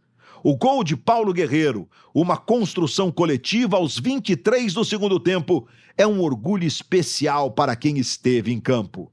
O 0.49 0.55
gol 0.55 0.81
de 0.81 0.95
Paulo 0.95 1.33
Guerreiro, 1.33 1.89
uma 2.15 2.37
construção 2.37 3.11
coletiva 3.11 3.75
aos 3.75 3.99
23 3.99 4.73
do 4.73 4.85
segundo 4.85 5.19
tempo, 5.19 5.67
é 5.97 6.07
um 6.07 6.21
orgulho 6.21 6.63
especial 6.63 7.51
para 7.51 7.75
quem 7.75 7.97
esteve 7.97 8.53
em 8.53 8.57
campo. 8.57 9.11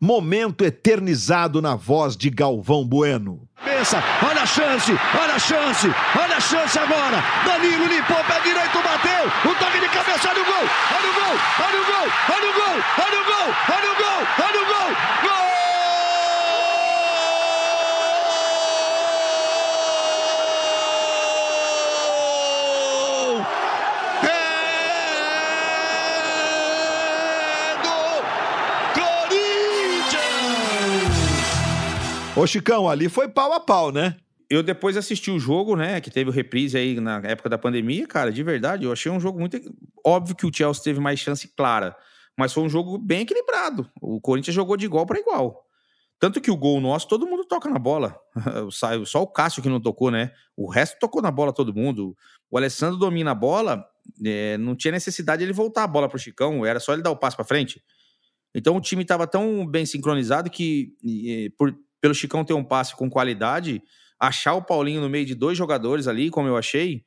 Momento 0.00 0.64
eternizado 0.64 1.60
na 1.60 1.74
voz 1.74 2.16
de 2.16 2.30
Galvão 2.30 2.86
Bueno. 2.86 3.40
Pensa, 3.64 4.00
olha 4.24 4.42
a 4.42 4.46
chance, 4.46 4.92
olha 5.20 5.34
a 5.34 5.38
chance, 5.40 5.88
olha 6.16 6.36
a 6.36 6.40
chance 6.40 6.78
agora. 6.78 7.24
Danilo 7.44 7.88
limpou, 7.88 8.22
pé 8.22 8.40
direito, 8.44 8.78
bateu. 8.80 9.50
O 9.50 9.54
toque 9.56 9.80
de 9.80 9.88
cabeça, 9.88 10.28
olha 10.30 10.42
o 10.42 10.44
gol, 10.44 10.54
olha 10.94 11.10
o 11.10 11.14
gol, 11.14 11.36
olha 11.58 11.80
o 11.80 11.86
gol, 11.86 12.06
olha 12.30 12.50
o 12.50 12.54
gol, 12.54 12.84
olha 13.02 13.20
o 13.20 13.24
gol, 13.24 13.52
olha 13.74 13.90
o 13.90 13.96
gol, 13.96 14.46
olha 14.46 14.62
o 14.62 14.66
gol, 14.66 14.96
gol! 15.24 15.57
Ô, 32.38 32.46
Chicão, 32.46 32.88
ali 32.88 33.08
foi 33.08 33.28
pau 33.28 33.52
a 33.52 33.58
pau, 33.58 33.90
né? 33.90 34.16
Eu 34.48 34.62
depois 34.62 34.96
assisti 34.96 35.28
o 35.28 35.40
jogo, 35.40 35.74
né? 35.74 36.00
Que 36.00 36.08
teve 36.08 36.30
o 36.30 36.32
reprise 36.32 36.78
aí 36.78 37.00
na 37.00 37.16
época 37.24 37.48
da 37.48 37.58
pandemia, 37.58 38.06
cara, 38.06 38.30
de 38.30 38.40
verdade, 38.44 38.84
eu 38.84 38.92
achei 38.92 39.10
um 39.10 39.18
jogo 39.18 39.40
muito. 39.40 39.58
Óbvio 40.06 40.36
que 40.36 40.46
o 40.46 40.54
Chelsea 40.54 40.84
teve 40.84 41.00
mais 41.00 41.18
chance 41.18 41.48
clara, 41.48 41.96
mas 42.36 42.52
foi 42.52 42.62
um 42.62 42.68
jogo 42.68 42.96
bem 42.96 43.22
equilibrado. 43.22 43.90
O 44.00 44.20
Corinthians 44.20 44.54
jogou 44.54 44.76
de 44.76 44.86
igual 44.86 45.04
para 45.04 45.18
igual. 45.18 45.66
Tanto 46.20 46.40
que 46.40 46.48
o 46.48 46.56
gol 46.56 46.80
nosso, 46.80 47.08
todo 47.08 47.26
mundo 47.26 47.44
toca 47.44 47.68
na 47.68 47.78
bola. 47.78 48.16
Só 49.04 49.20
o 49.20 49.26
Cássio 49.26 49.60
que 49.60 49.68
não 49.68 49.80
tocou, 49.80 50.08
né? 50.08 50.30
O 50.56 50.70
resto 50.70 50.96
tocou 51.00 51.20
na 51.20 51.32
bola 51.32 51.52
todo 51.52 51.74
mundo. 51.74 52.16
O 52.48 52.56
Alessandro 52.56 53.00
domina 53.00 53.32
a 53.32 53.34
bola, 53.34 53.84
é, 54.24 54.56
não 54.58 54.76
tinha 54.76 54.92
necessidade 54.92 55.40
de 55.40 55.46
ele 55.46 55.52
voltar 55.52 55.82
a 55.82 55.88
bola 55.88 56.08
pro 56.08 56.16
Chicão, 56.20 56.64
era 56.64 56.78
só 56.78 56.92
ele 56.92 57.02
dar 57.02 57.10
o 57.10 57.16
passo 57.16 57.34
para 57.34 57.44
frente. 57.44 57.82
Então 58.54 58.76
o 58.76 58.80
time 58.80 59.02
estava 59.02 59.26
tão 59.26 59.66
bem 59.66 59.84
sincronizado 59.84 60.48
que, 60.48 60.94
por, 61.58 61.76
pelo 62.00 62.14
Chicão 62.14 62.44
ter 62.44 62.54
um 62.54 62.64
passe 62.64 62.94
com 62.94 63.10
qualidade, 63.10 63.82
achar 64.18 64.54
o 64.54 64.62
Paulinho 64.62 65.00
no 65.00 65.08
meio 65.08 65.26
de 65.26 65.34
dois 65.34 65.56
jogadores 65.56 66.06
ali, 66.06 66.30
como 66.30 66.48
eu 66.48 66.56
achei. 66.56 67.04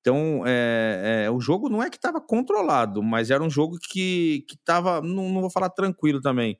Então, 0.00 0.42
é, 0.46 1.24
é, 1.26 1.30
o 1.30 1.40
jogo 1.40 1.68
não 1.68 1.82
é 1.82 1.90
que 1.90 1.96
estava 1.96 2.20
controlado, 2.20 3.02
mas 3.02 3.30
era 3.30 3.42
um 3.42 3.50
jogo 3.50 3.78
que 3.90 4.44
estava, 4.50 5.00
não, 5.00 5.28
não 5.28 5.40
vou 5.40 5.50
falar 5.50 5.70
tranquilo 5.70 6.20
também, 6.20 6.56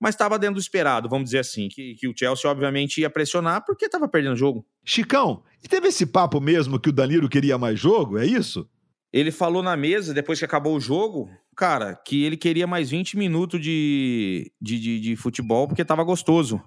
mas 0.00 0.14
estava 0.14 0.38
dentro 0.38 0.56
do 0.56 0.60
esperado, 0.60 1.08
vamos 1.08 1.26
dizer 1.26 1.38
assim, 1.38 1.68
que, 1.68 1.94
que 1.94 2.08
o 2.08 2.14
Chelsea 2.16 2.50
obviamente 2.50 3.00
ia 3.00 3.08
pressionar 3.08 3.64
porque 3.64 3.86
estava 3.86 4.08
perdendo 4.08 4.34
o 4.34 4.36
jogo. 4.36 4.66
Chicão, 4.84 5.42
e 5.64 5.68
teve 5.68 5.88
esse 5.88 6.04
papo 6.06 6.40
mesmo 6.40 6.78
que 6.78 6.90
o 6.90 6.92
Danilo 6.92 7.28
queria 7.28 7.56
mais 7.56 7.78
jogo, 7.78 8.18
é 8.18 8.26
isso? 8.26 8.68
Ele 9.12 9.30
falou 9.30 9.62
na 9.62 9.76
mesa, 9.76 10.14
depois 10.14 10.38
que 10.38 10.44
acabou 10.44 10.76
o 10.76 10.80
jogo, 10.80 11.28
cara, 11.56 11.94
que 11.94 12.24
ele 12.24 12.36
queria 12.36 12.66
mais 12.66 12.90
20 12.90 13.16
minutos 13.16 13.60
de, 13.60 14.50
de, 14.60 14.78
de, 14.80 15.00
de 15.00 15.16
futebol 15.16 15.68
porque 15.68 15.82
estava 15.82 16.02
gostoso. 16.02 16.62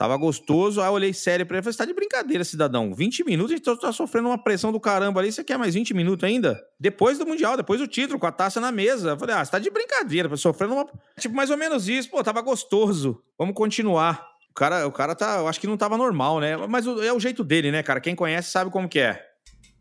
Tava 0.00 0.16
gostoso, 0.16 0.80
aí 0.80 0.86
eu 0.86 0.92
olhei 0.92 1.12
sério 1.12 1.44
pra 1.44 1.58
ele 1.58 1.60
e 1.60 1.62
falei: 1.62 1.74
você 1.74 1.78
tá 1.78 1.84
de 1.84 1.92
brincadeira, 1.92 2.42
cidadão. 2.42 2.94
20 2.94 3.22
minutos, 3.22 3.52
a 3.52 3.56
gente 3.56 3.78
tá 3.78 3.92
sofrendo 3.92 4.28
uma 4.28 4.42
pressão 4.42 4.72
do 4.72 4.80
caramba 4.80 5.20
ali. 5.20 5.30
Você 5.30 5.44
quer 5.44 5.58
mais 5.58 5.74
20 5.74 5.92
minutos 5.92 6.24
ainda? 6.24 6.58
Depois 6.80 7.18
do 7.18 7.26
Mundial, 7.26 7.54
depois 7.54 7.78
do 7.78 7.86
título, 7.86 8.18
com 8.18 8.26
a 8.26 8.32
taça 8.32 8.62
na 8.62 8.72
mesa. 8.72 9.10
Eu 9.10 9.18
falei: 9.18 9.34
ah, 9.34 9.44
você 9.44 9.50
tá 9.50 9.58
de 9.58 9.68
brincadeira, 9.68 10.34
sofrendo 10.38 10.72
uma. 10.72 10.86
Tipo, 11.18 11.34
mais 11.36 11.50
ou 11.50 11.58
menos 11.58 11.86
isso. 11.86 12.08
Pô, 12.08 12.24
tava 12.24 12.40
gostoso. 12.40 13.22
Vamos 13.38 13.54
continuar. 13.54 14.26
O 14.50 14.54
cara, 14.54 14.86
o 14.86 14.90
cara 14.90 15.14
tá. 15.14 15.36
Eu 15.36 15.46
acho 15.46 15.60
que 15.60 15.66
não 15.66 15.76
tava 15.76 15.98
normal, 15.98 16.40
né? 16.40 16.56
Mas 16.66 16.86
é 16.86 17.12
o 17.12 17.20
jeito 17.20 17.44
dele, 17.44 17.70
né, 17.70 17.82
cara? 17.82 18.00
Quem 18.00 18.14
conhece 18.14 18.50
sabe 18.50 18.70
como 18.70 18.88
que 18.88 19.00
é. 19.00 19.22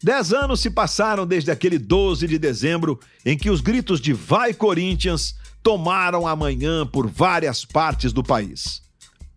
Dez 0.04 0.34
anos 0.34 0.60
se 0.60 0.70
passaram 0.70 1.26
desde 1.26 1.50
aquele 1.50 1.80
12 1.80 2.28
de 2.28 2.38
dezembro 2.38 3.00
em 3.26 3.38
que 3.38 3.50
os 3.50 3.62
gritos 3.62 4.02
de 4.02 4.12
Vai 4.12 4.54
Corinthians 4.54 5.36
tomaram 5.64 6.28
a 6.28 6.36
manhã 6.36 6.86
por 6.86 7.08
várias 7.08 7.64
partes 7.64 8.12
do 8.12 8.22
país. 8.22 8.89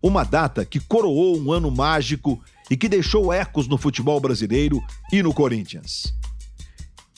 Uma 0.03 0.25
data 0.25 0.65
que 0.65 0.81
coroou 0.81 1.39
um 1.39 1.49
ano 1.53 1.71
mágico 1.71 2.43
e 2.69 2.75
que 2.75 2.89
deixou 2.89 3.31
ecos 3.31 3.69
no 3.69 3.77
futebol 3.77 4.19
brasileiro 4.19 4.83
e 5.13 5.23
no 5.23 5.33
Corinthians. 5.33 6.13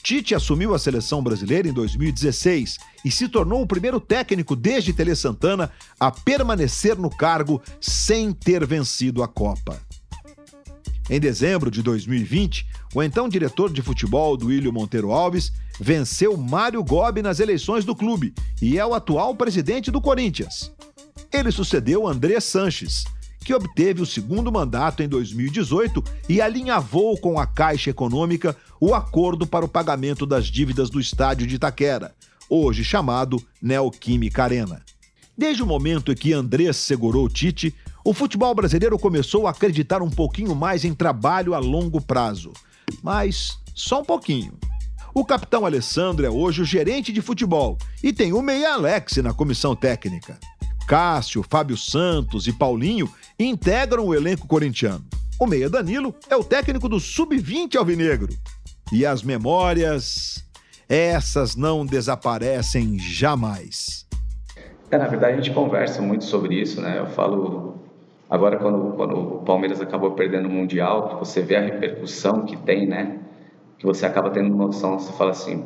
Tite 0.03 0.35
assumiu 0.35 0.71
a 0.75 0.77
seleção 0.77 1.23
brasileira 1.23 1.67
em 1.67 1.73
2016 1.73 2.77
e 3.03 3.09
se 3.09 3.27
tornou 3.27 3.63
o 3.63 3.67
primeiro 3.67 3.99
técnico 3.99 4.55
desde 4.55 4.93
Tele 4.93 5.15
Santana 5.15 5.71
a 5.99 6.11
permanecer 6.11 6.95
no 6.95 7.09
cargo 7.09 7.59
sem 7.81 8.31
ter 8.31 8.63
vencido 8.67 9.23
a 9.23 9.27
Copa. 9.27 9.81
Em 11.09 11.19
dezembro 11.19 11.71
de 11.71 11.81
2020, 11.81 12.67
o 12.93 13.01
então 13.01 13.27
diretor 13.27 13.73
de 13.73 13.81
futebol 13.81 14.37
do 14.37 14.51
Ilho 14.51 14.71
Monteiro 14.71 15.11
Alves 15.11 15.51
venceu 15.79 16.37
Mário 16.37 16.83
Gobi 16.83 17.23
nas 17.23 17.39
eleições 17.39 17.83
do 17.83 17.95
clube 17.95 18.31
e 18.61 18.77
é 18.77 18.85
o 18.85 18.93
atual 18.93 19.35
presidente 19.35 19.89
do 19.89 19.99
Corinthians. 19.99 20.71
Ele 21.35 21.51
sucedeu 21.51 22.07
André 22.07 22.39
Sanches, 22.39 23.03
que 23.41 23.53
obteve 23.53 24.01
o 24.01 24.05
segundo 24.05 24.49
mandato 24.49 25.03
em 25.03 25.07
2018 25.09 26.01
e 26.29 26.39
alinhavou 26.39 27.17
com 27.17 27.37
a 27.37 27.45
Caixa 27.45 27.89
Econômica 27.89 28.55
o 28.79 28.95
acordo 28.95 29.45
para 29.45 29.65
o 29.65 29.67
pagamento 29.67 30.25
das 30.25 30.45
dívidas 30.45 30.89
do 30.89 30.97
estádio 30.97 31.45
de 31.45 31.55
Itaquera, 31.55 32.15
hoje 32.49 32.85
chamado 32.85 33.43
Neoquímica 33.61 34.45
Arena. 34.45 34.81
Desde 35.37 35.61
o 35.61 35.65
momento 35.65 36.09
em 36.09 36.15
que 36.15 36.31
Andrés 36.31 36.77
segurou 36.77 37.27
Tite, 37.27 37.75
o 38.05 38.13
futebol 38.13 38.55
brasileiro 38.55 38.97
começou 38.97 39.45
a 39.45 39.49
acreditar 39.49 40.01
um 40.01 40.09
pouquinho 40.09 40.55
mais 40.55 40.85
em 40.85 40.93
trabalho 40.93 41.53
a 41.53 41.59
longo 41.59 41.99
prazo. 41.99 42.53
Mas 43.03 43.59
só 43.75 43.99
um 43.99 44.05
pouquinho. 44.05 44.57
O 45.13 45.25
capitão 45.25 45.65
Alessandro 45.65 46.25
é 46.25 46.29
hoje 46.29 46.61
o 46.61 46.65
gerente 46.65 47.11
de 47.11 47.21
futebol 47.21 47.77
e 48.01 48.13
tem 48.13 48.31
o 48.31 48.41
Meia 48.41 48.73
Alex 48.73 49.17
na 49.17 49.33
comissão 49.33 49.75
técnica. 49.75 50.39
Cássio, 50.85 51.43
Fábio 51.43 51.75
Santos 51.75 52.47
e 52.47 52.53
Paulinho 52.53 53.09
integram 53.39 54.05
o 54.05 54.13
elenco 54.13 54.47
corintiano. 54.47 55.03
O 55.39 55.47
Meia 55.47 55.69
Danilo 55.69 56.15
é 56.29 56.35
o 56.35 56.43
técnico 56.43 56.87
do 56.87 56.99
Sub-20 56.99 57.75
Alvinegro. 57.75 58.33
E 58.91 59.05
as 59.05 59.23
memórias, 59.23 60.45
essas 60.87 61.55
não 61.55 61.85
desaparecem 61.85 62.97
jamais. 62.99 64.05
É, 64.91 64.97
na 64.97 65.07
verdade, 65.07 65.33
a 65.33 65.35
gente 65.41 65.51
conversa 65.53 66.01
muito 66.01 66.23
sobre 66.23 66.61
isso, 66.61 66.79
né? 66.79 66.99
Eu 66.99 67.07
falo 67.07 67.79
agora 68.29 68.57
quando, 68.57 68.93
quando 68.95 69.17
o 69.17 69.41
Palmeiras 69.43 69.81
acabou 69.81 70.11
perdendo 70.11 70.47
o 70.47 70.51
Mundial, 70.51 71.09
que 71.09 71.15
você 71.15 71.41
vê 71.41 71.55
a 71.55 71.61
repercussão 71.61 72.45
que 72.45 72.55
tem, 72.57 72.87
né? 72.87 73.19
Que 73.79 73.85
você 73.85 74.05
acaba 74.05 74.29
tendo 74.29 74.55
noção, 74.55 74.99
você 74.99 75.11
fala 75.13 75.31
assim, 75.31 75.65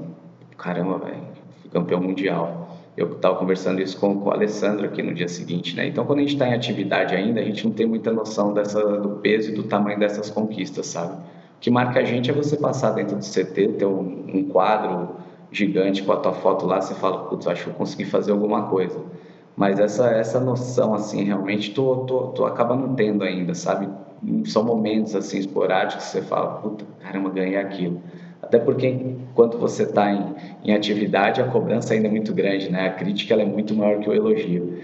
caramba, 0.57 0.97
velho, 0.97 1.27
campeão 1.71 2.01
mundial 2.01 2.58
eu 2.99 3.13
estava 3.13 3.35
conversando 3.37 3.81
isso 3.81 3.97
com, 3.97 4.19
com 4.19 4.29
o 4.29 4.31
Alessandro 4.33 4.85
aqui 4.85 5.01
no 5.01 5.13
dia 5.13 5.29
seguinte, 5.29 5.75
né? 5.75 5.87
Então, 5.87 6.05
quando 6.05 6.19
a 6.19 6.21
gente 6.21 6.33
está 6.33 6.47
em 6.47 6.53
atividade 6.53 7.15
ainda, 7.15 7.39
a 7.39 7.43
gente 7.43 7.65
não 7.65 7.73
tem 7.73 7.85
muita 7.85 8.11
noção 8.11 8.53
dessa, 8.53 8.81
do 8.97 9.17
peso 9.21 9.51
e 9.51 9.53
do 9.53 9.63
tamanho 9.63 9.97
dessas 9.97 10.29
conquistas, 10.29 10.87
sabe? 10.87 11.13
O 11.13 11.59
que 11.61 11.71
marca 11.71 11.99
a 11.99 12.03
gente 12.03 12.29
é 12.29 12.33
você 12.33 12.57
passar 12.57 12.91
dentro 12.91 13.15
do 13.15 13.23
CT, 13.23 13.67
ter 13.77 13.85
um, 13.85 14.25
um 14.33 14.43
quadro 14.49 15.15
gigante 15.51 16.03
com 16.03 16.11
a 16.11 16.17
tua 16.17 16.33
foto 16.33 16.65
lá, 16.65 16.81
você 16.81 16.93
fala, 16.95 17.25
putz, 17.25 17.47
acho 17.47 17.63
que 17.63 17.69
eu 17.69 17.73
consegui 17.73 18.05
fazer 18.05 18.31
alguma 18.31 18.63
coisa. 18.63 18.99
Mas 19.55 19.79
essa, 19.79 20.09
essa 20.09 20.39
noção, 20.39 20.93
assim, 20.93 21.23
realmente, 21.23 21.71
tu, 21.71 22.05
tu, 22.05 22.33
tu 22.35 22.45
acaba 22.45 22.75
não 22.75 22.95
tendo 22.95 23.23
ainda, 23.23 23.53
sabe? 23.53 23.89
São 24.45 24.63
momentos, 24.63 25.15
assim, 25.15 25.39
esporádicos 25.39 26.05
que 26.05 26.11
você 26.11 26.21
fala, 26.21 26.59
puta, 26.59 26.85
caramba, 26.99 27.29
ganhei 27.29 27.57
aquilo. 27.57 28.01
Até 28.49 28.57
porque 28.57 28.87
enquanto 28.87 29.59
você 29.59 29.83
está 29.83 30.11
em, 30.11 30.35
em 30.63 30.73
atividade, 30.73 31.39
a 31.39 31.47
cobrança 31.47 31.93
ainda 31.93 32.07
é 32.07 32.11
muito 32.11 32.33
grande, 32.33 32.67
né? 32.67 32.87
A 32.87 32.93
crítica 32.95 33.35
é 33.35 33.45
muito 33.45 33.75
maior 33.75 33.99
que 33.99 34.09
o 34.09 34.13
elogio. 34.13 34.81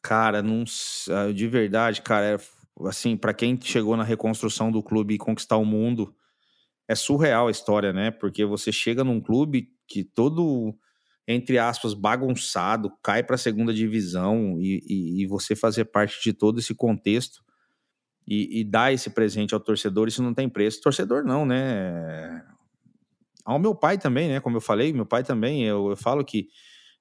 Cara, 0.00 0.40
não, 0.40 0.62
ah, 1.10 1.32
de 1.32 1.48
verdade, 1.48 2.00
cara, 2.00 2.36
é, 2.36 2.38
assim, 2.86 3.16
para 3.16 3.34
quem 3.34 3.58
chegou 3.60 3.96
na 3.96 4.04
reconstrução 4.04 4.70
do 4.70 4.80
clube 4.84 5.14
e 5.14 5.18
conquistar 5.18 5.56
o 5.56 5.64
mundo, 5.64 6.14
é 6.86 6.94
surreal 6.94 7.48
a 7.48 7.50
história, 7.50 7.92
né? 7.92 8.12
Porque 8.12 8.44
você 8.44 8.70
chega 8.70 9.02
num 9.02 9.20
clube 9.20 9.68
que 9.88 10.04
todo, 10.04 10.72
entre 11.26 11.58
aspas, 11.58 11.94
bagunçado, 11.94 12.92
cai 13.02 13.24
para 13.24 13.34
a 13.34 13.38
segunda 13.38 13.74
divisão 13.74 14.60
e, 14.60 14.80
e, 14.86 15.22
e, 15.22 15.26
você 15.26 15.56
fazer 15.56 15.86
parte 15.86 16.22
de 16.22 16.32
todo 16.32 16.60
esse 16.60 16.72
contexto 16.72 17.42
e, 18.24 18.60
e 18.60 18.64
dar 18.64 18.92
esse 18.92 19.10
presente 19.10 19.54
ao 19.54 19.60
torcedor, 19.60 20.06
isso 20.06 20.22
não 20.22 20.32
tem 20.32 20.48
preço. 20.48 20.80
Torcedor 20.80 21.24
não, 21.24 21.44
né? 21.44 22.44
Ao 23.48 23.58
meu 23.58 23.74
pai 23.74 23.96
também, 23.96 24.28
né? 24.28 24.40
Como 24.40 24.58
eu 24.58 24.60
falei, 24.60 24.92
meu 24.92 25.06
pai 25.06 25.24
também, 25.24 25.64
eu, 25.64 25.88
eu 25.88 25.96
falo 25.96 26.22
que 26.22 26.48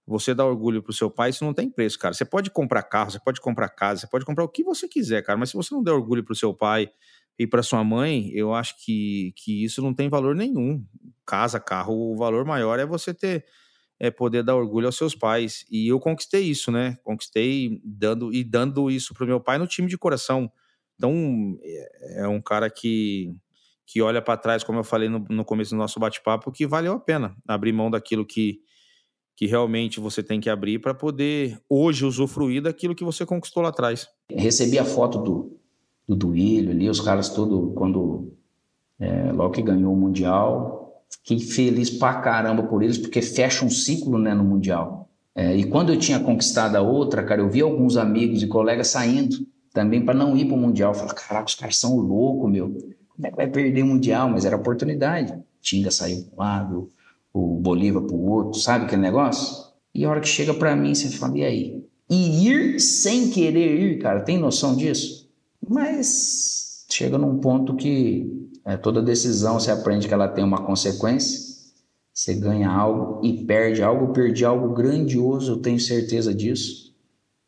você 0.06 0.34
dá 0.34 0.46
orgulho 0.46 0.82
pro 0.82 0.94
seu 0.94 1.12
pai, 1.12 1.32
isso 1.32 1.44
não 1.44 1.54
tem 1.54 1.70
preço, 1.70 2.00
cara. 2.00 2.14
Você 2.14 2.24
pode 2.24 2.50
comprar 2.50 2.84
carro, 2.84 3.12
você 3.12 3.20
pode 3.20 3.42
comprar 3.42 3.68
casa, 3.68 4.00
você 4.00 4.08
pode 4.08 4.24
comprar 4.24 4.46
o 4.46 4.48
que 4.48 4.64
você 4.64 4.88
quiser, 4.88 5.22
cara, 5.24 5.38
mas 5.38 5.50
se 5.50 5.58
você 5.58 5.76
não 5.76 5.84
der 5.84 5.92
orgulho 5.92 6.24
pro 6.24 6.34
seu 6.34 6.54
pai 6.54 6.90
e 7.38 7.46
para 7.46 7.62
sua 7.62 7.84
mãe, 7.84 8.30
eu 8.34 8.54
acho 8.54 8.76
que, 8.86 9.34
que 9.36 9.62
isso 9.66 9.82
não 9.82 9.94
tem 9.94 10.08
valor 10.08 10.34
nenhum. 10.34 10.82
Casa, 11.26 11.60
carro, 11.60 12.14
o 12.14 12.16
valor 12.16 12.46
maior 12.46 12.80
é 12.80 12.86
você 12.86 13.14
ter 13.14 13.44
é 14.00 14.10
poder 14.10 14.44
dar 14.44 14.56
orgulho 14.56 14.86
aos 14.86 14.96
seus 14.96 15.16
pais. 15.16 15.66
E 15.70 15.90
eu 15.90 16.00
conquistei 16.00 16.44
isso, 16.44 16.72
né? 16.72 16.98
Conquistei 17.04 17.82
dando 17.84 18.34
e 18.34 18.44
dando 18.44 18.90
isso 18.90 19.14
pro 19.14 19.28
meu 19.28 19.42
pai 19.42 19.58
no 19.58 19.68
time 19.68 19.90
de 19.90 19.98
coração. 19.98 20.50
Então, 20.96 21.58
é, 21.62 22.22
é 22.22 22.28
um 22.28 22.40
cara 22.40 22.70
que 22.70 23.36
que 23.88 24.02
olha 24.02 24.22
para 24.22 24.36
trás, 24.36 24.66
como 24.66 24.80
eu 24.80 24.84
falei 24.84 25.08
no, 25.08 25.26
no 25.30 25.46
começo 25.46 25.72
do 25.72 25.78
nosso 25.78 25.98
bate-papo, 25.98 26.52
que 26.52 26.68
valeu 26.68 26.92
a 26.94 27.00
pena 27.00 27.34
abrir 27.48 27.72
mão 27.72 27.90
daquilo 27.90 28.26
que, 28.26 28.60
que 29.34 29.48
realmente 29.48 30.02
você 30.02 30.22
tem 30.22 30.42
que 30.42 30.50
abrir 30.50 30.80
para 30.80 30.94
poder 30.94 31.58
hoje 31.70 32.04
usufruir 32.04 32.62
daquilo 32.62 32.94
que 32.94 33.06
você 33.06 33.26
conquistou 33.26 33.64
lá 33.64 33.70
atrás. 33.70 34.06
Recebi 34.30 34.78
a 34.78 34.84
foto 34.84 35.20
do, 35.20 35.58
do 36.06 36.18
Duílio 36.18 36.72
ali, 36.72 36.90
os 36.90 37.00
caras 37.00 37.30
todos, 37.30 37.74
quando 37.76 38.34
é, 39.00 39.32
logo 39.32 39.54
que 39.54 39.62
ganhou 39.62 39.94
o 39.94 39.98
Mundial, 39.98 41.06
fiquei 41.10 41.40
feliz 41.40 41.90
pra 41.90 42.16
caramba 42.16 42.64
por 42.64 42.84
eles, 42.84 42.98
porque 42.98 43.22
fecha 43.22 43.64
um 43.64 43.70
ciclo 43.70 44.20
né, 44.20 44.34
no 44.34 44.44
Mundial. 44.44 45.10
É, 45.34 45.56
e 45.56 45.64
quando 45.64 45.94
eu 45.94 46.00
tinha 46.00 46.20
conquistado 46.20 46.76
a 46.76 46.82
outra, 46.82 47.24
cara, 47.24 47.40
eu 47.40 47.50
vi 47.50 47.62
alguns 47.62 47.96
amigos 47.96 48.44
e 48.44 48.48
colegas 48.48 48.90
saindo 48.90 49.38
também 49.72 50.04
para 50.04 50.14
não 50.14 50.36
ir 50.36 50.46
para 50.46 50.56
o 50.56 50.60
Mundial. 50.60 50.92
Eu 50.92 50.96
falei, 50.96 51.14
caraca, 51.16 51.48
os 51.48 51.56
caras 51.56 51.78
são 51.78 51.96
loucos, 51.96 52.52
meu 52.52 52.76
como 53.18 53.28
é 53.28 53.32
que 53.32 53.36
vai 53.36 53.48
perder 53.48 53.82
o 53.82 53.88
Mundial? 53.88 54.30
Mas 54.30 54.46
era 54.46 54.56
oportunidade. 54.56 55.34
Tinga 55.60 55.90
saiu 55.90 56.24
para 56.24 56.34
um 56.34 56.40
lado, 56.40 56.90
o 57.34 57.60
Bolívar 57.60 58.04
para 58.04 58.16
o 58.16 58.30
outro, 58.30 58.60
sabe 58.60 58.86
aquele 58.86 59.02
negócio? 59.02 59.66
E 59.94 60.06
a 60.06 60.10
hora 60.10 60.22
que 60.22 60.28
chega 60.28 60.54
para 60.54 60.76
mim, 60.76 60.94
você 60.94 61.10
fala, 61.10 61.38
e 61.38 61.44
aí? 61.44 61.84
E 62.10 62.48
ir 62.48 62.80
sem 62.80 63.32
querer 63.32 63.80
ir, 63.80 63.98
cara, 63.98 64.22
tem 64.22 64.38
noção 64.38 64.76
disso? 64.76 65.30
Mas 65.68 66.86
chega 66.90 67.18
num 67.18 67.40
ponto 67.40 67.76
que 67.76 68.50
é, 68.64 68.78
toda 68.78 69.02
decisão 69.02 69.60
você 69.60 69.72
aprende 69.72 70.08
que 70.08 70.14
ela 70.14 70.28
tem 70.28 70.44
uma 70.44 70.64
consequência. 70.64 71.48
Você 72.14 72.36
ganha 72.36 72.70
algo 72.70 73.20
e 73.26 73.46
perde 73.46 73.84
algo, 73.84 74.14
perdi 74.14 74.46
algo 74.46 74.74
grandioso, 74.74 75.54
eu 75.54 75.62
tenho 75.62 75.80
certeza 75.80 76.34
disso. 76.34 76.96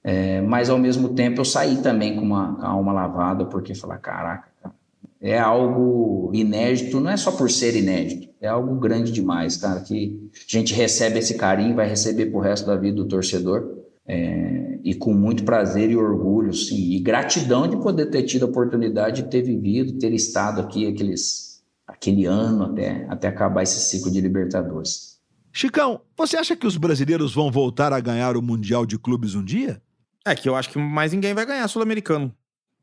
É, 0.03 0.41
mas 0.41 0.69
ao 0.69 0.77
mesmo 0.77 1.09
tempo 1.09 1.41
eu 1.41 1.45
saí 1.45 1.81
também 1.81 2.15
com 2.15 2.21
uma, 2.21 2.55
com 2.55 2.61
a 2.61 2.69
alma 2.69 2.91
lavada, 2.91 3.45
porque 3.45 3.75
falar, 3.75 3.97
caraca, 3.97 4.49
cara, 4.61 4.75
é 5.21 5.37
algo 5.37 6.31
inédito, 6.33 6.99
não 6.99 7.11
é 7.11 7.17
só 7.17 7.31
por 7.31 7.51
ser 7.51 7.75
inédito, 7.75 8.29
é 8.39 8.47
algo 8.47 8.79
grande 8.79 9.11
demais, 9.11 9.57
cara, 9.57 9.81
que 9.81 10.29
a 10.33 10.51
gente 10.57 10.73
recebe 10.73 11.19
esse 11.19 11.35
carinho, 11.35 11.75
vai 11.75 11.87
receber 11.87 12.27
pro 12.27 12.39
resto 12.39 12.65
da 12.65 12.75
vida 12.75 12.95
do 12.95 13.07
torcedor. 13.07 13.77
É, 14.11 14.79
e 14.83 14.95
com 14.95 15.13
muito 15.13 15.43
prazer 15.43 15.91
e 15.91 15.95
orgulho, 15.95 16.51
sim, 16.51 16.93
e 16.93 16.99
gratidão 16.99 17.67
de 17.67 17.77
poder 17.77 18.07
ter 18.07 18.23
tido 18.23 18.43
a 18.43 18.49
oportunidade 18.49 19.21
de 19.21 19.29
ter 19.29 19.43
vivido, 19.43 19.99
ter 19.99 20.11
estado 20.13 20.61
aqui 20.61 20.87
aqueles, 20.87 21.61
aquele 21.85 22.25
ano 22.25 22.63
até, 22.63 23.05
até 23.07 23.27
acabar 23.27 23.61
esse 23.61 23.79
ciclo 23.79 24.09
de 24.09 24.19
Libertadores. 24.19 25.19
Chicão, 25.51 26.01
você 26.17 26.37
acha 26.37 26.55
que 26.55 26.65
os 26.65 26.77
brasileiros 26.77 27.35
vão 27.35 27.51
voltar 27.51 27.93
a 27.93 27.99
ganhar 27.99 28.35
o 28.35 28.41
Mundial 28.41 28.83
de 28.83 28.97
Clubes 28.97 29.35
um 29.35 29.43
dia? 29.43 29.81
É 30.25 30.33
que 30.33 30.49
eu 30.49 30.55
acho 30.55 30.69
que 30.69 30.79
mais 30.79 31.11
ninguém 31.11 31.33
vai 31.33 31.45
ganhar 31.45 31.67
Sul-Americano. 31.67 32.33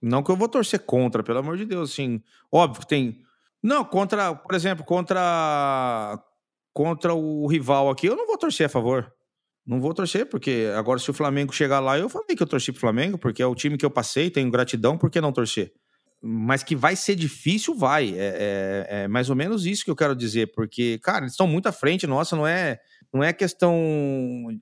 Não 0.06 0.22
que 0.22 0.30
eu 0.30 0.36
vou 0.36 0.48
torcer 0.48 0.80
contra, 0.80 1.22
pelo 1.22 1.40
amor 1.40 1.56
de 1.56 1.64
Deus, 1.64 1.90
assim. 1.90 2.22
Óbvio 2.50 2.80
que 2.80 2.86
tem. 2.86 3.22
Não, 3.62 3.84
contra, 3.84 4.34
por 4.34 4.54
exemplo, 4.54 4.84
contra 4.84 6.22
contra 6.72 7.14
o 7.14 7.46
rival 7.46 7.88
aqui, 7.88 8.06
eu 8.06 8.14
não 8.14 8.26
vou 8.26 8.36
torcer 8.36 8.66
a 8.66 8.68
favor. 8.68 9.10
Não 9.66 9.80
vou 9.80 9.92
torcer, 9.94 10.26
porque 10.26 10.70
agora 10.76 11.00
se 11.00 11.10
o 11.10 11.14
Flamengo 11.14 11.52
chegar 11.52 11.80
lá, 11.80 11.98
eu 11.98 12.08
falei 12.08 12.36
que 12.36 12.42
eu 12.42 12.46
torci 12.46 12.70
pro 12.70 12.80
Flamengo, 12.80 13.18
porque 13.18 13.42
é 13.42 13.46
o 13.46 13.54
time 13.54 13.76
que 13.76 13.84
eu 13.84 13.90
passei, 13.90 14.30
tenho 14.30 14.50
gratidão, 14.50 14.96
por 14.96 15.10
que 15.10 15.20
não 15.20 15.32
torcer? 15.32 15.72
Mas 16.22 16.62
que 16.62 16.76
vai 16.76 16.94
ser 16.94 17.16
difícil, 17.16 17.74
vai. 17.74 18.10
É, 18.10 18.86
é, 18.90 19.02
é 19.02 19.08
mais 19.08 19.28
ou 19.28 19.34
menos 19.34 19.66
isso 19.66 19.84
que 19.84 19.90
eu 19.90 19.96
quero 19.96 20.14
dizer, 20.14 20.52
porque, 20.54 21.00
cara, 21.02 21.20
eles 21.20 21.32
estão 21.32 21.48
muito 21.48 21.66
à 21.66 21.72
frente, 21.72 22.06
nossa, 22.06 22.36
não 22.36 22.46
é 22.46 22.78
não 23.16 23.24
é 23.24 23.32
questão. 23.32 23.74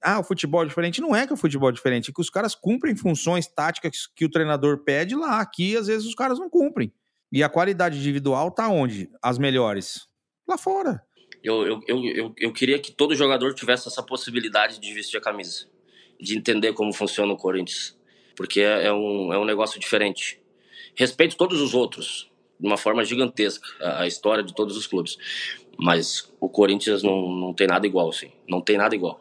Ah, 0.01 0.21
o 0.21 0.25
futebol 0.25 0.63
é 0.63 0.67
diferente. 0.67 1.01
Não 1.01 1.15
é 1.15 1.27
que 1.27 1.33
o 1.33 1.37
futebol 1.37 1.69
é 1.69 1.73
diferente, 1.73 2.11
é 2.11 2.15
que 2.15 2.21
os 2.21 2.31
caras 2.31 2.55
cumprem 2.55 2.95
funções 2.95 3.47
táticas 3.47 4.07
que 4.15 4.25
o 4.25 4.31
treinador 4.31 4.85
pede 4.85 5.17
lá. 5.17 5.41
Aqui, 5.41 5.77
às 5.77 5.89
vezes, 5.89 6.07
os 6.07 6.15
caras 6.15 6.39
não 6.39 6.49
cumprem. 6.49 6.93
E 7.33 7.43
a 7.43 7.49
qualidade 7.49 7.99
individual 7.99 8.51
tá 8.51 8.69
onde? 8.69 9.11
As 9.21 9.39
melhores? 9.39 10.07
Lá 10.49 10.57
fora. 10.57 11.03
Eu, 11.43 11.67
eu, 11.67 11.81
eu, 11.89 12.05
eu, 12.05 12.35
eu 12.39 12.53
queria 12.53 12.79
que 12.79 12.93
todo 12.93 13.15
jogador 13.15 13.53
tivesse 13.55 13.89
essa 13.89 14.03
possibilidade 14.03 14.81
de 14.81 14.95
vestir 14.95 15.19
a 15.19 15.21
camisa, 15.21 15.67
de 16.21 16.39
entender 16.39 16.73
como 16.73 16.93
funciona 16.93 17.33
o 17.33 17.37
Corinthians, 17.37 17.99
porque 18.37 18.61
é, 18.61 18.87
é 18.87 18.93
um, 18.93 19.33
é 19.33 19.39
um 19.39 19.45
negócio 19.45 19.81
diferente. 19.81 20.41
Respeito 20.95 21.37
todos 21.37 21.61
os 21.61 21.75
outros, 21.75 22.31
de 22.59 22.67
uma 22.67 22.77
forma 22.77 23.05
gigantesca, 23.05 23.67
a, 23.81 24.03
a 24.03 24.07
história 24.07 24.45
de 24.45 24.55
todos 24.55 24.77
os 24.77 24.87
clubes. 24.87 25.19
Mas 25.79 26.33
o 26.41 26.49
Corinthians 26.49 27.03
não, 27.03 27.31
não 27.31 27.53
tem 27.53 27.67
nada 27.67 27.87
igual, 27.87 28.09
assim. 28.09 28.31
Não 28.49 28.61
tem 28.61 28.77
nada 28.77 28.95
igual. 28.95 29.21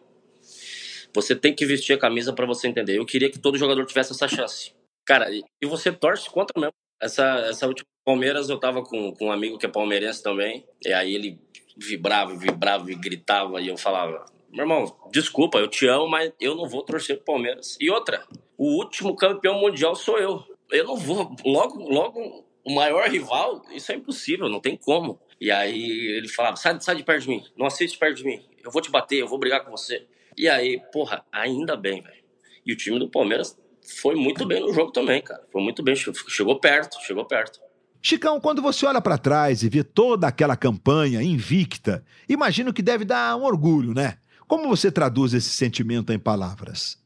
Você 1.15 1.35
tem 1.35 1.53
que 1.53 1.65
vestir 1.65 1.93
a 1.93 1.99
camisa 1.99 2.33
para 2.33 2.45
você 2.45 2.67
entender. 2.67 2.97
Eu 2.97 3.05
queria 3.05 3.29
que 3.29 3.39
todo 3.39 3.57
jogador 3.57 3.85
tivesse 3.85 4.11
essa 4.11 4.27
chance. 4.27 4.73
Cara, 5.05 5.29
e 5.31 5.65
você 5.65 5.91
torce 5.91 6.29
contra 6.29 6.59
mesmo. 6.59 6.73
Essa, 7.01 7.23
essa 7.49 7.67
última 7.67 7.85
Palmeiras 8.05 8.49
eu 8.49 8.59
tava 8.59 8.83
com, 8.83 9.13
com 9.13 9.27
um 9.27 9.31
amigo 9.31 9.57
que 9.57 9.65
é 9.65 9.69
palmeirense 9.69 10.21
também. 10.21 10.65
E 10.85 10.91
aí 10.91 11.15
ele 11.15 11.39
vibrava, 11.77 12.35
vibrava 12.35 12.91
e 12.91 12.95
gritava. 12.95 13.61
E 13.61 13.67
eu 13.69 13.77
falava: 13.77 14.25
Meu 14.51 14.63
irmão, 14.63 14.93
desculpa, 15.11 15.57
eu 15.59 15.67
te 15.67 15.87
amo, 15.87 16.07
mas 16.07 16.31
eu 16.39 16.55
não 16.55 16.67
vou 16.67 16.83
torcer 16.83 17.17
pro 17.17 17.33
Palmeiras. 17.33 17.77
E 17.79 17.89
outra, 17.89 18.25
o 18.57 18.77
último 18.77 19.15
campeão 19.15 19.59
mundial 19.59 19.95
sou 19.95 20.17
eu. 20.17 20.43
Eu 20.69 20.85
não 20.85 20.97
vou. 20.97 21.35
Logo, 21.45 21.89
logo, 21.89 22.45
o 22.65 22.73
maior 22.73 23.07
rival, 23.09 23.61
isso 23.71 23.91
é 23.91 23.95
impossível, 23.95 24.49
não 24.49 24.59
tem 24.59 24.75
como. 24.75 25.19
E 25.43 25.51
aí 25.51 26.07
ele 26.15 26.29
falava: 26.29 26.55
sai, 26.55 26.79
sai 26.79 26.95
de 26.95 27.03
perto 27.03 27.23
de 27.23 27.27
mim, 27.27 27.43
não 27.57 27.65
assiste 27.65 27.97
perto 27.97 28.15
de 28.15 28.23
mim, 28.23 28.41
eu 28.63 28.71
vou 28.71 28.81
te 28.81 28.89
bater, 28.89 29.17
eu 29.17 29.27
vou 29.27 29.37
brigar 29.37 29.61
com 29.65 29.71
você. 29.71 30.07
E 30.37 30.47
aí, 30.47 30.81
porra, 30.93 31.25
ainda 31.33 31.75
bem, 31.75 32.01
velho. 32.01 32.23
E 32.65 32.71
o 32.71 32.77
time 32.77 32.97
do 32.97 33.09
Palmeiras 33.09 33.59
foi 33.99 34.15
muito 34.15 34.45
bem 34.45 34.61
no 34.61 34.73
jogo 34.73 34.93
também, 34.93 35.21
cara. 35.21 35.45
Foi 35.51 35.61
muito 35.61 35.83
bem, 35.83 35.95
chegou 35.97 36.61
perto, 36.61 36.97
chegou 37.01 37.25
perto. 37.25 37.59
Chicão, 38.01 38.39
quando 38.39 38.61
você 38.61 38.85
olha 38.85 39.01
para 39.01 39.17
trás 39.17 39.63
e 39.63 39.69
vê 39.69 39.83
toda 39.83 40.27
aquela 40.27 40.55
campanha 40.55 41.21
invicta, 41.21 42.05
imagino 42.29 42.73
que 42.73 42.81
deve 42.81 43.03
dar 43.03 43.35
um 43.35 43.43
orgulho, 43.43 43.93
né? 43.93 44.19
Como 44.47 44.69
você 44.69 44.89
traduz 44.89 45.33
esse 45.33 45.49
sentimento 45.49 46.13
em 46.13 46.19
palavras? 46.19 46.97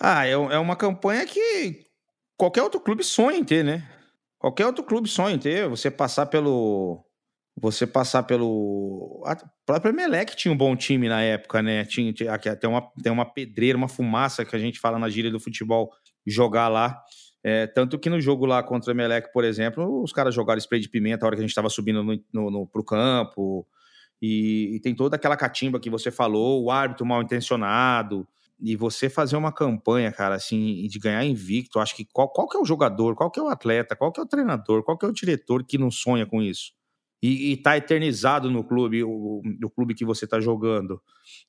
Ah, 0.00 0.26
é, 0.26 0.30
é 0.30 0.58
uma 0.58 0.74
campanha 0.74 1.26
que 1.26 1.84
qualquer 2.34 2.62
outro 2.62 2.80
clube 2.80 3.04
sonha 3.04 3.36
em 3.36 3.44
ter, 3.44 3.62
né? 3.62 3.86
Qualquer 4.38 4.64
outro 4.64 4.82
clube 4.82 5.06
sonha 5.06 5.34
em 5.34 5.38
ter. 5.38 5.68
Você 5.68 5.90
passar 5.90 6.24
pelo. 6.26 7.04
Você 7.60 7.86
passar 7.86 8.22
pelo. 8.22 9.22
A 9.26 9.36
própria 9.66 9.92
Melec 9.92 10.34
tinha 10.34 10.52
um 10.52 10.56
bom 10.56 10.74
time 10.74 11.08
na 11.08 11.22
época, 11.22 11.62
né? 11.62 11.84
Tinha, 11.84 12.12
tinha 12.12 12.38
tem, 12.38 12.68
uma, 12.68 12.80
tem 13.02 13.12
uma 13.12 13.26
pedreira, 13.26 13.76
uma 13.76 13.88
fumaça 13.88 14.44
que 14.44 14.56
a 14.56 14.58
gente 14.58 14.80
fala 14.80 14.98
na 14.98 15.08
gíria 15.10 15.30
do 15.30 15.38
futebol 15.38 15.90
jogar 16.26 16.68
lá. 16.68 17.02
É, 17.44 17.66
tanto 17.66 17.98
que 17.98 18.08
no 18.08 18.20
jogo 18.20 18.46
lá 18.46 18.62
contra 18.62 18.90
o 18.90 18.94
Emelec, 18.94 19.32
por 19.32 19.44
exemplo, 19.44 20.02
os 20.02 20.12
caras 20.12 20.34
jogaram 20.34 20.58
spray 20.58 20.80
de 20.80 20.88
pimenta 20.88 21.24
a 21.24 21.26
hora 21.26 21.36
que 21.36 21.40
a 21.40 21.42
gente 21.42 21.50
estava 21.50 21.68
subindo 21.68 22.02
no, 22.02 22.18
no, 22.32 22.50
no, 22.50 22.66
pro 22.66 22.84
campo. 22.84 23.66
E, 24.20 24.76
e, 24.76 24.80
tem 24.80 24.94
toda 24.94 25.16
aquela 25.16 25.36
catimba 25.36 25.80
que 25.80 25.90
você 25.90 26.10
falou, 26.10 26.62
o 26.62 26.70
árbitro 26.70 27.04
mal 27.04 27.20
intencionado. 27.20 28.26
E 28.60 28.76
você 28.76 29.10
fazer 29.10 29.36
uma 29.36 29.50
campanha, 29.50 30.12
cara, 30.12 30.36
assim, 30.36 30.86
de 30.86 30.98
ganhar 31.00 31.24
invicto, 31.24 31.80
acho 31.80 31.96
que 31.96 32.04
qual, 32.04 32.28
qual 32.28 32.48
que 32.48 32.56
é 32.56 32.60
o 32.60 32.64
jogador, 32.64 33.16
qual 33.16 33.28
que 33.28 33.40
é 33.40 33.42
o 33.42 33.48
atleta, 33.48 33.96
qual 33.96 34.12
que 34.12 34.20
é 34.20 34.22
o 34.22 34.26
treinador, 34.26 34.84
qual 34.84 34.96
que 34.96 35.04
é 35.04 35.08
o 35.08 35.12
diretor 35.12 35.64
que 35.64 35.76
não 35.76 35.90
sonha 35.90 36.24
com 36.24 36.40
isso? 36.40 36.72
E, 37.22 37.52
está 37.52 37.76
eternizado 37.76 38.50
no 38.50 38.64
clube, 38.64 39.04
o, 39.04 39.40
o 39.62 39.70
clube 39.70 39.94
que 39.94 40.04
você 40.04 40.24
está 40.24 40.40
jogando. 40.40 41.00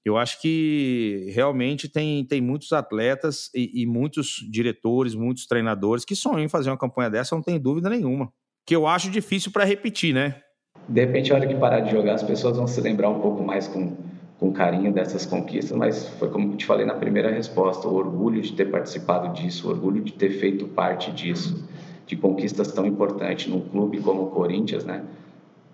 Eu 0.05 0.17
acho 0.17 0.39
que 0.39 1.31
realmente 1.33 1.89
tem, 1.89 2.23
tem 2.23 2.39
muitos 2.39 2.71
atletas 2.71 3.49
e, 3.55 3.81
e, 3.81 3.85
muitos 3.87 4.35
diretores, 4.51 5.15
muitos 5.15 5.47
treinadores 5.47 6.05
que 6.05 6.15
sonham 6.15 6.41
em 6.41 6.49
fazer 6.49 6.69
uma 6.69 6.77
campanha 6.77 7.09
dessa, 7.09 7.35
não 7.35 7.41
tem 7.41 7.59
dúvida 7.59 7.89
nenhuma. 7.89 8.31
Que 8.65 8.75
eu 8.75 8.85
acho 8.85 9.09
difícil 9.09 9.51
para 9.51 9.65
repetir, 9.65 10.13
né? 10.13 10.41
De 10.87 11.01
repente, 11.01 11.31
a 11.31 11.35
hora 11.35 11.47
que 11.47 11.55
parar 11.55 11.79
de 11.79 11.91
jogar, 11.91 12.13
as 12.13 12.23
pessoas 12.23 12.57
vão 12.57 12.67
se 12.67 12.79
lembrar 12.79 13.09
um 13.09 13.19
pouco 13.19 13.43
mais 13.43 13.67
com, 13.67 13.95
com 14.39 14.51
carinho 14.51 14.93
dessas 14.93 15.25
conquistas, 15.25 15.75
mas 15.75 16.07
foi 16.19 16.29
como 16.29 16.55
te 16.55 16.65
falei 16.65 16.85
na 16.85 16.93
primeira 16.93 17.31
resposta: 17.31 17.87
o 17.87 17.95
orgulho 17.95 18.41
de 18.41 18.53
ter 18.53 18.69
participado 18.69 19.33
disso, 19.33 19.67
o 19.67 19.71
orgulho 19.71 20.03
de 20.03 20.13
ter 20.13 20.29
feito 20.29 20.67
parte 20.67 21.11
disso, 21.11 21.67
de 22.05 22.15
conquistas 22.15 22.71
tão 22.71 22.85
importantes 22.85 23.47
num 23.47 23.61
clube 23.61 23.99
como 24.01 24.23
o 24.23 24.29
Corinthians, 24.29 24.85
né? 24.85 25.03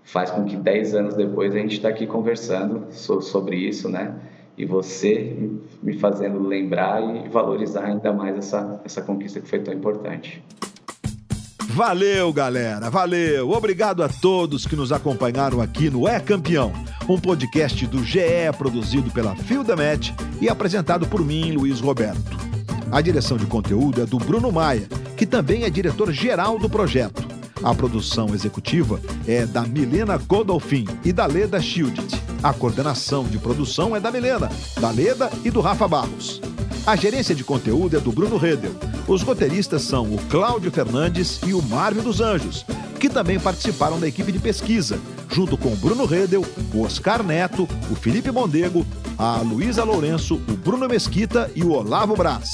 Faz 0.03 0.31
com 0.31 0.45
que 0.45 0.55
10 0.55 0.95
anos 0.95 1.15
depois 1.15 1.53
a 1.53 1.59
gente 1.59 1.75
está 1.75 1.89
aqui 1.89 2.07
conversando 2.07 2.87
sobre 2.91 3.55
isso, 3.57 3.89
né? 3.89 4.15
E 4.57 4.65
você 4.65 5.37
me 5.81 5.97
fazendo 5.97 6.39
lembrar 6.39 7.01
e 7.01 7.29
valorizar 7.29 7.85
ainda 7.85 8.11
mais 8.11 8.37
essa, 8.37 8.81
essa 8.83 9.01
conquista 9.01 9.39
que 9.39 9.47
foi 9.47 9.59
tão 9.59 9.73
importante. 9.73 10.43
Valeu, 11.69 12.33
galera, 12.33 12.89
valeu. 12.89 13.51
Obrigado 13.51 14.03
a 14.03 14.09
todos 14.09 14.65
que 14.65 14.75
nos 14.75 14.91
acompanharam 14.91 15.61
aqui 15.61 15.89
no 15.89 16.07
É 16.07 16.19
Campeão, 16.19 16.73
um 17.07 17.17
podcast 17.17 17.85
do 17.85 18.03
GE 18.03 18.19
produzido 18.57 19.09
pela 19.11 19.33
Match 19.33 20.11
e 20.41 20.49
apresentado 20.49 21.07
por 21.07 21.23
mim, 21.23 21.51
Luiz 21.51 21.79
Roberto. 21.79 22.37
A 22.91 22.99
direção 23.01 23.37
de 23.37 23.45
conteúdo 23.45 24.01
é 24.01 24.05
do 24.05 24.17
Bruno 24.17 24.51
Maia, 24.51 24.89
que 25.15 25.27
também 25.27 25.63
é 25.63 25.69
diretor 25.69 26.11
geral 26.11 26.57
do 26.57 26.67
projeto. 26.67 27.28
A 27.61 27.75
produção 27.75 28.33
executiva 28.33 29.01
é 29.27 29.45
da 29.45 29.63
Milena 29.63 30.17
Godolfin 30.17 30.85
e 31.03 31.11
da 31.11 31.25
Leda 31.25 31.61
Schildit. 31.61 32.21
A 32.41 32.53
coordenação 32.53 33.25
de 33.25 33.37
produção 33.37 33.93
é 33.93 33.99
da 33.99 34.11
Milena, 34.11 34.49
da 34.79 34.89
Leda 34.91 35.29
e 35.43 35.51
do 35.51 35.59
Rafa 35.59 35.87
Barros. 35.87 36.41
A 36.85 36.95
gerência 36.95 37.35
de 37.35 37.43
conteúdo 37.43 37.97
é 37.97 37.99
do 37.99 38.13
Bruno 38.13 38.37
Redel. 38.37 38.71
Os 39.07 39.23
roteiristas 39.23 39.81
são 39.81 40.05
o 40.05 40.17
Cláudio 40.29 40.71
Fernandes 40.71 41.41
e 41.45 41.53
o 41.53 41.61
Márvio 41.61 42.01
dos 42.01 42.21
Anjos, 42.21 42.65
que 42.97 43.09
também 43.09 43.37
participaram 43.37 43.99
da 43.99 44.07
equipe 44.07 44.31
de 44.31 44.39
pesquisa, 44.39 44.97
junto 45.29 45.57
com 45.57 45.73
o 45.73 45.75
Bruno 45.75 46.05
Redel, 46.05 46.45
o 46.73 46.83
Oscar 46.83 47.21
Neto, 47.21 47.67
o 47.91 47.95
Felipe 47.95 48.31
Mondego, 48.31 48.85
a 49.17 49.41
Luísa 49.41 49.83
Lourenço, 49.83 50.35
o 50.35 50.55
Bruno 50.55 50.87
Mesquita 50.87 51.51
e 51.53 51.63
o 51.63 51.71
Olavo 51.71 52.15
Braz. 52.15 52.53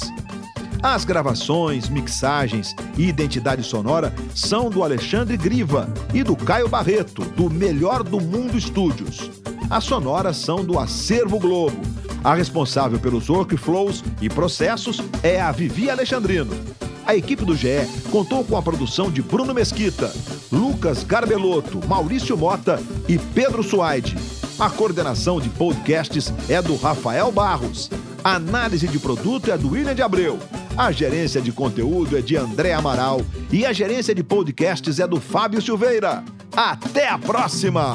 As 0.86 1.04
gravações, 1.04 1.90
mixagens 1.90 2.76
e 2.96 3.08
identidade 3.08 3.64
sonora 3.64 4.14
são 4.36 4.70
do 4.70 4.84
Alexandre 4.84 5.36
Griva 5.36 5.92
e 6.14 6.22
do 6.22 6.36
Caio 6.36 6.70
Barreto, 6.70 7.26
do 7.26 7.50
Melhor 7.50 8.04
do 8.04 8.22
Mundo 8.22 8.56
Estúdios. 8.56 9.32
As 9.68 9.84
sonoras 9.84 10.38
são 10.38 10.64
do 10.64 10.78
Acervo 10.78 11.40
Globo. 11.40 11.82
A 12.24 12.36
responsável 12.36 13.00
pelos 13.00 13.28
workflows 13.28 14.04
e 14.22 14.30
processos 14.30 15.02
é 15.24 15.42
a 15.42 15.52
Vivi 15.52 15.90
Alexandrino. 15.90 16.56
A 17.04 17.16
equipe 17.16 17.44
do 17.44 17.56
GE 17.56 17.88
contou 18.12 18.44
com 18.44 18.56
a 18.56 18.62
produção 18.62 19.10
de 19.10 19.24
Bruno 19.24 19.56
Mesquita, 19.56 20.14
Lucas 20.52 21.04
Garbelotto, 21.04 21.82
Maurício 21.88 22.38
Mota 22.38 22.80
e 23.10 23.18
Pedro 23.18 23.64
Suaide. 23.64 24.16
A 24.60 24.70
coordenação 24.70 25.42
de 25.42 25.50
podcasts 25.50 26.32
é 26.48 26.62
do 26.62 26.76
Rafael 26.76 27.32
Barros. 27.32 27.90
A 28.24 28.36
análise 28.36 28.88
de 28.88 29.00
produto 29.00 29.52
é 29.52 29.58
do 29.58 29.72
William 29.72 29.96
de 29.96 30.04
Abreu. 30.04 30.38
A 30.78 30.92
gerência 30.92 31.42
de 31.42 31.54
conteúdo 31.54 32.18
é 32.18 32.22
de 32.22 32.36
André 32.36 32.74
Amaral 32.74 33.22
e 33.50 33.66
a 33.66 33.72
gerência 33.72 34.14
de 34.14 34.22
podcasts 34.22 35.00
é 35.00 35.08
do 35.08 35.22
Fábio 35.22 35.62
Silveira. 35.62 36.22
Até 36.54 37.08
a 37.08 37.18
próxima! 37.18 37.94